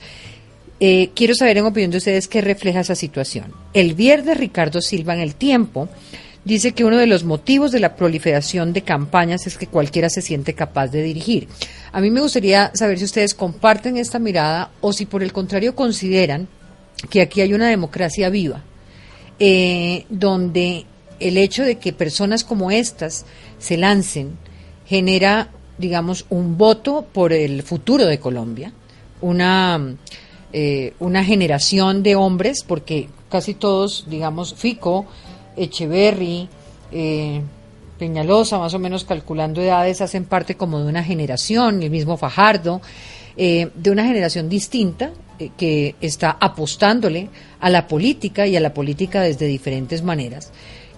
Eh, 0.80 1.10
quiero 1.16 1.34
saber 1.34 1.58
en 1.58 1.66
opinión 1.66 1.92
de 1.92 1.98
ustedes 1.98 2.28
qué 2.28 2.42
refleja 2.42 2.82
esa 2.82 2.96
situación. 2.96 3.54
El 3.74 3.96
viernes 3.96 4.38
Ricardo 4.38 4.82
Silva 4.82 5.16
en 5.16 5.22
El 5.22 5.36
Tiempo 5.36 5.90
dice 6.46 6.72
que 6.72 6.86
uno 6.86 6.98
de 6.98 7.08
los 7.08 7.24
motivos 7.24 7.72
de 7.72 7.80
la 7.80 7.96
proliferación 7.96 8.74
de 8.74 8.84
campañas 8.84 9.48
es 9.48 9.58
que 9.58 9.68
cualquiera 9.68 10.10
se 10.10 10.22
siente 10.22 10.54
capaz 10.54 10.88
de 10.88 11.04
dirigir. 11.04 11.48
A 11.92 12.00
mí 12.00 12.10
me 12.12 12.22
gustaría 12.22 12.72
saber 12.74 13.00
si 13.00 13.06
ustedes 13.06 13.34
comparten 13.34 13.98
esta 13.98 14.20
mirada 14.20 14.72
o 14.82 14.94
si 14.94 15.06
por 15.06 15.24
el 15.24 15.34
contrario 15.34 15.76
consideran 15.76 16.48
que 17.10 17.22
aquí 17.22 17.42
hay 17.42 17.54
una 17.54 17.68
democracia 17.68 18.30
viva, 18.30 18.64
eh, 19.40 20.06
donde 20.10 20.86
el 21.20 21.38
hecho 21.38 21.64
de 21.64 21.76
que 21.76 21.92
personas 21.92 22.44
como 22.44 22.72
estas 22.72 23.26
se 23.60 23.78
lancen 23.78 24.38
genera, 24.86 25.50
digamos, 25.78 26.26
un 26.30 26.58
voto 26.58 27.06
por 27.12 27.34
el 27.34 27.64
futuro 27.64 28.06
de 28.06 28.20
Colombia, 28.20 28.72
una, 29.22 29.96
eh, 30.54 30.94
una 31.00 31.24
generación 31.24 32.04
de 32.04 32.16
hombres, 32.16 32.64
porque 32.66 33.10
casi 33.30 33.54
todos, 33.54 34.06
digamos, 34.10 34.54
Fico, 34.54 35.06
Echeverry, 35.56 36.48
eh, 36.92 37.42
Peñalosa, 37.98 38.60
más 38.60 38.74
o 38.74 38.80
menos 38.80 39.06
calculando 39.06 39.62
edades, 39.62 40.02
hacen 40.02 40.26
parte 40.26 40.56
como 40.56 40.80
de 40.80 40.88
una 40.88 41.04
generación, 41.04 41.82
el 41.82 41.90
mismo 41.90 42.18
Fajardo, 42.18 42.82
de 43.36 43.92
una 43.92 44.04
generación 44.04 44.50
distinta, 44.50 45.12
eh, 45.40 45.52
que 45.56 45.94
está 46.02 46.36
apostándole 46.40 47.30
a 47.60 47.70
la 47.70 47.88
política 47.88 48.48
y 48.48 48.56
a 48.56 48.60
la 48.60 48.74
política 48.74 49.22
desde 49.22 49.46
diferentes 49.46 50.02
maneras. 50.02 50.52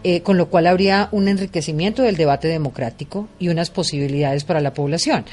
Eh, 0.03 0.21
con 0.21 0.37
lo 0.37 0.47
cual 0.47 0.67
habría 0.67 1.09
un 1.11 1.27
enriquecimiento 1.27 2.03
del 2.03 2.15
debate 2.15 2.47
democrático 2.47 3.27
y 3.37 3.49
unas 3.49 3.69
posibilidades 3.69 4.45
para 4.45 4.61
la 4.61 4.73
población. 4.73 5.25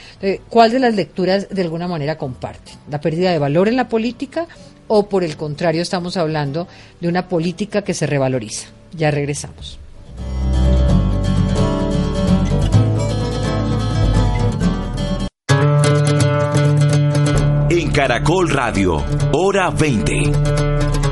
¿Cuál 0.49 0.73
de 0.73 0.81
las 0.81 0.95
lecturas 0.97 1.49
de 1.51 1.63
alguna 1.63 1.87
manera 1.87 2.19
comparte? 2.19 2.73
¿La 2.91 3.01
pérdida 3.01 3.31
de 3.31 3.39
valor 3.39 3.69
en 3.69 3.77
la 3.77 3.89
política 3.89 4.49
o 4.89 5.09
por 5.09 5.23
el 5.23 5.37
contrario 5.37 5.83
estamos 5.83 6.17
hablando 6.17 6.67
de 7.01 7.07
una 7.09 7.29
política 7.29 7.83
que 7.83 7.95
se 7.95 8.07
revaloriza? 8.07 8.67
Ya 8.93 9.13
regresamos. 9.13 9.79
Caracol 17.97 18.51
Radio, 18.51 19.03
hora 19.33 19.71
20. 19.71 21.06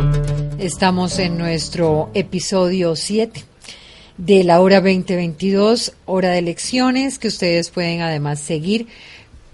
Estamos 0.64 1.18
en 1.18 1.36
nuestro 1.36 2.08
episodio 2.14 2.96
7 2.96 3.44
de 4.16 4.44
la 4.44 4.62
hora 4.62 4.76
2022, 4.76 5.92
hora 6.06 6.30
de 6.30 6.38
elecciones, 6.38 7.18
que 7.18 7.28
ustedes 7.28 7.68
pueden 7.68 8.00
además 8.00 8.40
seguir 8.40 8.86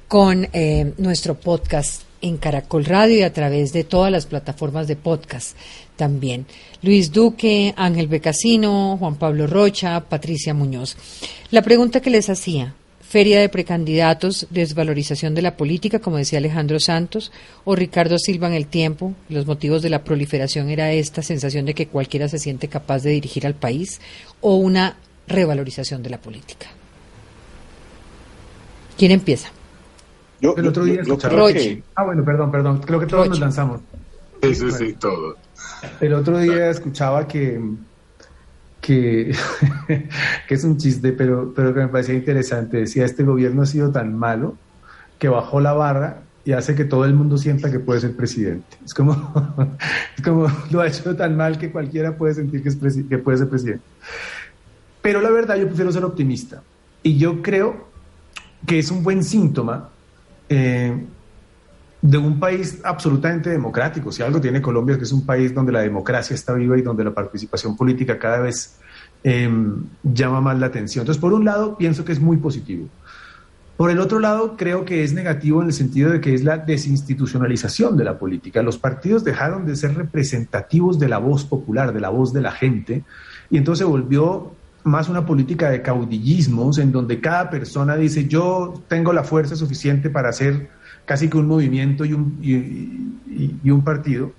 con 0.06 0.48
eh, 0.52 0.92
nuestro 0.98 1.34
podcast 1.34 2.02
en 2.22 2.36
Caracol 2.36 2.84
Radio 2.84 3.16
y 3.16 3.22
a 3.22 3.32
través 3.32 3.72
de 3.72 3.82
todas 3.82 4.12
las 4.12 4.26
plataformas 4.26 4.86
de 4.86 4.94
podcast 4.94 5.56
también. 5.96 6.46
Luis 6.80 7.10
Duque, 7.10 7.74
Ángel 7.76 8.06
Becasino, 8.06 8.96
Juan 8.96 9.16
Pablo 9.16 9.48
Rocha, 9.48 10.08
Patricia 10.08 10.54
Muñoz. 10.54 10.96
La 11.50 11.62
pregunta 11.62 12.00
que 12.00 12.10
les 12.10 12.30
hacía, 12.30 12.76
feria 13.10 13.40
de 13.40 13.48
precandidatos, 13.48 14.46
desvalorización 14.50 15.34
de 15.34 15.42
la 15.42 15.56
política, 15.56 15.98
como 15.98 16.16
decía 16.16 16.38
Alejandro 16.38 16.78
Santos, 16.78 17.32
o 17.64 17.74
Ricardo 17.74 18.16
Silva 18.18 18.46
en 18.46 18.54
el 18.54 18.68
tiempo. 18.68 19.14
Los 19.28 19.46
motivos 19.46 19.82
de 19.82 19.90
la 19.90 20.04
proliferación 20.04 20.68
era 20.68 20.92
esta 20.92 21.20
sensación 21.20 21.66
de 21.66 21.74
que 21.74 21.88
cualquiera 21.88 22.28
se 22.28 22.38
siente 22.38 22.68
capaz 22.68 23.02
de 23.02 23.10
dirigir 23.10 23.48
al 23.48 23.54
país, 23.54 24.00
o 24.40 24.54
una 24.54 24.94
revalorización 25.26 26.04
de 26.04 26.10
la 26.10 26.20
política. 26.20 26.68
¿Quién 28.96 29.10
empieza? 29.10 29.50
Yo, 30.40 30.54
el 30.56 30.68
otro 30.68 30.84
día 30.84 31.02
Ah, 31.96 32.04
bueno, 32.04 32.24
perdón, 32.24 32.52
perdón. 32.52 32.80
Creo 32.80 33.00
que 33.00 33.06
todos 33.06 33.28
nos 33.28 33.40
lanzamos. 33.40 33.80
Sí, 34.40 34.54
sí, 34.54 34.70
sí, 34.70 34.92
todo. 34.92 35.36
El 36.00 36.14
otro 36.14 36.38
día 36.38 36.70
escuchaba 36.70 37.26
que 37.26 37.60
que, 38.80 39.34
que 40.48 40.54
es 40.54 40.64
un 40.64 40.76
chiste, 40.76 41.12
pero, 41.12 41.52
pero 41.54 41.74
que 41.74 41.80
me 41.80 41.88
parecía 41.88 42.14
interesante. 42.14 42.78
Decía, 42.78 43.04
este 43.04 43.24
gobierno 43.24 43.62
ha 43.62 43.66
sido 43.66 43.90
tan 43.90 44.16
malo 44.16 44.56
que 45.18 45.28
bajó 45.28 45.60
la 45.60 45.72
barra 45.72 46.22
y 46.44 46.52
hace 46.52 46.74
que 46.74 46.84
todo 46.84 47.04
el 47.04 47.14
mundo 47.14 47.36
sienta 47.36 47.70
que 47.70 47.78
puede 47.78 48.00
ser 48.00 48.16
presidente. 48.16 48.78
Es 48.84 48.94
como, 48.94 49.12
es 50.16 50.24
como 50.24 50.48
lo 50.70 50.80
ha 50.80 50.86
hecho 50.86 51.14
tan 51.16 51.36
mal 51.36 51.58
que 51.58 51.70
cualquiera 51.70 52.16
puede 52.16 52.34
sentir 52.34 52.62
que, 52.62 52.70
es 52.70 52.76
que 52.76 53.18
puede 53.18 53.38
ser 53.38 53.48
presidente. 53.48 53.84
Pero 55.02 55.20
la 55.20 55.30
verdad, 55.30 55.56
yo 55.56 55.66
prefiero 55.66 55.92
ser 55.92 56.04
optimista. 56.04 56.62
Y 57.02 57.16
yo 57.16 57.42
creo 57.42 57.88
que 58.66 58.78
es 58.78 58.90
un 58.90 59.02
buen 59.02 59.24
síntoma 59.24 59.88
eh, 60.48 61.06
de 62.02 62.18
un 62.18 62.40
país 62.40 62.80
absolutamente 62.82 63.50
democrático. 63.50 64.10
Si 64.10 64.22
algo 64.22 64.40
tiene 64.40 64.62
Colombia 64.62 64.94
es 64.94 64.98
que 64.98 65.04
es 65.04 65.12
un 65.12 65.26
país 65.26 65.54
donde 65.54 65.72
la 65.72 65.80
democracia 65.80 66.34
está 66.34 66.54
viva 66.54 66.78
y 66.78 66.82
donde 66.82 67.04
la 67.04 67.12
participación 67.12 67.76
política 67.76 68.18
cada 68.18 68.40
vez 68.40 68.78
em, 69.22 69.84
llama 70.02 70.40
más 70.40 70.58
la 70.58 70.66
atención. 70.66 71.02
Entonces, 71.02 71.20
por 71.20 71.32
un 71.32 71.44
lado, 71.44 71.76
pienso 71.76 72.04
que 72.04 72.12
es 72.12 72.20
muy 72.20 72.38
positivo. 72.38 72.88
Por 73.76 73.90
el 73.90 73.98
otro 73.98 74.18
lado, 74.18 74.56
creo 74.56 74.84
que 74.84 75.04
es 75.04 75.14
negativo 75.14 75.62
en 75.62 75.68
el 75.68 75.72
sentido 75.72 76.10
de 76.10 76.20
que 76.20 76.34
es 76.34 76.44
la 76.44 76.58
desinstitucionalización 76.58 77.96
de 77.96 78.04
la 78.04 78.18
política. 78.18 78.62
Los 78.62 78.76
partidos 78.76 79.24
dejaron 79.24 79.64
de 79.64 79.74
ser 79.74 79.94
representativos 79.94 80.98
de 80.98 81.08
la 81.08 81.18
voz 81.18 81.44
popular, 81.44 81.92
de 81.92 82.00
la 82.00 82.10
voz 82.10 82.32
de 82.32 82.42
la 82.42 82.52
gente, 82.52 83.04
y 83.48 83.56
entonces 83.56 83.86
volvió 83.86 84.52
más 84.84 85.08
una 85.08 85.24
política 85.24 85.70
de 85.70 85.82
caudillismos 85.82 86.78
en 86.78 86.92
donde 86.92 87.20
cada 87.20 87.50
persona 87.50 87.96
dice 87.96 88.26
yo 88.26 88.82
tengo 88.88 89.12
la 89.12 89.24
fuerza 89.24 89.56
suficiente 89.56 90.08
para 90.08 90.30
hacer 90.30 90.70
casi 91.10 91.28
que 91.28 91.38
un 91.38 91.48
movimiento 91.48 92.04
y 92.04 92.12
un, 92.12 92.38
y, 92.40 93.68
un 93.68 93.82
partido. 93.82 94.30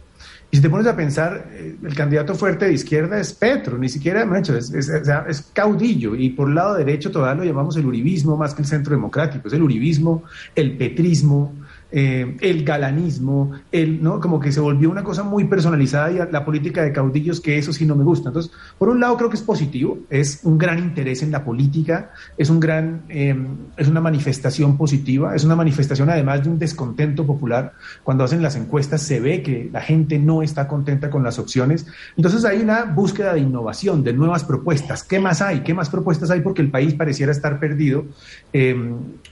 Y 0.50 0.56
si 0.56 0.62
te 0.62 0.70
pones 0.70 0.88
a 0.88 0.96
pensar, 0.96 1.50
eh, 1.52 1.76
el 1.84 1.94
candidato 1.94 2.34
fuerte 2.34 2.64
de 2.64 2.72
izquierda 2.72 3.20
es 3.20 3.34
Petro, 3.34 3.78
ni 3.78 3.90
siquiera, 3.90 4.26
es, 4.40 4.72
es, 4.74 4.88
es, 4.88 5.42
caudillo. 5.52 6.16
Y 6.16 6.30
por 6.30 6.48
el 6.48 6.56
lado 6.56 6.76
derecho 6.76 7.12
todavía 7.12 7.44
lo 7.44 7.50
llamamos 7.50 7.76
el 7.76 7.86
uribismo 7.86 8.38
más 8.38 8.56
que 8.56 8.62
el 8.62 8.70
centro 8.70 8.96
democrático. 8.96 9.50
Es 9.50 9.54
el 9.54 9.64
uribismo, 9.64 10.24
el 10.56 10.78
petrismo, 10.78 11.54
eh, 11.92 12.38
el 12.40 12.64
galanismo, 12.64 13.52
el, 13.72 14.02
¿no? 14.02 14.20
como 14.20 14.40
que 14.40 14.52
se 14.52 14.62
volvió 14.62 14.90
una 14.90 15.04
cosa 15.04 15.24
muy 15.24 15.46
personalizada 15.46 16.12
y 16.12 16.32
la 16.32 16.46
política 16.46 16.84
de 16.84 16.94
caudillos, 16.94 17.42
que 17.42 17.58
eso 17.58 17.74
sí 17.74 17.86
no 17.86 17.96
me 17.96 18.04
gusta. 18.04 18.30
Entonces, 18.30 18.52
por 18.78 18.90
un 18.90 19.00
lado 19.00 19.18
creo 19.18 19.30
que 19.30 19.36
es 19.36 19.42
positivo, 19.42 20.00
es 20.10 20.40
un 20.44 20.58
gran 20.58 20.80
interés 20.80 21.22
en 21.22 21.32
la 21.32 21.44
política, 21.44 22.12
es, 22.38 22.50
un 22.50 22.60
gran, 22.60 23.02
eh, 23.10 23.36
es 23.76 23.88
una 23.88 24.00
manifestación 24.00 24.78
positiva, 24.78 25.36
es 25.36 25.44
una 25.44 25.56
manifestación 25.56 26.10
además 26.10 26.44
de 26.44 26.50
un 26.50 26.60
descontento 26.60 27.26
popular. 27.26 27.74
Cuando 28.04 28.24
hacen 28.24 28.42
las 28.42 28.56
encuestas 28.56 29.02
se 29.02 29.20
ve 29.20 29.44
que 29.44 29.70
la 29.72 29.82
gente 29.82 30.18
no 30.18 30.42
está 30.42 30.68
contenta 30.68 31.10
con 31.10 31.24
las 31.24 31.40
opciones. 31.40 31.86
Entonces 32.16 32.46
hay 32.46 32.62
una 32.62 32.86
búsqueda 32.86 33.34
de 33.34 33.42
innovación, 33.42 34.04
de 34.04 34.14
nuevas 34.14 34.44
propuestas. 34.46 35.04
¿Qué 35.04 35.20
más 35.20 35.42
hay? 35.42 35.60
¿Qué 35.62 35.74
más 35.74 35.90
propuestas 35.90 36.32
hay? 36.32 36.42
Porque 36.42 36.62
el 36.62 36.72
país 36.72 36.94
pareciera 36.94 37.32
estar 37.32 37.60
perdido. 37.60 38.06
Eh, 38.54 38.76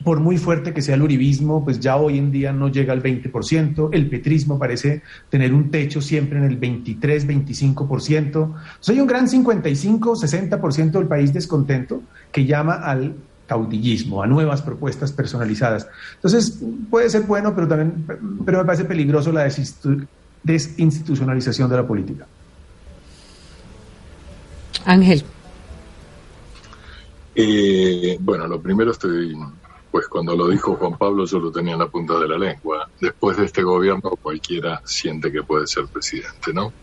por 0.04 0.20
muy 0.20 0.38
fuerte 0.38 0.74
que 0.74 0.82
sea 0.82 0.96
el 0.96 1.02
uribismo, 1.02 1.64
pues 1.64 1.80
ya 1.80 1.96
hoy 1.96 2.18
en 2.18 2.32
día 2.32 2.49
no 2.52 2.70
llega 2.70 2.94
al 2.94 3.02
20%, 3.04 3.90
el 3.92 4.10
petrismo 4.10 4.58
parece 4.58 5.02
tener 5.30 5.54
un 5.54 5.72
techo 5.72 6.02
siempre 6.02 6.40
en 6.40 6.46
el 6.46 6.58
23, 6.58 7.28
25%. 7.28 8.54
Soy 8.80 9.00
un 9.00 9.08
gran 9.08 9.28
55, 9.28 10.16
60% 10.16 10.92
del 10.92 11.08
país 11.08 11.34
descontento 11.34 12.02
que 12.32 12.46
llama 12.46 12.76
al 12.76 13.16
caudillismo, 13.48 14.22
a 14.22 14.28
nuevas 14.28 14.62
propuestas 14.62 15.12
personalizadas. 15.12 15.88
Entonces, 16.16 16.60
puede 16.90 17.10
ser 17.10 17.24
bueno, 17.24 17.56
pero 17.56 17.68
también 17.68 18.06
pero 18.46 18.60
me 18.60 18.66
parece 18.66 18.86
peligroso 18.86 19.32
la 19.32 19.50
desinstitucionalización 20.44 21.70
de 21.70 21.76
la 21.76 21.88
política. 21.88 22.28
Ángel. 24.86 25.24
Eh, 27.36 28.18
bueno, 28.20 28.48
lo 28.48 28.62
primero 28.62 28.92
estoy 28.92 29.36
cuando 30.10 30.36
lo 30.36 30.48
dijo 30.48 30.76
Juan 30.76 30.98
Pablo 30.98 31.26
yo 31.26 31.40
lo 31.40 31.52
tenía 31.52 31.74
en 31.74 31.80
la 31.80 31.88
punta 31.88 32.20
de 32.20 32.28
la 32.28 32.38
lengua. 32.38 32.90
Después 33.00 33.38
de 33.38 33.46
este 33.46 33.64
gobierno 33.64 34.12
cualquiera 34.22 34.82
siente 34.86 35.32
que 35.32 35.44
puede 35.44 35.68
ser 35.68 35.86
presidente, 35.88 36.54
¿no? 36.54 36.74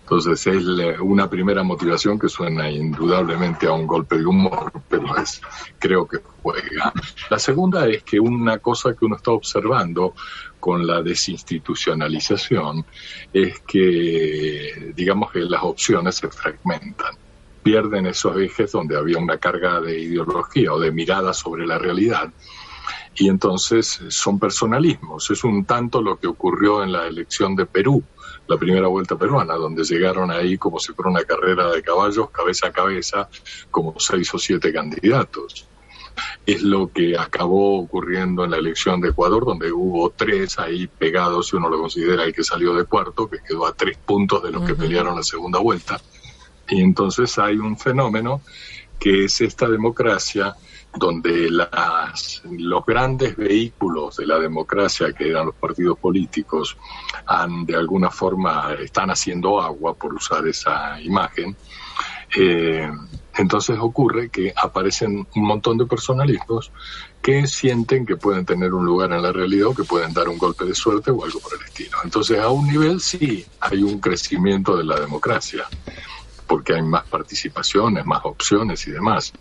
Entonces 0.00 0.46
es 0.46 0.64
una 1.00 1.30
primera 1.30 1.62
motivación 1.62 2.18
que 2.18 2.28
suena 2.28 2.70
indudablemente 2.70 3.66
a 3.66 3.72
un 3.72 3.86
golpe 3.86 4.18
de 4.18 4.26
humor, 4.26 4.70
pero 4.88 5.16
es, 5.16 5.40
creo 5.78 6.06
que 6.06 6.18
juega. 6.42 6.92
La 7.30 7.38
segunda 7.38 7.88
es 7.88 8.02
que 8.02 8.20
una 8.20 8.58
cosa 8.58 8.94
que 8.94 9.06
uno 9.06 9.16
está 9.16 9.30
observando 9.30 10.14
con 10.60 10.86
la 10.86 11.02
desinstitucionalización 11.02 12.84
es 13.32 13.60
que, 13.60 14.92
digamos 14.94 15.32
que 15.32 15.40
las 15.40 15.62
opciones 15.62 16.16
se 16.16 16.28
fragmentan 16.28 17.16
pierden 17.64 18.06
esos 18.06 18.36
ejes 18.36 18.70
donde 18.72 18.96
había 18.96 19.18
una 19.18 19.38
carga 19.38 19.80
de 19.80 19.98
ideología 19.98 20.72
o 20.74 20.78
de 20.78 20.92
mirada 20.92 21.32
sobre 21.32 21.66
la 21.66 21.78
realidad. 21.78 22.30
Y 23.16 23.28
entonces 23.28 24.00
son 24.08 24.38
personalismos. 24.38 25.30
Es 25.30 25.44
un 25.44 25.64
tanto 25.64 26.02
lo 26.02 26.18
que 26.18 26.26
ocurrió 26.26 26.82
en 26.82 26.92
la 26.92 27.06
elección 27.06 27.54
de 27.54 27.66
Perú, 27.66 28.02
la 28.48 28.56
primera 28.58 28.88
vuelta 28.88 29.16
peruana, 29.16 29.54
donde 29.54 29.84
llegaron 29.84 30.30
ahí 30.30 30.58
como 30.58 30.78
si 30.78 30.92
fuera 30.92 31.10
una 31.10 31.22
carrera 31.22 31.70
de 31.70 31.82
caballos, 31.82 32.30
cabeza 32.30 32.68
a 32.68 32.72
cabeza, 32.72 33.28
como 33.70 33.94
seis 33.98 34.32
o 34.34 34.38
siete 34.38 34.72
candidatos. 34.72 35.66
Es 36.46 36.62
lo 36.62 36.92
que 36.92 37.16
acabó 37.16 37.78
ocurriendo 37.78 38.44
en 38.44 38.50
la 38.50 38.58
elección 38.58 39.00
de 39.00 39.08
Ecuador, 39.08 39.44
donde 39.44 39.72
hubo 39.72 40.10
tres 40.10 40.58
ahí 40.58 40.86
pegados, 40.86 41.48
si 41.48 41.56
uno 41.56 41.68
lo 41.68 41.80
considera 41.80 42.24
el 42.24 42.34
que 42.34 42.44
salió 42.44 42.74
de 42.74 42.84
cuarto, 42.84 43.28
que 43.28 43.38
quedó 43.46 43.66
a 43.66 43.74
tres 43.74 43.96
puntos 43.96 44.42
de 44.42 44.50
los 44.50 44.62
que 44.64 44.74
pelearon 44.74 45.16
la 45.16 45.22
segunda 45.22 45.58
vuelta. 45.58 46.00
Y 46.68 46.80
entonces 46.80 47.38
hay 47.38 47.56
un 47.56 47.78
fenómeno 47.78 48.42
que 48.98 49.24
es 49.24 49.40
esta 49.40 49.68
democracia 49.68 50.54
donde 50.96 51.50
las, 51.50 52.42
los 52.50 52.84
grandes 52.86 53.36
vehículos 53.36 54.16
de 54.16 54.26
la 54.26 54.38
democracia, 54.38 55.12
que 55.12 55.28
eran 55.28 55.46
los 55.46 55.54
partidos 55.54 55.98
políticos, 55.98 56.76
han 57.26 57.64
de 57.64 57.76
alguna 57.76 58.10
forma 58.10 58.74
están 58.74 59.10
haciendo 59.10 59.60
agua, 59.60 59.94
por 59.94 60.14
usar 60.14 60.46
esa 60.46 61.00
imagen. 61.00 61.56
Eh, 62.36 62.90
entonces 63.36 63.76
ocurre 63.80 64.28
que 64.28 64.52
aparecen 64.56 65.26
un 65.34 65.42
montón 65.42 65.76
de 65.76 65.86
personalismos 65.86 66.70
que 67.20 67.46
sienten 67.46 68.06
que 68.06 68.16
pueden 68.16 68.44
tener 68.44 68.72
un 68.74 68.84
lugar 68.84 69.12
en 69.12 69.22
la 69.22 69.32
realidad 69.32 69.68
o 69.68 69.74
que 69.74 69.84
pueden 69.84 70.12
dar 70.12 70.28
un 70.28 70.38
golpe 70.38 70.64
de 70.64 70.74
suerte 70.74 71.10
o 71.10 71.24
algo 71.24 71.40
por 71.40 71.54
el 71.54 71.64
estilo. 71.64 71.98
Entonces, 72.04 72.38
a 72.38 72.50
un 72.50 72.66
nivel 72.66 73.00
sí 73.00 73.44
hay 73.60 73.82
un 73.82 73.98
crecimiento 73.98 74.76
de 74.76 74.84
la 74.84 75.00
democracia 75.00 75.64
porque 76.46 76.74
hay 76.74 76.82
más 76.82 77.04
participaciones, 77.04 78.04
más 78.04 78.20
opciones 78.24 78.86
y 78.86 78.92
demás. 78.92 79.32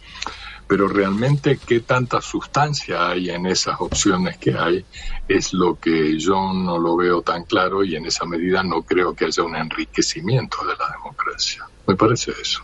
Pero 0.74 0.88
realmente 0.88 1.60
qué 1.64 1.82
tanta 1.82 2.20
sustancia 2.20 3.10
hay 3.10 3.30
en 3.30 3.46
esas 3.46 3.80
opciones 3.80 4.40
que 4.40 4.56
hay 4.58 4.84
es 5.28 5.54
lo 5.54 5.80
que 5.80 6.18
yo 6.18 6.52
no 6.52 6.80
lo 6.80 6.96
veo 6.96 7.22
tan 7.22 7.44
claro 7.44 7.84
y 7.84 7.96
en 7.96 8.08
esa 8.08 8.26
medida 8.26 8.64
no 8.64 8.82
creo 8.82 9.14
que 9.14 9.26
haya 9.26 9.44
un 9.44 9.56
enriquecimiento 9.56 10.66
de 10.66 10.74
la 10.76 10.92
democracia. 10.98 11.64
Me 11.86 11.96
parece 11.96 12.32
eso. 12.42 12.64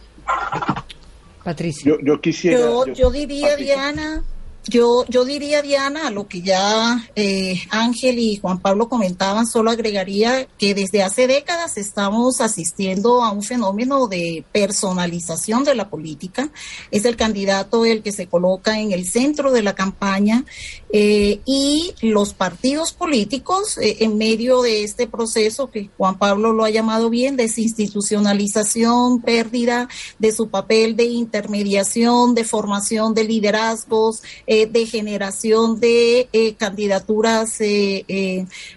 Patricia. 1.44 1.98
Yo, 2.02 2.20
quisiera. 2.20 2.68
Yo, 2.96 3.12
diría, 3.12 3.56
Diana, 3.56 4.24
yo, 4.70 5.06
yo 5.10 5.26
diría, 5.26 5.62
Diana, 5.62 6.08
a 6.08 6.12
lo 6.12 6.28
que 6.28 6.42
ya 6.42 7.04
eh, 7.16 7.62
Ángel 7.72 8.20
y 8.20 8.38
Juan 8.38 8.60
Pablo 8.60 8.88
comentaban, 8.88 9.48
solo 9.48 9.72
agregaría 9.72 10.48
que 10.58 10.74
desde 10.74 11.04
hace 11.04 11.28
décadas 11.28 11.78
estamos 11.78 12.40
asistiendo 12.40 13.24
a 13.24 13.32
un 13.32 13.44
fenómeno 13.44 14.08
de 14.08 14.46
personalización 14.52 15.64
de 15.64 15.76
la 15.76 15.90
política. 15.90 16.50
Es 16.92 17.06
el 17.06 17.16
candidato 17.16 17.86
el 17.86 18.04
que 18.04 18.12
se 18.12 18.28
coloca 18.28 18.80
en 18.80 18.92
el 18.92 19.06
centro 19.06 19.52
de 19.52 19.64
la 19.64 19.74
campaña 19.76 20.46
eh, 20.92 21.42
y 21.46 21.94
los 22.02 22.34
partidos 22.34 22.94
políticos 22.94 23.78
eh, 23.78 23.98
en 24.00 24.18
medio 24.18 24.64
de 24.64 24.84
este 24.84 25.06
proceso 25.06 25.70
que 25.70 25.90
Juan 25.98 26.18
Pablo 26.18 26.52
lo 26.52 26.64
ha 26.64 26.72
llamado 26.72 27.12
bien, 27.12 27.36
desinstitucionalización, 27.36 29.22
pérdida 29.22 29.88
de 30.18 30.32
su 30.32 30.50
papel 30.50 30.96
de 30.96 31.06
intermediación, 31.06 32.34
de 32.34 32.44
formación 32.44 33.14
de 33.14 33.24
liderazgos, 33.26 34.24
eh, 34.48 34.66
de 34.66 34.88
generación 34.88 35.80
de 35.80 36.56
candidaturas 36.58 37.60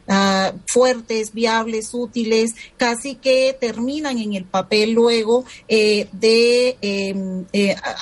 ah, 0.08 0.52
fuertes, 0.66 1.32
viables, 1.32 1.94
útiles, 1.94 2.54
casi 2.76 3.14
que 3.14 3.56
terminan 3.58 4.18
en 4.18 4.34
el 4.34 4.44
papel 4.44 4.92
luego 4.92 5.44
de 5.68 6.76
em, 6.82 7.44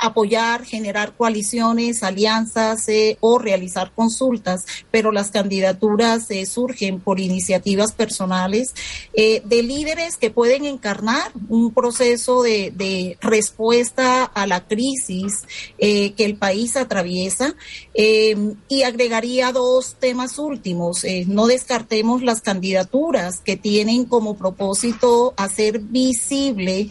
apoyar, 0.03 0.65
generar 0.65 1.15
coaliciones, 1.17 2.03
alianzas 2.03 2.87
o 3.21 3.39
realizar 3.39 3.93
consultas, 4.01 4.65
pero 4.91 5.13
las 5.13 5.31
candidaturas 5.31 6.31
eh, 6.31 6.47
surgen 6.47 7.01
por 7.01 7.21
iniciativas 7.21 7.93
personales 7.93 8.75
eh, 9.13 9.43
de 9.45 9.63
líderes 9.63 10.17
que 10.17 10.31
pueden 10.31 10.65
encarnar 10.65 11.33
un 11.51 11.75
proceso 11.75 12.43
de, 12.43 13.19
respuesta 13.21 14.25
a 14.25 14.47
la 14.47 14.67
crisis 14.67 15.43
eh, 15.79 16.13
que 16.13 16.25
el 16.25 16.37
país 16.37 16.77
atraviesa. 16.77 17.55
y 17.95 18.83
agregaría 18.83 19.53
dos 19.53 19.97
temas 20.01 20.39
últimos. 20.39 21.05
no 21.27 21.47
descartemos 21.47 22.23
las 22.23 22.41
candidaturas 22.41 23.41
que 23.45 23.57
tienen 23.57 24.07
como 24.07 24.37
propósito 24.37 25.35
hacer 25.37 25.81
visible 25.81 26.89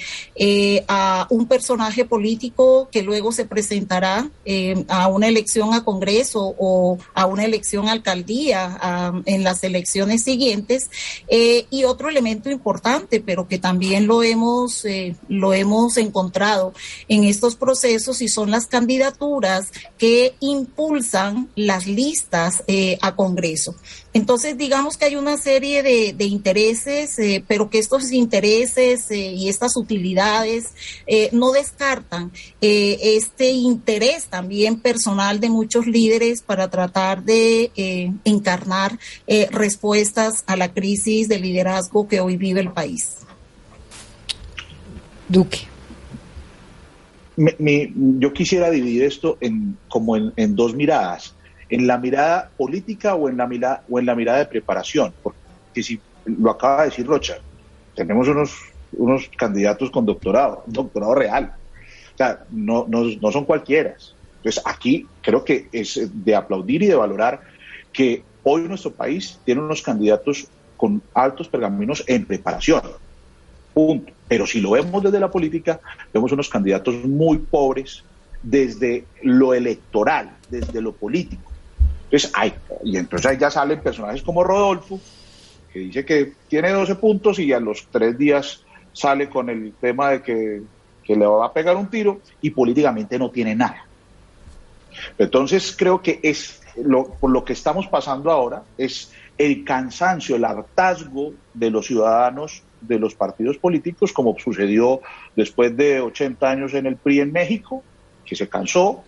a 0.88 1.26
un 1.32 1.48
personaje 1.48 2.06
político 2.06 2.90
que 2.92 3.02
luego 3.02 3.32
se 3.32 3.46
presentará 3.46 4.30
a 4.88 5.08
una 5.08 5.28
elección 5.28 5.74
a 5.74 5.84
Congreso 5.84 6.54
o 6.60 6.99
a 7.14 7.26
una 7.26 7.46
elección 7.46 7.90
alcaldía 7.90 9.22
en 9.26 9.44
las 9.44 9.64
elecciones 9.64 10.24
siguientes. 10.24 10.90
Eh, 11.28 11.66
y 11.70 11.84
otro 11.84 12.10
elemento 12.10 12.50
importante, 12.50 13.22
pero 13.22 13.48
que 13.48 13.60
también 13.60 14.08
lo 14.08 14.24
hemos, 14.24 14.86
eh, 14.86 15.16
lo 15.28 15.54
hemos 15.54 15.98
encontrado 15.98 16.74
en 17.08 17.24
estos 17.24 17.56
procesos 17.56 18.22
y 18.22 18.28
son 18.28 18.52
las 18.52 18.68
candidaturas 18.68 19.72
que 19.98 20.36
impulsan 20.40 21.50
las 21.56 21.88
listas 21.88 22.64
eh, 22.68 22.98
a 23.02 23.16
Congreso. 23.16 23.76
Entonces, 24.20 24.58
digamos 24.58 24.98
que 24.98 25.06
hay 25.06 25.16
una 25.16 25.38
serie 25.38 25.82
de, 25.82 26.26
intereses, 26.26 27.16
pero 27.48 27.70
que 27.70 27.80
estos 27.80 28.12
intereses 28.12 29.10
y 29.10 29.48
estas 29.48 29.78
utilidades 29.78 30.66
no 31.32 31.52
descartan 31.52 32.32
este 32.60 33.52
interés 33.52 34.26
también 34.26 34.80
personal 34.80 35.40
de 35.40 35.50
muchos 35.50 35.88
líderes 35.88 36.42
para 36.42 36.70
tratar 36.70 37.24
de 37.24 37.72
eh, 37.76 38.12
encarnar 38.24 39.00
eh, 39.28 39.48
respuestas 39.52 40.44
a 40.48 40.56
la 40.56 40.74
crisis 40.74 41.28
de 41.28 41.40
liderazgo 41.40 42.08
que 42.08 42.20
hoy 42.20 42.38
vive 42.38 42.62
el 42.62 42.72
país. 42.72 43.18
Duque. 45.28 45.60
yo 47.38 48.34
quisiera 48.34 48.70
dividir 48.70 49.04
esto 49.04 49.38
en, 49.40 49.78
como 49.88 50.18
en, 50.18 50.56
dos 50.56 50.76
miradas, 50.76 51.36
en 51.70 51.88
la 51.88 51.98
mirada 51.98 52.52
política 52.58 53.16
o 53.16 53.30
en 53.30 53.38
la 53.38 53.48
mirada, 53.48 53.84
o 53.90 54.00
en 54.00 54.06
la 54.06 54.16
mirada 54.16 54.40
de 54.40 54.46
preparación, 54.46 55.14
porque 55.22 55.84
si 55.84 56.00
lo 56.26 56.52
acaba 56.52 56.84
de 56.84 56.90
decir 56.90 57.06
Rocha, 57.06 57.38
tenemos 57.96 58.28
unos, 58.28 58.58
unos 58.94 59.30
candidatos 59.38 59.92
con 59.92 60.06
doctorado, 60.06 60.64
doctorado 60.66 61.16
real, 61.16 61.54
o 62.14 62.18
sea, 62.18 62.44
no, 62.52 62.86
no, 62.88 63.04
no 63.04 63.32
son 63.32 63.46
cualquiera, 63.46 63.96
entonces, 64.38 64.64
aquí 64.66 65.06
creo 65.22 65.44
que 65.44 65.68
es 65.72 66.00
de 66.24 66.34
aplaudir 66.34 66.84
y 66.84 66.88
de 66.88 66.96
valorar 66.96 67.42
que 67.92 68.24
Hoy 68.44 68.62
nuestro 68.64 68.92
país 68.92 69.40
tiene 69.44 69.62
unos 69.62 69.82
candidatos 69.82 70.48
con 70.78 71.02
altos 71.14 71.48
pergaminos 71.50 72.04
en 72.08 72.26
preparación. 72.26 72.82
Punto. 73.74 74.14
Pero 74.28 74.48
si 74.48 74.62
lo 74.62 74.72
vemos 74.72 75.04
desde 75.04 75.20
la 75.20 75.30
política, 75.30 75.80
vemos 76.14 76.32
unos 76.32 76.50
candidatos 76.50 76.96
muy 77.06 77.38
pobres 77.38 78.04
desde 78.42 79.06
lo 79.24 79.54
electoral, 79.54 80.38
desde 80.50 80.82
lo 80.82 80.94
político. 80.94 81.52
Entonces, 82.10 82.32
hay, 82.34 82.54
y 82.84 82.98
entonces 82.98 83.30
ahí 83.30 83.38
ya 83.38 83.52
salen 83.52 83.82
personajes 83.82 84.24
como 84.24 84.44
Rodolfo, 84.44 85.00
que 85.72 85.80
dice 85.80 86.04
que 86.04 86.34
tiene 86.48 86.72
12 86.72 86.96
puntos 86.96 87.38
y 87.38 87.54
a 87.54 87.60
los 87.60 87.88
tres 87.92 88.18
días 88.18 88.64
sale 88.94 89.30
con 89.30 89.50
el 89.50 89.74
tema 89.80 90.10
de 90.10 90.24
que, 90.24 90.62
que 91.04 91.16
le 91.16 91.28
va 91.28 91.46
a 91.46 91.54
pegar 91.54 91.76
un 91.76 91.88
tiro 91.88 92.20
y 92.42 92.50
políticamente 92.50 93.20
no 93.20 93.30
tiene 93.30 93.56
nada. 93.56 93.86
Entonces 95.20 95.76
creo 95.78 96.02
que 96.02 96.20
es 96.24 96.62
lo, 96.84 97.06
por 97.06 97.30
lo 97.30 97.46
que 97.46 97.54
estamos 97.54 97.88
pasando 97.88 98.32
ahora 98.32 98.64
es 98.78 99.12
el 99.38 99.64
cansancio, 99.64 100.36
el 100.36 100.46
hartazgo 100.46 101.34
de 101.54 101.70
los 101.70 101.86
ciudadanos 101.86 102.64
de 102.82 102.98
los 102.98 103.14
partidos 103.14 103.58
políticos, 103.58 104.12
como 104.12 104.38
sucedió 104.40 105.02
después 105.36 105.76
de 105.76 106.02
80 106.02 106.50
años 106.50 106.74
en 106.74 106.86
el 106.86 106.96
PRI 106.96 107.22
en 107.22 107.32
México, 107.32 107.84
que 108.26 108.36
se 108.36 108.48
cansó. 108.48 109.04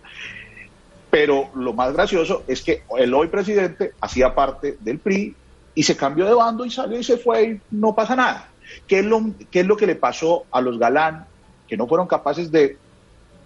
Pero 1.12 1.50
lo 1.54 1.74
más 1.74 1.92
gracioso 1.92 2.42
es 2.46 2.62
que 2.62 2.84
el 2.96 3.12
hoy 3.12 3.28
presidente 3.28 3.92
hacía 4.00 4.34
parte 4.34 4.78
del 4.80 4.98
PRI 4.98 5.36
y 5.74 5.82
se 5.82 5.94
cambió 5.94 6.24
de 6.24 6.32
bando 6.32 6.64
y 6.64 6.70
salió 6.70 6.98
y 6.98 7.04
se 7.04 7.18
fue 7.18 7.44
y 7.44 7.60
no 7.70 7.94
pasa 7.94 8.16
nada. 8.16 8.48
¿Qué 8.86 9.00
es 9.00 9.04
lo, 9.04 9.20
qué 9.50 9.60
es 9.60 9.66
lo 9.66 9.76
que 9.76 9.86
le 9.86 9.94
pasó 9.94 10.44
a 10.50 10.62
los 10.62 10.78
Galán, 10.78 11.26
que 11.68 11.76
no 11.76 11.86
fueron 11.86 12.06
capaces 12.06 12.50
de 12.50 12.78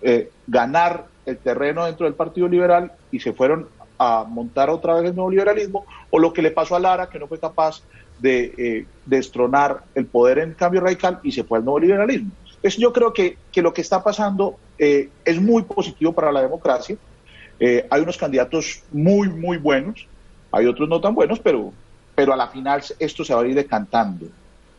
eh, 0.00 0.30
ganar 0.46 1.06
el 1.26 1.38
terreno 1.38 1.84
dentro 1.86 2.06
del 2.06 2.14
Partido 2.14 2.46
Liberal 2.46 2.92
y 3.10 3.18
se 3.18 3.32
fueron 3.32 3.68
a 3.98 4.22
montar 4.28 4.70
otra 4.70 4.94
vez 4.94 5.10
el 5.10 5.16
nuevo 5.16 5.32
liberalismo, 5.32 5.86
o 6.10 6.20
lo 6.20 6.32
que 6.32 6.42
le 6.42 6.52
pasó 6.52 6.76
a 6.76 6.78
Lara, 6.78 7.10
que 7.10 7.18
no 7.18 7.26
fue 7.26 7.40
capaz 7.40 7.82
de 8.20 8.54
eh, 8.56 8.86
destronar 9.06 9.82
el 9.96 10.06
poder 10.06 10.38
en 10.38 10.54
cambio 10.54 10.82
radical 10.82 11.18
y 11.24 11.32
se 11.32 11.42
fue 11.42 11.58
al 11.58 11.64
nuevo 11.64 11.80
liberalismo. 11.80 12.30
Entonces 12.44 12.76
yo 12.76 12.92
creo 12.92 13.12
que, 13.12 13.38
que 13.50 13.60
lo 13.60 13.74
que 13.74 13.80
está 13.80 14.04
pasando 14.04 14.56
eh, 14.78 15.08
es 15.24 15.40
muy 15.40 15.64
positivo 15.64 16.12
para 16.12 16.30
la 16.30 16.42
democracia. 16.42 16.96
Eh, 17.58 17.86
hay 17.88 18.02
unos 18.02 18.16
candidatos 18.16 18.82
muy, 18.92 19.28
muy 19.28 19.56
buenos, 19.56 20.06
hay 20.52 20.66
otros 20.66 20.88
no 20.88 21.00
tan 21.00 21.14
buenos, 21.14 21.38
pero, 21.40 21.72
pero 22.14 22.32
a 22.32 22.36
la 22.36 22.48
final 22.48 22.82
esto 22.98 23.24
se 23.24 23.34
va 23.34 23.42
a 23.42 23.46
ir 23.46 23.54
decantando. 23.54 24.26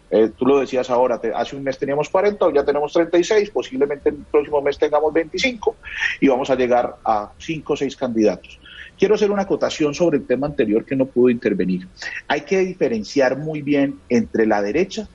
Eh, 0.10 0.32
tú 0.38 0.46
lo 0.46 0.60
decías 0.60 0.90
ahora, 0.90 1.20
hace 1.36 1.56
un 1.56 1.64
mes 1.64 1.78
teníamos 1.78 2.10
40, 2.10 2.46
hoy 2.46 2.54
ya 2.54 2.64
tenemos 2.64 2.94
36, 2.94 3.50
posiblemente 3.50 4.10
el 4.10 4.16
próximo 4.16 4.62
mes 4.62 4.78
tengamos 4.78 5.12
25 5.12 5.76
y 6.22 6.28
vamos 6.30 6.50
a 6.50 6.56
llegar 6.56 6.96
a 7.04 7.32
5 7.38 7.74
o 7.74 7.76
6 7.76 7.96
candidatos. 7.96 8.58
Quiero 8.98 9.16
hacer 9.16 9.30
una 9.32 9.44
acotación 9.44 9.94
sobre 9.94 10.18
el 10.18 10.26
tema 10.26 10.48
anterior 10.48 10.86
que 10.86 10.96
no 10.96 11.06
pudo 11.06 11.30
intervenir. 11.30 11.88
Hay 12.28 12.42
que 12.42 12.60
diferenciar 12.60 13.38
muy 13.38 13.62
bien 13.62 14.00
entre 14.10 14.48
la 14.48 14.62
derecha 14.62 15.08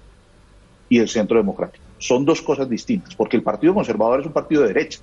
y 0.88 0.98
el 0.98 1.08
centro 1.08 1.38
democrático. 1.38 1.82
Son 1.98 2.24
dos 2.24 2.42
cosas 2.42 2.68
distintas, 2.68 3.14
porque 3.14 3.36
el 3.36 3.42
Partido 3.42 3.74
Conservador 3.74 4.20
es 4.20 4.26
un 4.26 4.32
partido 4.32 4.62
de 4.62 4.68
derecha, 4.68 5.00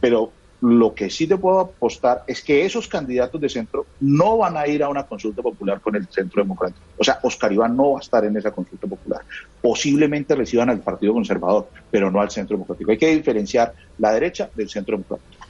pero 0.00 0.30
lo 0.64 0.94
que 0.94 1.10
sí 1.10 1.26
te 1.26 1.36
puedo 1.36 1.60
apostar 1.60 2.24
es 2.26 2.40
que 2.40 2.64
esos 2.64 2.88
candidatos 2.88 3.38
de 3.38 3.50
centro 3.50 3.84
no 4.00 4.38
van 4.38 4.56
a 4.56 4.66
ir 4.66 4.82
a 4.82 4.88
una 4.88 5.02
consulta 5.02 5.42
popular 5.42 5.78
con 5.82 5.94
el 5.94 6.06
centro 6.08 6.42
democrático. 6.42 6.80
O 6.96 7.04
sea, 7.04 7.18
Oscar 7.22 7.52
Iván 7.52 7.76
no 7.76 7.92
va 7.92 7.98
a 7.98 8.00
estar 8.00 8.24
en 8.24 8.34
esa 8.34 8.50
consulta 8.50 8.86
popular. 8.86 9.20
Posiblemente 9.60 10.34
reciban 10.34 10.70
al 10.70 10.80
Partido 10.80 11.12
Conservador, 11.12 11.68
pero 11.90 12.10
no 12.10 12.18
al 12.18 12.30
centro 12.30 12.56
democrático. 12.56 12.90
Hay 12.90 12.96
que 12.96 13.14
diferenciar 13.14 13.74
la 13.98 14.12
derecha 14.12 14.48
del 14.54 14.70
centro 14.70 14.96
democrático. 14.96 15.44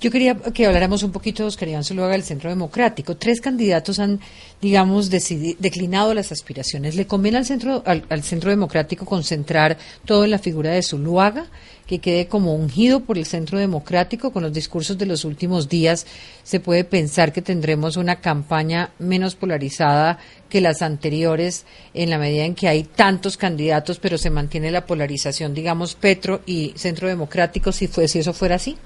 Yo 0.00 0.12
quería 0.12 0.36
que 0.36 0.64
habláramos 0.64 1.02
un 1.02 1.10
poquito 1.10 1.42
de 1.42 1.48
Oscar 1.48 1.68
Iván 1.68 1.82
Zuluaga 1.82 2.12
del 2.12 2.22
Centro 2.22 2.50
Democrático. 2.50 3.16
Tres 3.16 3.40
candidatos 3.40 3.98
han, 3.98 4.20
digamos, 4.62 5.10
declinado 5.10 6.14
las 6.14 6.30
aspiraciones. 6.30 6.94
¿Le 6.94 7.08
conviene 7.08 7.38
al 7.38 7.46
Centro, 7.46 7.82
al, 7.84 8.04
al, 8.08 8.22
Centro 8.22 8.50
Democrático 8.50 9.04
concentrar 9.04 9.76
todo 10.04 10.22
en 10.22 10.30
la 10.30 10.38
figura 10.38 10.70
de 10.70 10.84
Zuluaga, 10.84 11.46
que 11.88 11.98
quede 11.98 12.28
como 12.28 12.54
ungido 12.54 13.00
por 13.00 13.18
el 13.18 13.26
Centro 13.26 13.58
Democrático? 13.58 14.32
Con 14.32 14.44
los 14.44 14.52
discursos 14.52 14.96
de 14.98 15.06
los 15.06 15.24
últimos 15.24 15.68
días, 15.68 16.06
se 16.44 16.60
puede 16.60 16.84
pensar 16.84 17.32
que 17.32 17.42
tendremos 17.42 17.96
una 17.96 18.20
campaña 18.20 18.92
menos 19.00 19.34
polarizada 19.34 20.20
que 20.48 20.60
las 20.60 20.80
anteriores, 20.80 21.64
en 21.92 22.10
la 22.10 22.18
medida 22.18 22.44
en 22.44 22.54
que 22.54 22.68
hay 22.68 22.84
tantos 22.84 23.36
candidatos, 23.36 23.98
pero 23.98 24.16
se 24.16 24.30
mantiene 24.30 24.70
la 24.70 24.86
polarización, 24.86 25.54
digamos, 25.54 25.96
Petro 25.96 26.40
y 26.46 26.72
Centro 26.76 27.08
Democrático, 27.08 27.72
si, 27.72 27.88
fue, 27.88 28.06
si 28.06 28.20
eso 28.20 28.32
fuera 28.32 28.54
así. 28.54 28.76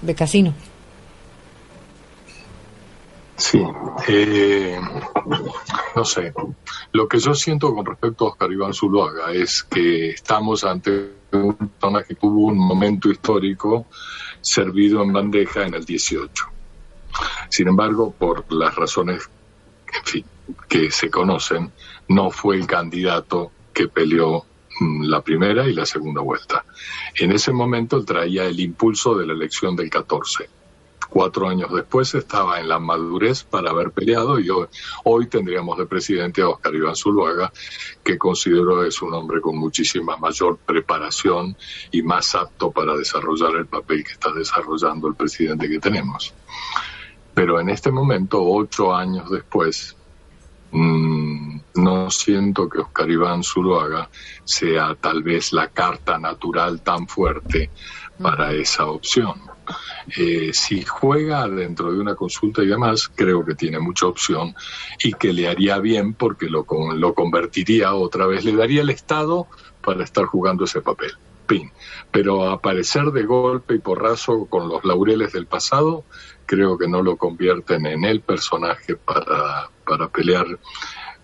De 0.00 0.14
casino. 0.14 0.54
Sí, 3.36 3.60
eh, 4.06 4.78
no 5.96 6.04
sé. 6.04 6.32
Lo 6.92 7.08
que 7.08 7.18
yo 7.18 7.34
siento 7.34 7.74
con 7.74 7.84
respecto 7.84 8.26
a 8.26 8.30
Oscar 8.30 8.52
Iván 8.52 8.72
Zuluaga 8.72 9.32
es 9.32 9.64
que 9.64 10.10
estamos 10.10 10.62
ante 10.62 11.10
una 11.32 11.54
persona 11.54 12.02
que 12.04 12.14
tuvo 12.14 12.46
un 12.46 12.58
momento 12.58 13.10
histórico 13.10 13.86
servido 14.40 15.02
en 15.02 15.12
bandeja 15.12 15.66
en 15.66 15.74
el 15.74 15.84
18. 15.84 16.44
Sin 17.50 17.68
embargo, 17.68 18.14
por 18.16 18.52
las 18.52 18.74
razones 18.76 19.28
que 20.68 20.90
se 20.90 21.10
conocen, 21.10 21.72
no 22.08 22.30
fue 22.30 22.56
el 22.56 22.66
candidato 22.66 23.50
que 23.72 23.88
peleó 23.88 24.46
la 24.80 25.20
primera 25.20 25.68
y 25.68 25.74
la 25.74 25.86
segunda 25.86 26.20
vuelta. 26.20 26.64
En 27.16 27.32
ese 27.32 27.52
momento 27.52 27.96
él 27.96 28.04
traía 28.04 28.44
el 28.44 28.58
impulso 28.60 29.14
de 29.14 29.26
la 29.26 29.32
elección 29.32 29.76
del 29.76 29.90
14. 29.90 30.48
Cuatro 31.08 31.48
años 31.48 31.72
después 31.72 32.12
estaba 32.14 32.58
en 32.58 32.68
la 32.68 32.80
madurez 32.80 33.44
para 33.44 33.70
haber 33.70 33.92
peleado 33.92 34.40
y 34.40 34.50
hoy, 34.50 34.66
hoy 35.04 35.28
tendríamos 35.28 35.78
de 35.78 35.86
presidente 35.86 36.42
a 36.42 36.48
Oscar 36.48 36.74
Iván 36.74 36.96
Zuluaga, 36.96 37.52
que 38.02 38.18
considero 38.18 38.84
es 38.84 39.00
un 39.00 39.14
hombre 39.14 39.40
con 39.40 39.56
muchísima 39.56 40.16
mayor 40.16 40.58
preparación 40.58 41.56
y 41.92 42.02
más 42.02 42.34
apto 42.34 42.72
para 42.72 42.96
desarrollar 42.96 43.54
el 43.56 43.66
papel 43.66 44.02
que 44.02 44.12
está 44.12 44.32
desarrollando 44.32 45.06
el 45.06 45.14
presidente 45.14 45.68
que 45.68 45.78
tenemos. 45.78 46.34
Pero 47.32 47.60
en 47.60 47.68
este 47.68 47.90
momento, 47.90 48.42
ocho 48.42 48.94
años 48.94 49.30
después, 49.30 49.96
mmm, 50.74 51.60
no 51.74 52.10
siento 52.10 52.68
que 52.68 52.80
Oscar 52.80 53.10
Iván 53.10 53.42
Zuluaga 53.42 54.10
sea 54.44 54.94
tal 55.00 55.22
vez 55.22 55.52
la 55.52 55.68
carta 55.68 56.18
natural 56.18 56.82
tan 56.82 57.08
fuerte 57.08 57.70
para 58.20 58.52
esa 58.52 58.86
opción. 58.86 59.40
Eh, 60.16 60.50
si 60.52 60.82
juega 60.82 61.48
dentro 61.48 61.90
de 61.90 61.98
una 61.98 62.14
consulta 62.14 62.62
y 62.62 62.66
demás, 62.66 63.10
creo 63.14 63.44
que 63.44 63.54
tiene 63.54 63.78
mucha 63.78 64.06
opción 64.06 64.54
y 65.02 65.14
que 65.14 65.32
le 65.32 65.48
haría 65.48 65.78
bien 65.78 66.14
porque 66.14 66.48
lo, 66.48 66.66
lo 66.94 67.14
convertiría 67.14 67.94
otra 67.94 68.26
vez, 68.26 68.44
le 68.44 68.54
daría 68.54 68.82
el 68.82 68.90
Estado 68.90 69.46
para 69.82 70.04
estar 70.04 70.26
jugando 70.26 70.64
ese 70.64 70.80
papel. 70.80 71.12
Pin. 71.46 71.70
Pero 72.10 72.48
aparecer 72.48 73.06
de 73.06 73.24
golpe 73.24 73.74
y 73.74 73.78
porrazo 73.78 74.46
con 74.46 74.68
los 74.68 74.84
laureles 74.84 75.32
del 75.32 75.46
pasado, 75.46 76.04
creo 76.46 76.78
que 76.78 76.88
no 76.88 77.02
lo 77.02 77.16
convierten 77.16 77.84
en 77.86 78.04
el 78.04 78.22
personaje 78.22 78.96
para, 78.96 79.70
para 79.84 80.08
pelear 80.08 80.46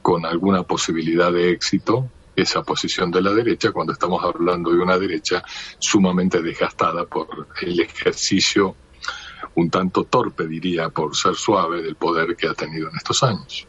con 0.02 0.24
alguna 0.24 0.62
posibilidad 0.62 1.32
de 1.32 1.50
éxito 1.50 2.08
esa 2.36 2.62
posición 2.62 3.10
de 3.10 3.20
la 3.22 3.32
derecha 3.32 3.72
cuando 3.72 3.92
estamos 3.92 4.22
hablando 4.24 4.70
de 4.70 4.78
una 4.78 4.98
derecha 4.98 5.42
sumamente 5.78 6.40
desgastada 6.40 7.04
por 7.04 7.48
el 7.62 7.80
ejercicio 7.80 8.76
un 9.54 9.70
tanto 9.70 10.04
torpe, 10.04 10.46
diría, 10.46 10.88
por 10.88 11.14
ser 11.16 11.34
suave 11.34 11.82
del 11.82 11.96
poder 11.96 12.36
que 12.36 12.46
ha 12.46 12.54
tenido 12.54 12.88
en 12.88 12.96
estos 12.96 13.22
años. 13.22 13.66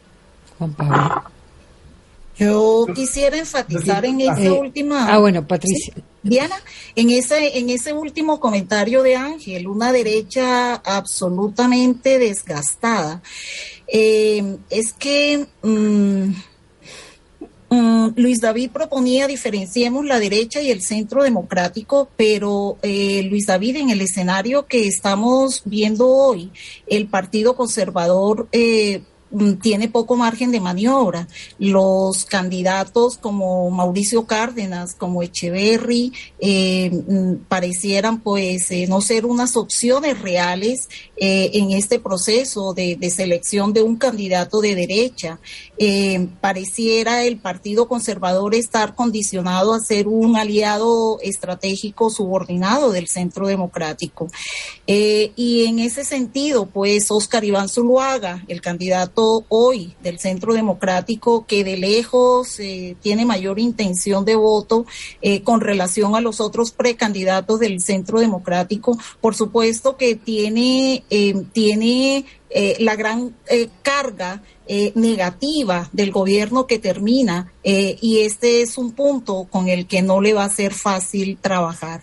Juan 0.58 0.72
Pablo. 0.74 1.22
Yo 2.38 2.86
quisiera 2.94 3.36
enfatizar 3.36 4.04
en 4.04 4.20
esa 4.20 4.52
última. 4.52 5.12
ah, 5.12 5.18
bueno, 5.18 5.46
Patricia. 5.46 5.94
Sí, 5.94 6.02
Diana, 6.22 6.56
en 6.94 7.10
ese, 7.10 7.58
en 7.58 7.68
ese 7.70 7.92
último 7.92 8.38
comentario 8.38 9.02
de 9.02 9.16
Ángel, 9.16 9.66
una 9.66 9.92
derecha 9.92 10.74
absolutamente 10.74 12.18
desgastada. 12.18 13.22
Eh, 13.88 14.58
es 14.70 14.92
que 14.92 15.46
mm, 15.62 16.32
mm, 17.70 18.12
Luis 18.16 18.40
David 18.40 18.70
proponía 18.70 19.26
diferenciemos 19.26 20.04
la 20.04 20.20
derecha 20.20 20.62
y 20.62 20.70
el 20.70 20.80
centro 20.80 21.24
democrático, 21.24 22.08
pero 22.16 22.78
eh, 22.82 23.24
Luis 23.28 23.46
David, 23.46 23.76
en 23.76 23.90
el 23.90 24.00
escenario 24.00 24.66
que 24.66 24.86
estamos 24.86 25.62
viendo 25.64 26.08
hoy, 26.08 26.52
el 26.86 27.08
Partido 27.08 27.56
Conservador 27.56 28.48
eh, 28.52 29.02
tiene 29.60 29.88
poco 29.88 30.16
margen 30.16 30.50
de 30.50 30.60
maniobra. 30.60 31.28
Los 31.58 32.24
candidatos 32.24 33.18
como 33.18 33.70
Mauricio 33.70 34.26
Cárdenas, 34.26 34.94
como 34.94 35.22
Echeverry, 35.22 36.12
eh, 36.38 36.90
mm, 36.90 37.46
parecieran 37.48 38.20
pues 38.20 38.70
eh, 38.70 38.86
no 38.88 39.00
ser 39.00 39.26
unas 39.26 39.56
opciones 39.56 40.20
reales 40.20 40.88
eh, 41.16 41.50
en 41.54 41.72
este 41.72 41.98
proceso 41.98 42.74
de, 42.74 42.98
selección 43.10 43.72
de 43.72 43.82
un 43.82 43.96
candidato 43.96 44.60
de 44.60 44.74
derecha. 44.74 45.38
pareciera 46.40 47.24
el 47.24 47.38
Partido 47.38 47.88
Conservador 47.88 48.54
estar 48.54 48.94
condicionado 48.94 49.74
a 49.74 49.80
ser 49.80 50.06
un 50.08 50.36
aliado 50.36 51.18
estratégico 51.22 52.10
subordinado 52.10 52.92
del 52.92 53.08
Centro 53.08 53.46
Democrático. 53.46 54.28
y 54.86 55.64
en 55.66 55.78
ese 55.78 56.04
sentido, 56.04 56.66
pues 56.66 57.10
Oscar 57.10 57.44
Iván 57.44 57.68
Zuluaga, 57.68 58.44
el 58.48 58.60
candidato 58.60 59.44
hoy 59.48 59.94
del 60.02 60.18
Centro 60.18 60.54
Democrático, 60.54 61.46
que 61.46 61.64
de 61.64 61.76
lejos 61.76 62.58
eh, 62.60 62.96
tiene 63.00 63.24
mayor 63.24 63.58
intención 63.58 64.24
de 64.24 64.36
voto 64.36 64.86
eh, 65.20 65.42
con 65.42 65.60
relación 65.60 66.14
a 66.14 66.20
los 66.20 66.40
otros 66.40 66.70
precandidatos 66.70 67.60
del 67.60 67.80
Centro 67.80 68.20
Democrático, 68.20 68.98
por 69.20 69.34
supuesto 69.34 69.96
que 69.96 70.14
tiene, 70.14 71.04
eh, 71.14 71.34
tiene 71.52 72.24
la 72.78 72.96
gran 72.96 73.34
carga 73.82 74.42
eh, 74.74 74.92
negativa 74.94 75.90
del 75.92 76.12
gobierno 76.12 76.68
que 76.68 76.78
termina 76.78 77.52
eh, 77.64 77.98
y 78.00 78.20
este 78.20 78.62
es 78.62 78.78
un 78.78 78.92
punto 78.92 79.48
con 79.50 79.68
el 79.68 79.88
que 79.88 80.02
no 80.02 80.20
le 80.20 80.34
va 80.34 80.44
a 80.44 80.48
ser 80.48 80.72
fácil 80.72 81.36
trabajar. 81.36 82.02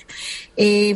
Eh, 0.58 0.94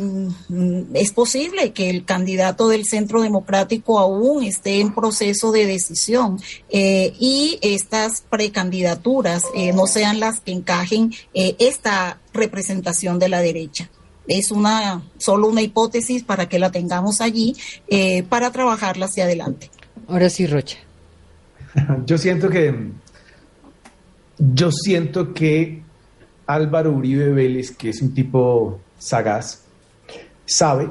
es 0.92 1.12
posible 1.12 1.72
que 1.72 1.88
el 1.88 2.04
candidato 2.04 2.68
del 2.68 2.84
Centro 2.84 3.22
Democrático 3.22 3.98
aún 3.98 4.44
esté 4.44 4.80
en 4.80 4.94
proceso 4.94 5.52
de 5.52 5.64
decisión 5.64 6.38
y 6.70 7.58
estas 7.62 8.20
precandidaturas 8.20 9.44
no 9.74 9.86
sean 9.86 10.20
las 10.20 10.40
que 10.40 10.52
encajen 10.52 11.12
esta 11.32 12.20
representación 12.34 13.18
de 13.18 13.30
la 13.30 13.40
derecha 13.40 13.90
es 14.26 14.50
una 14.50 15.02
solo 15.18 15.48
una 15.48 15.62
hipótesis 15.62 16.22
para 16.22 16.48
que 16.48 16.58
la 16.58 16.70
tengamos 16.70 17.20
allí 17.20 17.56
para 18.28 18.50
trabajarla 18.50 19.06
hacia 19.06 19.24
adelante. 19.24 19.70
Ahora 20.08 20.28
sí, 20.30 20.46
Rocha. 20.46 20.78
Yo 22.06 22.18
siento 22.18 22.48
que 22.48 22.92
yo 24.38 24.70
siento 24.72 25.32
que 25.32 25.82
Álvaro 26.46 26.92
Uribe 26.92 27.30
Vélez, 27.30 27.70
que 27.70 27.90
es 27.90 28.02
un 28.02 28.14
tipo 28.14 28.80
sagaz, 28.98 29.62
sabe 30.44 30.88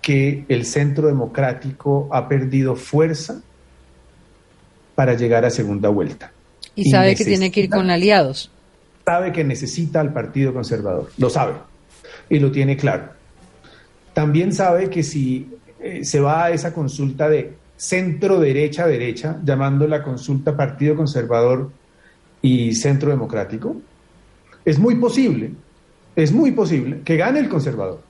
que 0.00 0.44
el 0.48 0.66
centro 0.66 1.06
democrático 1.06 2.08
ha 2.10 2.28
perdido 2.28 2.74
fuerza 2.74 3.40
para 4.94 5.14
llegar 5.14 5.44
a 5.44 5.50
segunda 5.50 5.88
vuelta. 5.88 6.32
Y, 6.74 6.90
sabe 6.90 7.14
que 7.14 7.24
tiene 7.24 7.50
que 7.50 7.60
ir 7.60 7.70
con 7.70 7.88
aliados. 7.90 8.50
Sabe 9.04 9.32
que 9.32 9.44
necesita 9.44 10.00
al 10.00 10.12
Partido 10.12 10.52
Conservador, 10.52 11.10
lo 11.18 11.30
sabe 11.30 11.54
y 12.28 12.38
lo 12.38 12.50
tiene 12.50 12.76
claro. 12.76 13.10
También 14.12 14.52
sabe 14.52 14.90
que 14.90 15.02
si 15.02 15.50
eh, 15.80 16.04
se 16.04 16.20
va 16.20 16.44
a 16.44 16.50
esa 16.50 16.72
consulta 16.72 17.28
de 17.28 17.54
centro 17.76 18.38
derecha 18.38 18.86
derecha, 18.86 19.38
llamando 19.44 19.86
la 19.88 20.02
consulta 20.02 20.56
Partido 20.56 20.94
Conservador 20.94 21.70
y 22.40 22.74
Centro 22.74 23.10
Democrático, 23.10 23.76
es 24.64 24.78
muy 24.78 24.96
posible, 24.96 25.52
es 26.14 26.32
muy 26.32 26.52
posible 26.52 27.00
que 27.04 27.16
gane 27.16 27.40
el 27.40 27.48
conservador, 27.48 28.00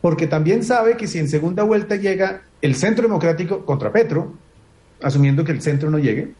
porque 0.00 0.26
también 0.26 0.64
sabe 0.64 0.96
que 0.96 1.06
si 1.06 1.18
en 1.18 1.28
segunda 1.28 1.62
vuelta 1.62 1.96
llega 1.96 2.42
el 2.60 2.74
Centro 2.74 3.04
Democrático 3.04 3.64
contra 3.64 3.92
Petro, 3.92 4.34
asumiendo 5.02 5.44
que 5.44 5.52
el 5.52 5.62
centro 5.62 5.90
no 5.90 5.98
llegue, 5.98 6.34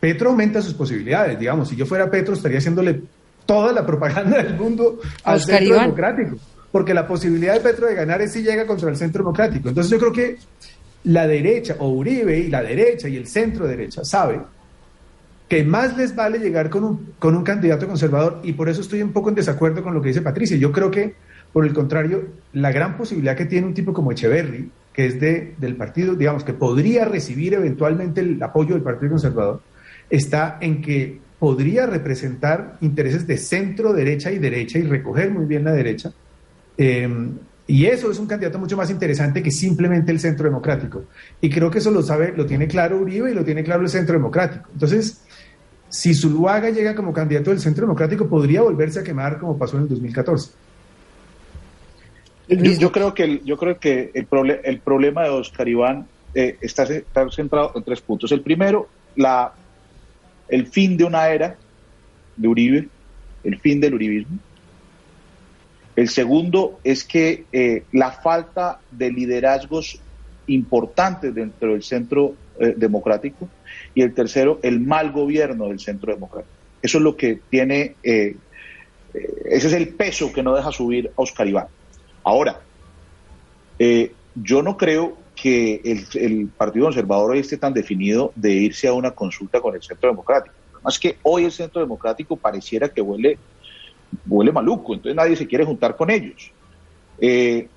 Petro 0.00 0.30
aumenta 0.30 0.62
sus 0.62 0.74
posibilidades. 0.74 1.38
Digamos, 1.38 1.68
si 1.68 1.76
yo 1.76 1.86
fuera 1.86 2.10
Petro, 2.10 2.34
estaría 2.34 2.58
haciéndole 2.58 3.02
toda 3.48 3.72
la 3.72 3.86
propaganda 3.86 4.42
del 4.42 4.58
mundo 4.58 5.00
al 5.24 5.40
Centro 5.40 5.80
Democrático, 5.80 6.36
porque 6.70 6.92
la 6.92 7.06
posibilidad 7.06 7.54
de 7.54 7.60
Petro 7.60 7.86
de 7.86 7.94
ganar 7.94 8.20
es 8.20 8.34
si 8.34 8.42
llega 8.42 8.66
contra 8.66 8.90
el 8.90 8.96
Centro 8.96 9.22
Democrático. 9.22 9.70
Entonces 9.70 9.90
yo 9.90 9.98
creo 9.98 10.12
que 10.12 10.36
la 11.04 11.26
derecha, 11.26 11.76
o 11.78 11.88
Uribe 11.88 12.38
y 12.38 12.48
la 12.48 12.62
derecha 12.62 13.08
y 13.08 13.16
el 13.16 13.26
centro 13.26 13.66
derecha, 13.66 14.04
sabe 14.04 14.38
que 15.48 15.64
más 15.64 15.96
les 15.96 16.14
vale 16.14 16.38
llegar 16.38 16.68
con 16.68 16.84
un, 16.84 17.14
con 17.18 17.34
un 17.34 17.42
candidato 17.42 17.88
conservador 17.88 18.40
y 18.42 18.52
por 18.52 18.68
eso 18.68 18.82
estoy 18.82 19.00
un 19.00 19.14
poco 19.14 19.30
en 19.30 19.36
desacuerdo 19.36 19.82
con 19.82 19.94
lo 19.94 20.02
que 20.02 20.08
dice 20.08 20.20
Patricia. 20.20 20.58
Yo 20.58 20.70
creo 20.70 20.90
que, 20.90 21.14
por 21.50 21.64
el 21.64 21.72
contrario, 21.72 22.26
la 22.52 22.70
gran 22.70 22.98
posibilidad 22.98 23.34
que 23.34 23.46
tiene 23.46 23.66
un 23.66 23.72
tipo 23.72 23.94
como 23.94 24.12
Echeverry, 24.12 24.70
que 24.92 25.06
es 25.06 25.18
de, 25.18 25.54
del 25.56 25.74
partido, 25.74 26.16
digamos, 26.16 26.44
que 26.44 26.52
podría 26.52 27.06
recibir 27.06 27.54
eventualmente 27.54 28.20
el 28.20 28.42
apoyo 28.42 28.74
del 28.74 28.82
Partido 28.82 29.12
Conservador, 29.12 29.62
está 30.10 30.58
en 30.60 30.82
que 30.82 31.27
podría 31.38 31.86
representar 31.86 32.78
intereses 32.80 33.26
de 33.26 33.38
centro, 33.38 33.92
derecha 33.92 34.32
y 34.32 34.38
derecha 34.38 34.78
y 34.78 34.82
recoger 34.82 35.30
muy 35.30 35.46
bien 35.46 35.64
la 35.64 35.72
derecha. 35.72 36.12
Eh, 36.76 37.08
y 37.68 37.84
eso 37.84 38.10
es 38.10 38.18
un 38.18 38.26
candidato 38.26 38.58
mucho 38.58 38.78
más 38.78 38.90
interesante 38.90 39.42
que 39.42 39.50
simplemente 39.50 40.10
el 40.10 40.18
Centro 40.18 40.46
Democrático. 40.46 41.04
Y 41.38 41.50
creo 41.50 41.70
que 41.70 41.78
eso 41.78 41.90
lo 41.90 42.02
sabe, 42.02 42.32
lo 42.34 42.46
tiene 42.46 42.66
claro 42.66 42.96
Uribe 42.96 43.30
y 43.30 43.34
lo 43.34 43.44
tiene 43.44 43.62
claro 43.62 43.82
el 43.82 43.90
Centro 43.90 44.14
Democrático. 44.14 44.66
Entonces, 44.72 45.22
si 45.90 46.14
Zuluaga 46.14 46.70
llega 46.70 46.94
como 46.94 47.12
candidato 47.12 47.50
del 47.50 47.60
Centro 47.60 47.82
Democrático, 47.82 48.26
podría 48.26 48.62
volverse 48.62 49.00
a 49.00 49.04
quemar 49.04 49.38
como 49.38 49.58
pasó 49.58 49.76
en 49.76 49.82
el 49.82 49.88
2014. 49.90 50.50
Yo, 52.48 52.90
creo 52.90 53.12
que 53.12 53.24
el, 53.24 53.44
yo 53.44 53.58
creo 53.58 53.78
que 53.78 54.12
el, 54.14 54.26
el 54.64 54.80
problema 54.80 55.24
de 55.24 55.28
Oscar 55.28 55.68
Iván 55.68 56.06
eh, 56.34 56.56
está, 56.62 56.84
está, 56.84 57.30
centrado 57.30 57.72
en 57.74 57.82
tres 57.82 58.00
puntos. 58.00 58.32
El 58.32 58.40
primero, 58.40 58.88
la, 59.16 59.52
el 60.48 60.66
fin 60.66 60.96
de 60.96 61.04
una 61.04 61.28
era 61.28 61.56
de 62.36 62.48
Uribe, 62.48 62.88
el 63.44 63.58
fin 63.60 63.80
del 63.80 63.94
uribismo. 63.94 64.38
El 65.96 66.08
segundo 66.08 66.78
es 66.84 67.02
que 67.02 67.44
eh, 67.52 67.82
la 67.92 68.12
falta 68.12 68.80
de 68.90 69.10
liderazgos 69.10 70.00
importantes 70.46 71.34
dentro 71.34 71.72
del 71.72 71.82
centro 71.82 72.34
eh, 72.60 72.74
democrático. 72.76 73.48
Y 73.94 74.02
el 74.02 74.14
tercero, 74.14 74.60
el 74.62 74.80
mal 74.80 75.10
gobierno 75.10 75.68
del 75.68 75.80
centro 75.80 76.12
democrático. 76.12 76.54
Eso 76.80 76.98
es 76.98 77.04
lo 77.04 77.16
que 77.16 77.40
tiene, 77.50 77.96
eh, 78.02 78.36
ese 79.46 79.66
es 79.66 79.72
el 79.72 79.88
peso 79.88 80.32
que 80.32 80.42
no 80.42 80.54
deja 80.54 80.70
subir 80.70 81.08
a 81.08 81.22
Oscar 81.22 81.48
Iván. 81.48 81.66
Ahora, 82.22 82.60
yo 84.34 84.62
no 84.62 84.76
creo 84.76 85.16
que 85.40 85.80
el, 86.14 86.48
Partido 86.48 86.86
Conservador 86.86 87.32
hoy 87.32 87.40
esté 87.40 87.56
tan 87.56 87.72
definido 87.72 88.32
de 88.34 88.52
irse 88.52 88.88
a 88.88 88.92
una 88.92 89.12
consulta 89.12 89.60
con 89.60 89.74
el 89.74 89.82
Centro 89.82 90.10
Democrático. 90.10 90.54
Más 90.82 90.98
que 90.98 91.18
hoy 91.22 91.44
el 91.44 91.52
Centro 91.52 91.80
Democrático 91.80 92.36
pareciera 92.36 92.88
que 92.88 93.00
huele 93.00 93.38
huele 94.26 94.52
maluco, 94.52 94.94
entonces 94.94 95.14
nadie 95.14 95.36
se 95.36 95.46
quiere 95.46 95.64
juntar 95.64 95.96
con 95.96 96.10
ellos. 96.10 96.50
Eh, 97.20 97.68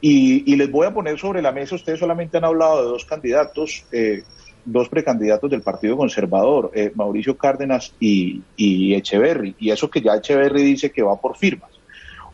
y, 0.00 0.56
les 0.56 0.70
voy 0.70 0.86
a 0.86 0.92
poner 0.92 1.18
sobre 1.18 1.42
la 1.42 1.52
mesa, 1.52 1.74
ustedes 1.74 1.98
solamente 1.98 2.36
han 2.36 2.44
hablado 2.44 2.82
de 2.82 2.88
dos 2.88 3.04
candidatos, 3.04 3.84
eh, 3.92 4.22
dos 4.64 4.88
precandidatos 4.88 5.50
del 5.50 5.62
Partido 5.62 5.96
Conservador, 5.96 6.70
eh, 6.74 6.92
Mauricio 6.94 7.36
Cárdenas 7.36 7.94
y, 7.98 8.42
y, 8.56 8.94
Echeverry, 8.94 9.54
y 9.58 9.70
eso 9.70 9.88
que 9.88 10.00
ya 10.00 10.16
Echeverry 10.16 10.62
dice 10.62 10.90
que 10.90 11.02
va 11.02 11.20
por 11.20 11.36
firmas. 11.36 11.70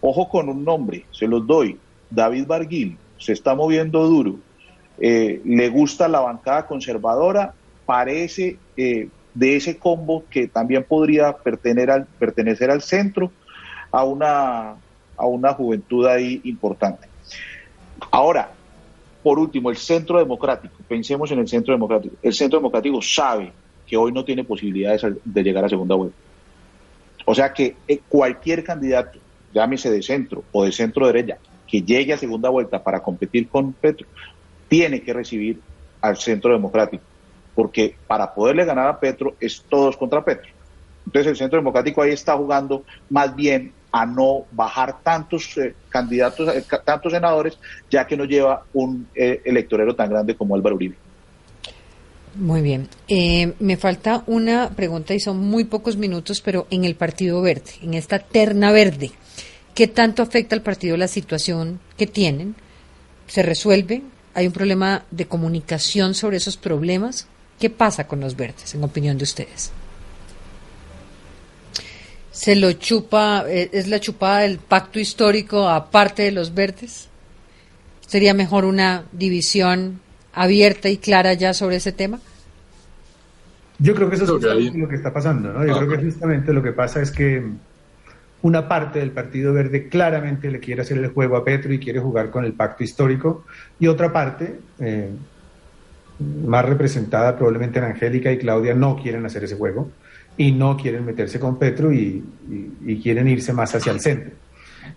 Ojo 0.01 0.29
con 0.29 0.49
un 0.49 0.65
nombre, 0.65 1.05
se 1.13 1.27
los 1.27 1.47
doy, 1.47 1.79
David 2.11 2.47
Barguil, 2.47 2.97
se 3.19 3.33
está 3.33 3.55
moviendo 3.55 4.05
duro, 4.07 4.39
le 4.99 5.69
gusta 5.69 6.09
la 6.09 6.21
bancada 6.21 6.67
conservadora, 6.67 7.55
parece 7.87 8.59
de 8.77 9.57
ese 9.57 9.79
combo 9.79 10.25
que 10.31 10.49
también 10.49 10.85
podría 10.85 11.33
pertenecer 11.33 11.91
al, 11.91 12.07
pertenecer 12.07 12.71
al 12.71 12.83
centro, 12.83 13.33
a 13.91 14.05
una, 14.05 14.75
a 15.17 15.27
una 15.27 15.53
juventud 15.55 16.07
ahí 16.07 16.41
importante. 16.45 17.09
Ahora, 18.11 18.51
por 19.23 19.39
último, 19.39 19.71
el 19.71 19.77
centro 19.77 20.19
democrático, 20.19 20.75
pensemos 20.89 21.31
en 21.31 21.39
el 21.39 21.49
centro 21.49 21.73
democrático. 21.73 22.17
El 22.23 22.35
centro 22.35 22.59
democrático 22.59 23.01
sabe 23.01 23.53
que 23.87 23.97
hoy 23.97 24.13
no 24.13 24.25
tiene 24.25 24.45
posibilidades 24.45 25.07
de 25.25 25.43
llegar 25.43 25.65
a 25.65 25.69
segunda 25.69 25.95
vuelta. 25.95 26.17
O 27.25 27.35
sea 27.35 27.53
que 27.53 27.77
eh, 27.87 28.01
cualquier 28.09 28.65
candidato, 28.65 29.19
llámese 29.55 29.91
de 29.91 30.03
centro 30.03 30.43
o 30.51 30.65
de 30.65 30.73
centro 30.73 31.07
derecha, 31.07 31.39
que 31.69 31.83
llegue 31.83 32.13
a 32.13 32.19
segunda 32.19 32.49
vuelta 32.49 32.83
para 32.83 33.01
competir 33.01 33.49
con 33.49 33.73
Petro, 33.73 34.07
tiene 34.73 35.03
que 35.03 35.13
recibir 35.13 35.61
al 36.01 36.17
centro 36.17 36.51
democrático, 36.51 37.05
porque 37.55 37.95
para 38.07 38.33
poderle 38.33 38.65
ganar 38.65 38.89
a 38.89 38.99
Petro 38.99 39.37
es 39.39 39.63
todos 39.69 39.99
contra 39.99 40.25
Petro. 40.25 40.51
Entonces 41.05 41.31
el 41.31 41.37
centro 41.37 41.59
democrático 41.59 42.01
ahí 42.01 42.13
está 42.13 42.39
jugando 42.39 42.83
más 43.11 43.37
bien 43.37 43.75
a 43.93 44.07
no 44.07 44.47
bajar 44.51 45.03
tantos 45.03 45.59
eh, 45.59 45.75
candidatos, 45.91 46.57
eh, 46.57 46.65
tantos 46.87 47.13
senadores, 47.13 47.59
ya 47.91 48.07
que 48.07 48.17
no 48.17 48.25
lleva 48.25 48.65
un 48.73 49.07
eh, 49.15 49.43
electorero 49.45 49.95
tan 49.95 50.09
grande 50.09 50.35
como 50.37 50.55
Álvaro 50.55 50.77
Uribe. 50.77 50.97
Muy 52.35 52.63
bien. 52.63 52.89
me 53.61 53.77
falta 53.77 54.25
una 54.27 54.71
pregunta 54.71 55.13
y 55.13 55.21
son 55.21 55.39
muy 55.39 55.65
pocos 55.65 55.99
minutos, 55.99 56.41
pero 56.41 56.67
en 56.71 56.85
el 56.85 56.95
Partido 56.95 57.43
Verde, 57.43 57.73
en 57.83 57.93
esta 57.93 58.21
terna 58.21 58.73
verde, 58.73 59.11
¿qué 59.75 59.87
tanto 59.87 60.23
afecta 60.23 60.57
al 60.57 60.63
partido 60.63 60.97
la 60.97 61.09
situación 61.09 61.79
que 61.99 62.07
tienen? 62.07 62.55
¿Se 63.27 63.43
resuelve? 63.43 64.01
Hay 64.35 64.47
un 64.47 64.53
problema 64.53 65.03
de 65.11 65.27
comunicación 65.27 66.15
sobre 66.15 66.39
esos 66.39 66.57
problemas. 66.57 67.27
¿Qué 67.59 67.71
pasa 67.71 68.07
con 68.07 68.21
los 68.21 68.37
verdes, 68.37 68.75
en 68.75 68.83
opinión 68.83 69.19
de 69.19 69.25
ustedes? 69.25 69.71
¿Se 72.31 72.57
lo 72.57 72.73
chupa, 72.73 73.45
eh, 73.47 73.71
es 73.73 73.89
la 73.89 74.01
chupada 74.01 74.41
del 74.41 74.59
pacto 74.59 74.99
histórico 74.99 75.69
aparte 75.69 76.23
de 76.23 76.33
los 76.33 76.55
verdes? 76.55 77.09
¿Sería 78.07 78.35
mejor 78.35 78.65
una 78.65 79.05
división 79.13 80.01
abierta 80.33 80.89
y 80.89 80.97
clara 80.97 81.35
ya 81.35 81.55
sobre 81.55 81.77
ese 81.77 81.93
tema? 81.93 82.21
Yo 83.79 83.95
creo 83.95 84.09
que 84.09 84.17
eso 84.17 84.25
es 84.25 84.31
justamente 84.31 84.79
lo 84.79 84.89
que 84.89 84.97
está 84.97 85.13
pasando, 85.13 85.53
¿no? 85.53 85.67
Yo 85.67 85.77
creo 85.77 85.89
que 85.89 86.05
justamente 86.05 86.53
lo 86.53 86.63
que 86.63 86.73
pasa 86.73 87.03
es 87.03 87.11
que 87.11 87.43
una 88.43 88.69
parte 88.69 88.99
del 88.99 89.13
Partido 89.13 89.53
Verde 89.53 89.89
claramente 89.89 90.51
le 90.51 90.61
quiere 90.61 90.83
hacer 90.83 90.99
el 90.99 91.09
juego 91.09 91.37
a 91.37 91.45
Petro 91.45 91.73
y 91.73 91.79
quiere 91.79 92.01
jugar 92.01 92.31
con 92.31 92.45
el 92.45 92.53
pacto 92.53 92.85
histórico, 92.85 93.45
y 93.79 93.87
otra 93.87 94.13
parte, 94.13 94.59
eh, 94.81 95.11
más 96.45 96.65
representada 96.65 97.37
probablemente 97.37 97.79
en 97.79 97.87
Angélica 97.87 98.31
y 98.31 98.39
Claudia, 98.39 98.75
no 98.75 98.97
quieren 98.97 99.25
hacer 99.25 99.45
ese 99.45 99.57
juego 99.57 99.91
y 100.37 100.53
no 100.53 100.77
quieren 100.77 101.05
meterse 101.05 101.41
con 101.41 101.59
Petro 101.59 101.93
y, 101.93 102.25
y 102.85 103.01
quieren 103.01 103.29
irse 103.29 103.53
más 103.53 103.75
hacia 103.75 103.93
el 103.93 104.01
centro. 104.01 104.33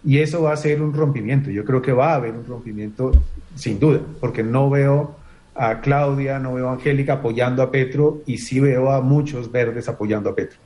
Y 0.03 0.19
eso 0.19 0.43
va 0.43 0.53
a 0.53 0.57
ser 0.57 0.81
un 0.81 0.93
rompimiento. 0.93 1.49
Yo 1.49 1.65
creo 1.65 1.81
que 1.81 1.91
va 1.91 2.11
a 2.11 2.15
haber 2.15 2.33
un 2.33 2.45
rompimiento 2.45 3.11
sin 3.55 3.79
duda, 3.79 4.01
porque 4.19 4.43
no 4.43 4.69
veo 4.69 5.15
a 5.55 5.81
Claudia, 5.81 6.37
no 6.39 6.53
veo 6.53 6.69
a 6.69 6.73
Angélica 6.73 7.13
apoyando 7.13 7.63
a 7.63 7.71
Petro 7.71 8.21
y 8.25 8.37
sí 8.37 8.59
veo 8.59 8.91
a 8.91 9.01
muchos 9.01 9.51
verdes 9.51 9.87
apoyando 9.87 10.29
a 10.29 10.35
Petro. 10.35 10.57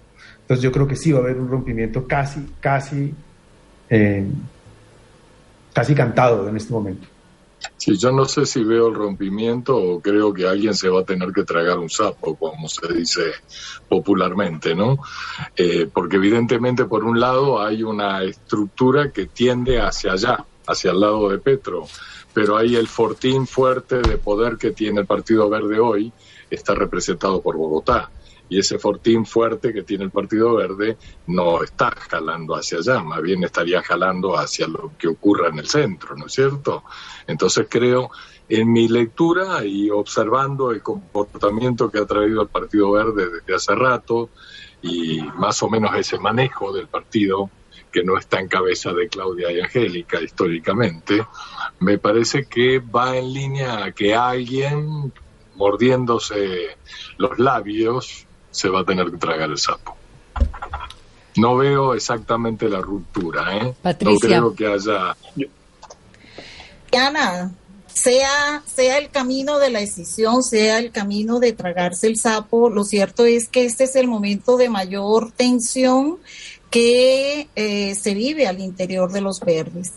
Entonces 0.50 0.64
yo 0.64 0.72
creo 0.72 0.88
que 0.88 0.96
sí 0.96 1.12
va 1.12 1.20
a 1.20 1.22
haber 1.22 1.38
un 1.38 1.48
rompimiento 1.48 2.08
casi, 2.08 2.44
casi, 2.60 3.14
eh, 3.88 4.28
casi 5.72 5.94
cantado 5.94 6.50
en 6.50 6.58
este 6.58 6.74
momento. 6.74 7.08
Sí, 7.78 7.96
yo 8.00 8.12
no 8.12 8.26
sé 8.26 8.48
si 8.48 8.64
veo 8.64 8.88
el 8.88 8.96
rompimiento 8.96 9.78
o 9.78 10.02
creo 10.02 10.34
que 10.34 10.48
alguien 10.48 10.74
se 10.74 10.90
va 10.90 11.02
a 11.02 11.04
tener 11.04 11.32
que 11.34 11.44
tragar 11.44 11.78
un 11.78 11.92
sapo, 11.92 12.36
como 12.36 12.68
se 12.68 12.92
dice 12.92 13.22
popularmente, 13.88 14.74
¿no? 14.74 14.98
Eh, 15.56 15.88
porque 15.94 16.16
evidentemente 16.16 16.86
por 16.86 17.04
un 17.04 17.20
lado 17.20 17.62
hay 17.62 17.84
una 17.84 18.24
estructura 18.24 19.12
que 19.12 19.28
tiende 19.28 19.80
hacia 19.80 20.14
allá, 20.14 20.44
hacia 20.66 20.90
el 20.90 21.00
lado 21.00 21.30
de 21.30 21.38
Petro, 21.38 21.86
pero 22.34 22.58
ahí 22.58 22.76
el 22.76 22.88
fortín 22.88 23.46
fuerte 23.46 23.98
de 23.98 24.18
poder 24.18 24.58
que 24.58 24.72
tiene 24.72 25.02
el 25.02 25.06
Partido 25.06 25.48
Verde 25.48 25.80
hoy 25.80 26.12
está 26.50 26.74
representado 26.74 27.40
por 27.40 27.56
Bogotá 27.56 28.10
y 28.50 28.60
ese 28.60 28.80
fortín 28.80 29.26
fuerte 29.26 29.72
que 29.72 29.84
tiene 29.84 30.06
el 30.06 30.12
Partido 30.12 30.56
Verde 30.56 30.98
no 31.28 31.64
está 31.64 31.92
jalando 31.92 32.56
hacia 32.56 32.80
allá, 32.80 33.04
más 33.04 33.22
bien 33.22 33.44
estaría 33.44 33.82
jalando 33.84 34.38
hacia 34.38 34.68
lo 34.68 34.92
que 34.98 35.08
ocurra 35.08 35.50
en 35.50 35.60
el 35.60 35.68
centro, 35.68 36.16
¿no 36.16 36.26
es 36.26 36.34
cierto? 36.34 36.84
Entonces 37.28 37.68
creo, 37.70 38.10
en 38.50 38.72
mi 38.72 38.88
lectura 38.88 39.64
y 39.64 39.92
observando 39.92 40.72
el 40.72 40.82
comportamiento 40.82 41.92
que 41.92 42.00
ha 42.00 42.06
traído 42.06 42.42
el 42.42 42.48
Partido 42.48 42.92
Verde 42.92 43.30
desde 43.30 43.56
hace 43.56 43.76
rato 43.76 44.32
y 44.82 45.22
más 45.36 45.62
o 45.62 45.70
menos 45.70 45.96
ese 45.96 46.18
manejo 46.18 46.74
del 46.74 46.88
partido 46.88 47.50
que 47.92 48.04
no 48.04 48.18
está 48.18 48.40
en 48.40 48.48
cabeza 48.48 48.94
de 48.94 49.08
Claudia 49.10 49.52
y 49.52 49.60
Angélica 49.60 50.22
históricamente, 50.22 51.26
me 51.80 51.98
parece 51.98 52.46
que 52.46 52.80
va 52.80 53.18
en 53.18 53.34
línea 53.34 53.84
a 53.84 53.92
que 53.92 54.16
alguien 54.16 55.12
mordiéndose 55.56 56.78
los 57.18 57.38
labios 57.40 58.28
se 58.60 58.68
va 58.68 58.82
a 58.82 58.84
tener 58.84 59.10
que 59.10 59.18
tragar 59.18 59.50
el 59.50 59.58
sapo. 59.58 59.96
No 61.38 61.56
veo 61.56 61.94
exactamente 61.94 62.68
la 62.68 62.82
ruptura, 62.82 63.56
¿eh? 63.56 63.74
Patricia. 63.82 64.42
No 64.42 64.54
creo 64.54 64.56
que 64.56 64.68
haya... 64.68 65.16
Ana, 66.92 67.54
sea, 67.94 68.62
sea 68.66 68.98
el 68.98 69.12
camino 69.12 69.60
de 69.60 69.70
la 69.70 69.80
decisión, 69.80 70.44
sea 70.44 70.80
el 70.80 70.92
camino 70.92 71.40
de 71.40 71.54
tragarse 71.54 72.08
el 72.08 72.18
sapo, 72.18 72.70
lo 72.70 72.84
cierto 72.84 73.26
es 73.26 73.48
que 73.48 73.64
este 73.64 73.86
es 73.86 73.96
el 73.96 74.08
momento 74.08 74.58
de 74.58 74.68
mayor 74.68 75.32
tensión 75.32 76.18
que 76.70 77.48
eh, 77.56 77.96
se 77.96 78.14
vive 78.14 78.46
al 78.48 78.60
interior 78.60 79.14
de 79.14 79.22
los 79.22 79.40
verdes. 79.40 79.94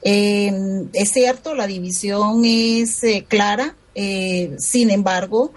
Eh, 0.00 0.50
es 0.94 1.10
cierto, 1.12 1.54
la 1.54 1.66
división 1.66 2.42
es 2.46 3.04
eh, 3.04 3.26
clara, 3.28 3.74
sin 4.58 4.90
embargo, 4.90 5.52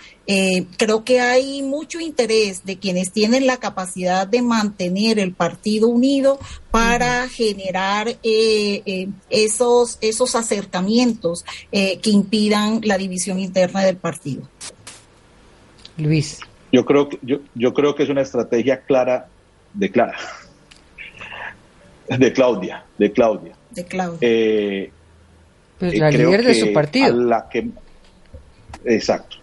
creo 0.77 1.03
que 1.03 1.19
hay 1.19 1.61
mucho 1.61 1.99
interés 1.99 2.65
de 2.65 2.77
quienes 2.77 3.11
tienen 3.11 3.45
la 3.45 3.57
capacidad 3.57 4.27
de 4.27 4.41
mantener 4.41 5.19
el 5.19 5.33
partido 5.33 5.87
unido 5.87 6.39
para 6.71 7.27
generar 7.29 8.17
esos, 8.23 9.97
esos 10.01 10.35
acercamientos 10.35 11.45
que 11.71 12.09
impidan 12.09 12.81
la 12.83 12.97
división 12.97 13.39
interna 13.39 13.83
del 13.83 13.97
partido. 13.97 14.43
Luis. 15.97 16.39
Yo 16.71 16.85
creo 16.85 17.09
que, 17.09 17.19
yo, 17.21 17.39
yo 17.53 17.73
creo 17.73 17.95
que 17.95 18.03
es 18.03 18.09
una 18.09 18.21
estrategia 18.21 18.81
clara 18.81 19.27
de 19.73 19.91
Clara 19.91 20.15
de 22.17 22.33
Claudia, 22.33 22.83
de 22.97 23.11
Claudia. 23.11 23.53
De 23.69 23.85
Claudia. 23.85 24.17
Eh, 24.21 24.91
pues 25.79 25.97
la 25.97 26.11
líder 26.11 26.43
de 26.43 26.55
su 26.55 26.73
partido. 26.73 27.15
La 27.15 27.47
que, 27.49 27.69
exacto. 28.85 29.37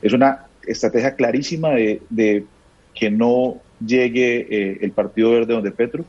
Es 0.00 0.12
una 0.12 0.46
estrategia 0.66 1.14
clarísima 1.14 1.70
de, 1.70 2.44
que 2.94 3.10
no 3.10 3.60
llegue 3.84 4.46
eh, 4.50 4.78
el 4.82 4.92
Partido 4.92 5.30
Verde 5.30 5.54
donde 5.54 5.70
Petro. 5.70 6.04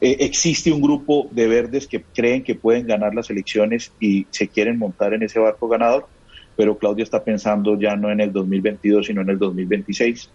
Eh, 0.00 0.16
existe 0.20 0.70
un 0.70 0.82
grupo 0.82 1.28
de 1.30 1.46
verdes 1.46 1.86
que 1.86 2.02
creen 2.02 2.42
que 2.42 2.54
pueden 2.54 2.86
ganar 2.86 3.14
las 3.14 3.30
elecciones 3.30 3.92
y 3.98 4.26
se 4.30 4.48
quieren 4.48 4.78
montar 4.78 5.14
en 5.14 5.22
ese 5.22 5.38
barco 5.38 5.68
ganador, 5.68 6.06
pero 6.54 6.76
Claudia 6.76 7.02
está 7.02 7.24
pensando 7.24 7.78
ya 7.78 7.96
no 7.96 8.10
en 8.10 8.20
el 8.20 8.32
2022, 8.32 9.06
sino 9.06 9.22
en 9.22 9.30
el 9.30 9.38
2026. 9.38 10.30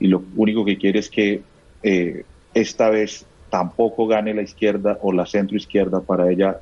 Y 0.00 0.08
lo 0.08 0.24
único 0.36 0.64
que 0.64 0.78
quiere 0.78 1.00
es 1.00 1.10
que 1.10 1.42
esta 2.54 2.88
vez 2.88 3.26
tampoco 3.50 4.06
gane 4.06 4.34
la 4.34 4.42
izquierda 4.42 4.98
o 5.02 5.12
la 5.12 5.26
centro 5.26 5.56
izquierda 5.56 6.00
para 6.00 6.30
ella 6.30 6.60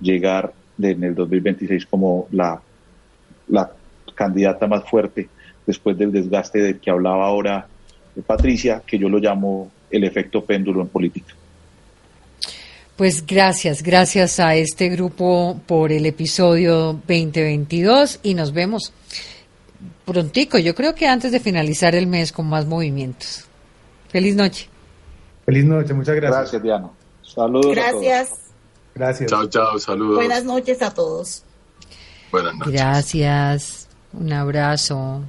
llegar 0.00 0.52
en 0.80 1.04
el 1.04 1.14
2026 1.14 1.86
como 1.86 2.26
la, 2.32 2.60
la 3.52 3.70
candidata 4.14 4.66
más 4.66 4.88
fuerte 4.88 5.28
después 5.66 5.96
del 5.96 6.10
desgaste 6.10 6.60
del 6.60 6.80
que 6.80 6.90
hablaba 6.90 7.26
ahora 7.26 7.66
Patricia, 8.26 8.82
que 8.84 8.98
yo 8.98 9.08
lo 9.08 9.18
llamo 9.18 9.70
el 9.90 10.04
efecto 10.04 10.44
péndulo 10.44 10.82
en 10.82 10.88
política. 10.88 11.34
Pues 12.96 13.24
gracias, 13.26 13.82
gracias 13.82 14.38
a 14.38 14.54
este 14.54 14.88
grupo 14.90 15.58
por 15.66 15.92
el 15.92 16.04
episodio 16.04 16.92
2022 17.06 18.20
y 18.22 18.34
nos 18.34 18.52
vemos 18.52 18.92
prontico, 20.04 20.58
yo 20.58 20.74
creo 20.74 20.94
que 20.94 21.06
antes 21.06 21.32
de 21.32 21.40
finalizar 21.40 21.94
el 21.94 22.06
mes 22.06 22.32
con 22.32 22.48
más 22.48 22.66
movimientos. 22.66 23.46
Feliz 24.08 24.36
noche. 24.36 24.68
Feliz 25.46 25.64
noche, 25.64 25.94
muchas 25.94 26.16
gracias. 26.16 26.40
Gracias, 26.40 26.62
Diana. 26.62 26.90
Saludos. 27.22 27.74
Gracias. 27.74 28.30
Gracias. 28.94 29.30
Chao, 29.30 29.46
chao, 29.46 29.78
saludos. 29.78 30.16
Buenas 30.16 30.44
noches 30.44 30.82
a 30.82 30.92
todos. 30.92 31.44
Gracias. 32.66 33.88
Un 34.12 34.32
abrazo. 34.32 35.22